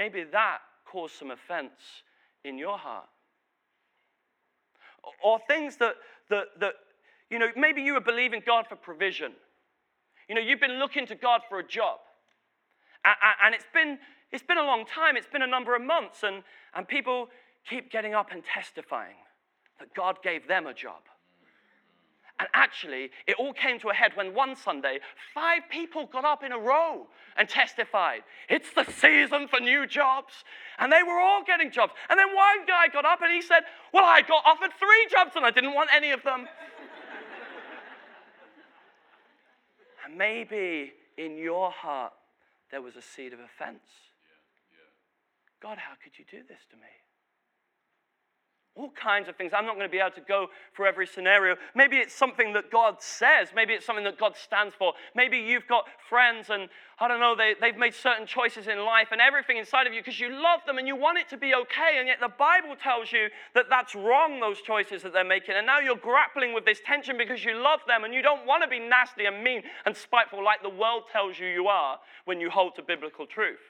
Maybe 0.00 0.24
that 0.24 0.58
caused 0.84 1.14
some 1.14 1.30
offense 1.30 2.02
in 2.44 2.58
your 2.58 2.76
heart. 2.76 3.08
Or 5.22 5.38
things 5.46 5.76
that, 5.76 5.94
that, 6.30 6.46
that 6.58 6.74
you 7.30 7.38
know, 7.38 7.50
maybe 7.56 7.82
you 7.82 7.94
were 7.94 8.00
believing 8.00 8.42
God 8.44 8.66
for 8.68 8.74
provision. 8.74 9.32
You 10.28 10.34
know, 10.34 10.40
you've 10.40 10.60
been 10.60 10.78
looking 10.78 11.06
to 11.06 11.14
God 11.14 11.42
for 11.48 11.58
a 11.58 11.66
job. 11.66 11.98
And 13.42 13.54
it's 13.54 13.66
been, 13.74 13.98
it's 14.32 14.42
been 14.42 14.58
a 14.58 14.64
long 14.64 14.86
time, 14.86 15.16
it's 15.16 15.26
been 15.26 15.42
a 15.42 15.46
number 15.46 15.76
of 15.76 15.82
months, 15.82 16.22
and, 16.22 16.42
and 16.74 16.88
people 16.88 17.28
keep 17.68 17.90
getting 17.90 18.14
up 18.14 18.32
and 18.32 18.42
testifying 18.44 19.16
that 19.78 19.94
God 19.94 20.22
gave 20.22 20.48
them 20.48 20.66
a 20.66 20.74
job. 20.74 21.02
And 22.40 22.48
actually, 22.52 23.10
it 23.28 23.36
all 23.38 23.52
came 23.52 23.78
to 23.80 23.90
a 23.90 23.94
head 23.94 24.12
when 24.16 24.34
one 24.34 24.56
Sunday, 24.56 24.98
five 25.32 25.62
people 25.70 26.06
got 26.06 26.24
up 26.24 26.42
in 26.42 26.50
a 26.50 26.58
row 26.58 27.06
and 27.36 27.48
testified, 27.48 28.22
It's 28.48 28.72
the 28.72 28.84
season 28.84 29.46
for 29.46 29.60
new 29.60 29.86
jobs. 29.86 30.42
And 30.78 30.90
they 30.90 31.04
were 31.04 31.20
all 31.20 31.44
getting 31.44 31.70
jobs. 31.70 31.92
And 32.10 32.18
then 32.18 32.34
one 32.34 32.66
guy 32.66 32.88
got 32.88 33.04
up 33.04 33.22
and 33.22 33.32
he 33.32 33.40
said, 33.40 33.60
Well, 33.92 34.04
I 34.04 34.22
got 34.22 34.42
offered 34.44 34.72
three 34.80 35.06
jobs 35.12 35.36
and 35.36 35.46
I 35.46 35.52
didn't 35.52 35.74
want 35.74 35.90
any 35.94 36.10
of 36.10 36.24
them. 36.24 36.48
And 40.04 40.18
maybe 40.18 40.92
in 41.16 41.36
your 41.36 41.70
heart 41.70 42.12
there 42.70 42.82
was 42.82 42.96
a 42.96 43.02
seed 43.02 43.32
of 43.32 43.40
offense. 43.40 43.88
God, 45.62 45.78
how 45.78 45.94
could 46.02 46.18
you 46.18 46.24
do 46.30 46.46
this 46.46 46.60
to 46.70 46.76
me? 46.76 46.92
All 48.76 48.90
kinds 48.90 49.28
of 49.28 49.36
things. 49.36 49.52
I'm 49.54 49.66
not 49.66 49.76
going 49.76 49.86
to 49.86 49.92
be 49.92 50.00
able 50.00 50.16
to 50.16 50.20
go 50.20 50.48
for 50.72 50.84
every 50.84 51.06
scenario. 51.06 51.54
Maybe 51.76 51.98
it's 51.98 52.12
something 52.12 52.52
that 52.54 52.72
God 52.72 53.00
says. 53.00 53.50
Maybe 53.54 53.72
it's 53.72 53.86
something 53.86 54.02
that 54.04 54.18
God 54.18 54.34
stands 54.36 54.74
for. 54.74 54.94
Maybe 55.14 55.38
you've 55.38 55.68
got 55.68 55.86
friends 56.08 56.50
and, 56.50 56.68
I 56.98 57.06
don't 57.06 57.20
know, 57.20 57.36
they, 57.36 57.54
they've 57.60 57.76
made 57.76 57.94
certain 57.94 58.26
choices 58.26 58.66
in 58.66 58.80
life 58.80 59.08
and 59.12 59.20
everything 59.20 59.58
inside 59.58 59.86
of 59.86 59.92
you 59.92 60.00
because 60.00 60.18
you 60.18 60.28
love 60.28 60.58
them 60.66 60.78
and 60.78 60.88
you 60.88 60.96
want 60.96 61.18
it 61.18 61.28
to 61.28 61.36
be 61.36 61.54
okay. 61.54 61.98
And 61.98 62.08
yet 62.08 62.18
the 62.18 62.32
Bible 62.36 62.74
tells 62.74 63.12
you 63.12 63.28
that 63.54 63.66
that's 63.70 63.94
wrong, 63.94 64.40
those 64.40 64.60
choices 64.60 65.04
that 65.04 65.12
they're 65.12 65.22
making. 65.22 65.54
And 65.54 65.66
now 65.66 65.78
you're 65.78 65.94
grappling 65.94 66.52
with 66.52 66.64
this 66.64 66.80
tension 66.84 67.16
because 67.16 67.44
you 67.44 67.56
love 67.56 67.78
them 67.86 68.02
and 68.02 68.12
you 68.12 68.22
don't 68.22 68.44
want 68.44 68.64
to 68.64 68.68
be 68.68 68.80
nasty 68.80 69.26
and 69.26 69.44
mean 69.44 69.62
and 69.86 69.96
spiteful 69.96 70.42
like 70.42 70.62
the 70.62 70.68
world 70.68 71.04
tells 71.12 71.38
you 71.38 71.46
you 71.46 71.68
are 71.68 72.00
when 72.24 72.40
you 72.40 72.50
hold 72.50 72.74
to 72.74 72.82
biblical 72.82 73.24
truth. 73.24 73.62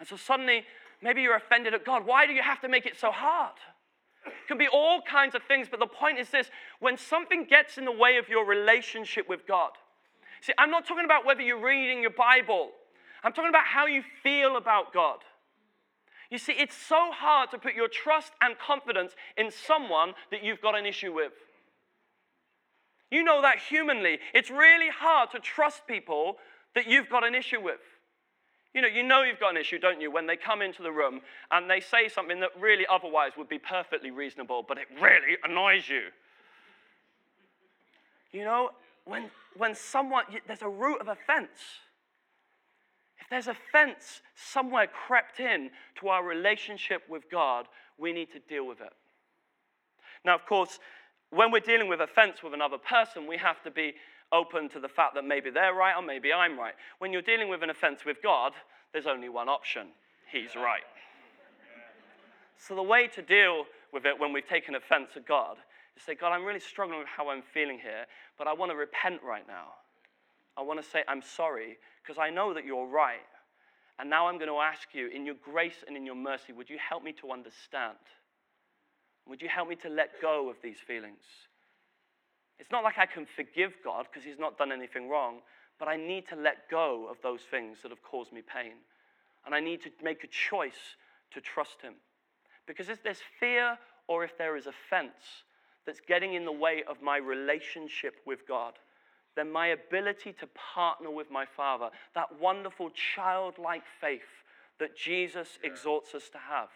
And 0.00 0.08
so 0.08 0.16
suddenly, 0.16 0.64
maybe 1.00 1.22
you're 1.22 1.36
offended 1.36 1.72
at 1.72 1.84
God. 1.84 2.04
Why 2.04 2.26
do 2.26 2.32
you 2.32 2.42
have 2.42 2.60
to 2.62 2.68
make 2.68 2.84
it 2.84 2.98
so 2.98 3.12
hard? 3.12 3.54
Can 4.48 4.58
be 4.58 4.68
all 4.68 5.00
kinds 5.02 5.34
of 5.34 5.42
things, 5.44 5.68
but 5.70 5.80
the 5.80 5.86
point 5.86 6.18
is 6.18 6.30
this 6.30 6.50
when 6.80 6.96
something 6.96 7.44
gets 7.44 7.78
in 7.78 7.84
the 7.84 7.92
way 7.92 8.16
of 8.16 8.28
your 8.28 8.46
relationship 8.46 9.28
with 9.28 9.46
God, 9.46 9.70
see, 10.40 10.52
I'm 10.58 10.70
not 10.70 10.86
talking 10.86 11.04
about 11.04 11.24
whether 11.24 11.42
you're 11.42 11.64
reading 11.64 12.02
your 12.02 12.10
Bible, 12.10 12.70
I'm 13.24 13.32
talking 13.32 13.50
about 13.50 13.66
how 13.66 13.86
you 13.86 14.02
feel 14.22 14.56
about 14.56 14.92
God. 14.92 15.18
You 16.30 16.38
see, 16.38 16.52
it's 16.52 16.76
so 16.76 17.12
hard 17.12 17.50
to 17.50 17.58
put 17.58 17.74
your 17.74 17.88
trust 17.88 18.32
and 18.40 18.58
confidence 18.58 19.12
in 19.36 19.50
someone 19.50 20.14
that 20.30 20.42
you've 20.42 20.62
got 20.62 20.76
an 20.76 20.86
issue 20.86 21.12
with. 21.12 21.32
You 23.10 23.22
know 23.22 23.42
that 23.42 23.58
humanly. 23.58 24.18
It's 24.32 24.50
really 24.50 24.88
hard 24.88 25.30
to 25.32 25.38
trust 25.38 25.86
people 25.86 26.38
that 26.74 26.86
you've 26.86 27.10
got 27.10 27.22
an 27.22 27.34
issue 27.34 27.60
with. 27.60 27.80
You 28.74 28.80
know, 28.80 28.88
you 28.88 29.02
know 29.02 29.22
you've 29.22 29.40
got 29.40 29.50
an 29.50 29.58
issue, 29.58 29.78
don't 29.78 30.00
you, 30.00 30.10
when 30.10 30.26
they 30.26 30.36
come 30.36 30.62
into 30.62 30.82
the 30.82 30.92
room 30.92 31.20
and 31.50 31.68
they 31.68 31.80
say 31.80 32.08
something 32.08 32.40
that 32.40 32.50
really 32.58 32.86
otherwise 32.90 33.32
would 33.36 33.48
be 33.48 33.58
perfectly 33.58 34.10
reasonable, 34.10 34.64
but 34.66 34.78
it 34.78 34.86
really 35.00 35.36
annoys 35.44 35.88
you. 35.88 36.04
You 38.32 38.44
know, 38.44 38.70
when, 39.04 39.30
when 39.56 39.74
someone, 39.74 40.24
there's 40.46 40.62
a 40.62 40.68
root 40.68 41.00
of 41.02 41.08
offense. 41.08 41.50
If 43.20 43.28
there's 43.28 43.46
offense 43.46 44.22
somewhere 44.34 44.86
crept 44.86 45.38
in 45.38 45.70
to 46.00 46.08
our 46.08 46.24
relationship 46.24 47.02
with 47.10 47.30
God, 47.30 47.66
we 47.98 48.12
need 48.12 48.32
to 48.32 48.38
deal 48.38 48.66
with 48.66 48.80
it. 48.80 48.92
Now, 50.24 50.34
of 50.34 50.46
course, 50.46 50.78
when 51.30 51.50
we're 51.50 51.60
dealing 51.60 51.88
with 51.88 52.00
offense 52.00 52.42
with 52.42 52.54
another 52.54 52.78
person, 52.78 53.26
we 53.26 53.36
have 53.36 53.62
to 53.64 53.70
be 53.70 53.94
open 54.32 54.68
to 54.70 54.80
the 54.80 54.88
fact 54.88 55.14
that 55.14 55.24
maybe 55.24 55.50
they're 55.50 55.74
right 55.74 55.94
or 55.96 56.02
maybe 56.02 56.32
I'm 56.32 56.58
right. 56.58 56.74
When 56.98 57.12
you're 57.12 57.22
dealing 57.22 57.48
with 57.48 57.62
an 57.62 57.70
offense 57.70 58.04
with 58.04 58.22
God, 58.22 58.52
there's 58.92 59.06
only 59.06 59.28
one 59.28 59.48
option 59.48 59.88
He's 60.30 60.56
right. 60.56 60.82
So, 62.56 62.74
the 62.74 62.82
way 62.82 63.08
to 63.08 63.22
deal 63.22 63.64
with 63.92 64.06
it 64.06 64.18
when 64.18 64.32
we've 64.32 64.46
taken 64.46 64.74
offense 64.74 65.10
at 65.16 65.26
God 65.26 65.56
is 65.96 66.02
to 66.02 66.06
say, 66.06 66.14
God, 66.14 66.32
I'm 66.32 66.44
really 66.44 66.60
struggling 66.60 66.98
with 66.98 67.08
how 67.08 67.28
I'm 67.28 67.42
feeling 67.42 67.78
here, 67.78 68.06
but 68.38 68.46
I 68.46 68.54
want 68.54 68.70
to 68.70 68.76
repent 68.76 69.20
right 69.22 69.46
now. 69.46 69.74
I 70.56 70.62
want 70.62 70.82
to 70.82 70.88
say, 70.88 71.02
I'm 71.08 71.22
sorry, 71.22 71.76
because 72.02 72.18
I 72.18 72.30
know 72.30 72.54
that 72.54 72.64
you're 72.64 72.86
right. 72.86 73.20
And 73.98 74.08
now 74.08 74.26
I'm 74.26 74.38
going 74.38 74.50
to 74.50 74.58
ask 74.58 74.88
you, 74.94 75.08
in 75.08 75.26
your 75.26 75.34
grace 75.42 75.84
and 75.86 75.96
in 75.96 76.06
your 76.06 76.14
mercy, 76.14 76.52
would 76.52 76.70
you 76.70 76.78
help 76.78 77.02
me 77.02 77.12
to 77.20 77.30
understand? 77.30 77.98
Would 79.28 79.42
you 79.42 79.48
help 79.48 79.68
me 79.68 79.76
to 79.76 79.88
let 79.88 80.20
go 80.20 80.48
of 80.48 80.56
these 80.62 80.78
feelings? 80.78 81.22
It's 82.58 82.70
not 82.70 82.84
like 82.84 82.98
I 82.98 83.06
can 83.06 83.26
forgive 83.26 83.74
God 83.84 84.06
because 84.10 84.24
He's 84.24 84.38
not 84.38 84.58
done 84.58 84.72
anything 84.72 85.08
wrong, 85.08 85.40
but 85.78 85.88
I 85.88 85.96
need 85.96 86.28
to 86.28 86.36
let 86.36 86.70
go 86.70 87.08
of 87.10 87.16
those 87.22 87.40
things 87.50 87.78
that 87.82 87.90
have 87.90 88.02
caused 88.02 88.32
me 88.32 88.42
pain. 88.42 88.74
And 89.44 89.54
I 89.54 89.60
need 89.60 89.82
to 89.82 89.90
make 90.02 90.22
a 90.22 90.28
choice 90.28 90.96
to 91.32 91.40
trust 91.40 91.82
Him. 91.82 91.94
Because 92.66 92.88
if 92.88 93.02
there's 93.02 93.22
fear 93.40 93.78
or 94.06 94.24
if 94.24 94.38
there 94.38 94.56
is 94.56 94.66
offense 94.66 95.44
that's 95.84 96.00
getting 96.00 96.34
in 96.34 96.44
the 96.44 96.52
way 96.52 96.84
of 96.88 97.02
my 97.02 97.16
relationship 97.16 98.14
with 98.24 98.46
God, 98.46 98.74
then 99.34 99.50
my 99.50 99.68
ability 99.68 100.32
to 100.34 100.46
partner 100.74 101.10
with 101.10 101.30
my 101.30 101.44
Father, 101.44 101.90
that 102.14 102.40
wonderful 102.40 102.90
childlike 102.90 103.82
faith 104.00 104.20
that 104.78 104.96
Jesus 104.96 105.58
exhorts 105.62 106.14
us 106.14 106.28
to 106.30 106.38
have, 106.38 106.68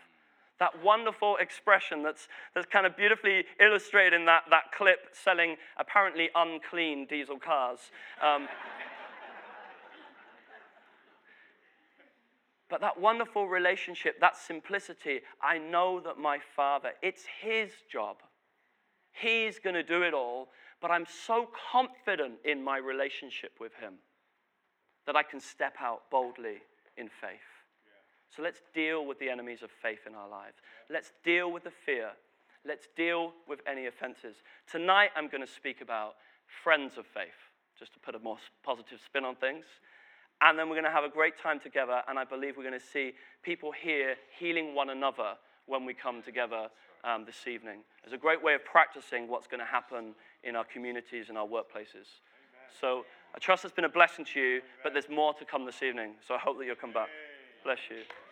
that 0.58 0.82
wonderful 0.82 1.36
expression 1.36 2.02
that's, 2.02 2.28
that's 2.54 2.66
kind 2.66 2.86
of 2.86 2.96
beautifully 2.96 3.44
illustrated 3.60 4.18
in 4.18 4.26
that, 4.26 4.42
that 4.50 4.72
clip 4.76 5.08
selling 5.12 5.56
apparently 5.78 6.30
unclean 6.34 7.06
diesel 7.06 7.38
cars. 7.38 7.78
Um, 8.22 8.48
but 12.68 12.80
that 12.80 13.00
wonderful 13.00 13.46
relationship, 13.48 14.20
that 14.20 14.36
simplicity, 14.36 15.20
I 15.40 15.58
know 15.58 16.00
that 16.00 16.18
my 16.18 16.38
Father, 16.56 16.90
it's 17.02 17.24
His 17.40 17.70
job. 17.90 18.16
He's 19.12 19.58
going 19.58 19.74
to 19.74 19.82
do 19.82 20.02
it 20.02 20.14
all, 20.14 20.48
but 20.80 20.90
I'm 20.90 21.06
so 21.06 21.48
confident 21.72 22.34
in 22.44 22.62
my 22.62 22.78
relationship 22.78 23.52
with 23.60 23.72
Him 23.74 23.94
that 25.06 25.16
I 25.16 25.22
can 25.22 25.40
step 25.40 25.74
out 25.80 26.02
boldly 26.10 26.56
in 26.96 27.08
faith. 27.08 27.55
So 28.34 28.42
let's 28.42 28.60
deal 28.74 29.06
with 29.06 29.18
the 29.18 29.30
enemies 29.30 29.62
of 29.62 29.70
faith 29.70 30.00
in 30.06 30.14
our 30.14 30.28
lives. 30.28 30.56
Let's 30.90 31.12
deal 31.24 31.50
with 31.52 31.64
the 31.64 31.70
fear. 31.70 32.10
Let's 32.66 32.88
deal 32.96 33.32
with 33.48 33.60
any 33.70 33.86
offenses. 33.86 34.36
Tonight, 34.70 35.10
I'm 35.16 35.28
going 35.28 35.46
to 35.46 35.52
speak 35.52 35.80
about 35.80 36.14
friends 36.64 36.98
of 36.98 37.06
faith, 37.06 37.38
just 37.78 37.92
to 37.94 38.00
put 38.00 38.14
a 38.14 38.18
more 38.18 38.38
positive 38.64 38.98
spin 39.04 39.24
on 39.24 39.36
things. 39.36 39.64
And 40.40 40.58
then 40.58 40.68
we're 40.68 40.74
going 40.74 40.84
to 40.84 40.90
have 40.90 41.04
a 41.04 41.08
great 41.08 41.38
time 41.38 41.60
together, 41.60 42.02
and 42.08 42.18
I 42.18 42.24
believe 42.24 42.56
we're 42.56 42.68
going 42.68 42.78
to 42.78 42.84
see 42.84 43.12
people 43.42 43.72
here 43.72 44.16
healing 44.38 44.74
one 44.74 44.90
another 44.90 45.34
when 45.66 45.84
we 45.86 45.94
come 45.94 46.22
together 46.22 46.68
um, 47.04 47.24
this 47.24 47.46
evening. 47.46 47.78
It's 48.04 48.12
a 48.12 48.18
great 48.18 48.42
way 48.42 48.54
of 48.54 48.64
practicing 48.64 49.28
what's 49.28 49.46
going 49.46 49.60
to 49.60 49.66
happen 49.66 50.14
in 50.42 50.56
our 50.56 50.64
communities 50.64 51.26
and 51.28 51.38
our 51.38 51.46
workplaces. 51.46 52.20
So 52.80 53.04
I 53.34 53.38
trust 53.38 53.64
it's 53.64 53.72
been 53.72 53.84
a 53.84 53.88
blessing 53.88 54.24
to 54.34 54.40
you, 54.40 54.60
but 54.82 54.92
there's 54.92 55.08
more 55.08 55.32
to 55.34 55.44
come 55.44 55.64
this 55.64 55.82
evening. 55.82 56.14
So 56.26 56.34
I 56.34 56.38
hope 56.38 56.58
that 56.58 56.66
you'll 56.66 56.76
come 56.76 56.92
back. 56.92 57.08
Bless 57.66 57.78
you. 57.90 58.25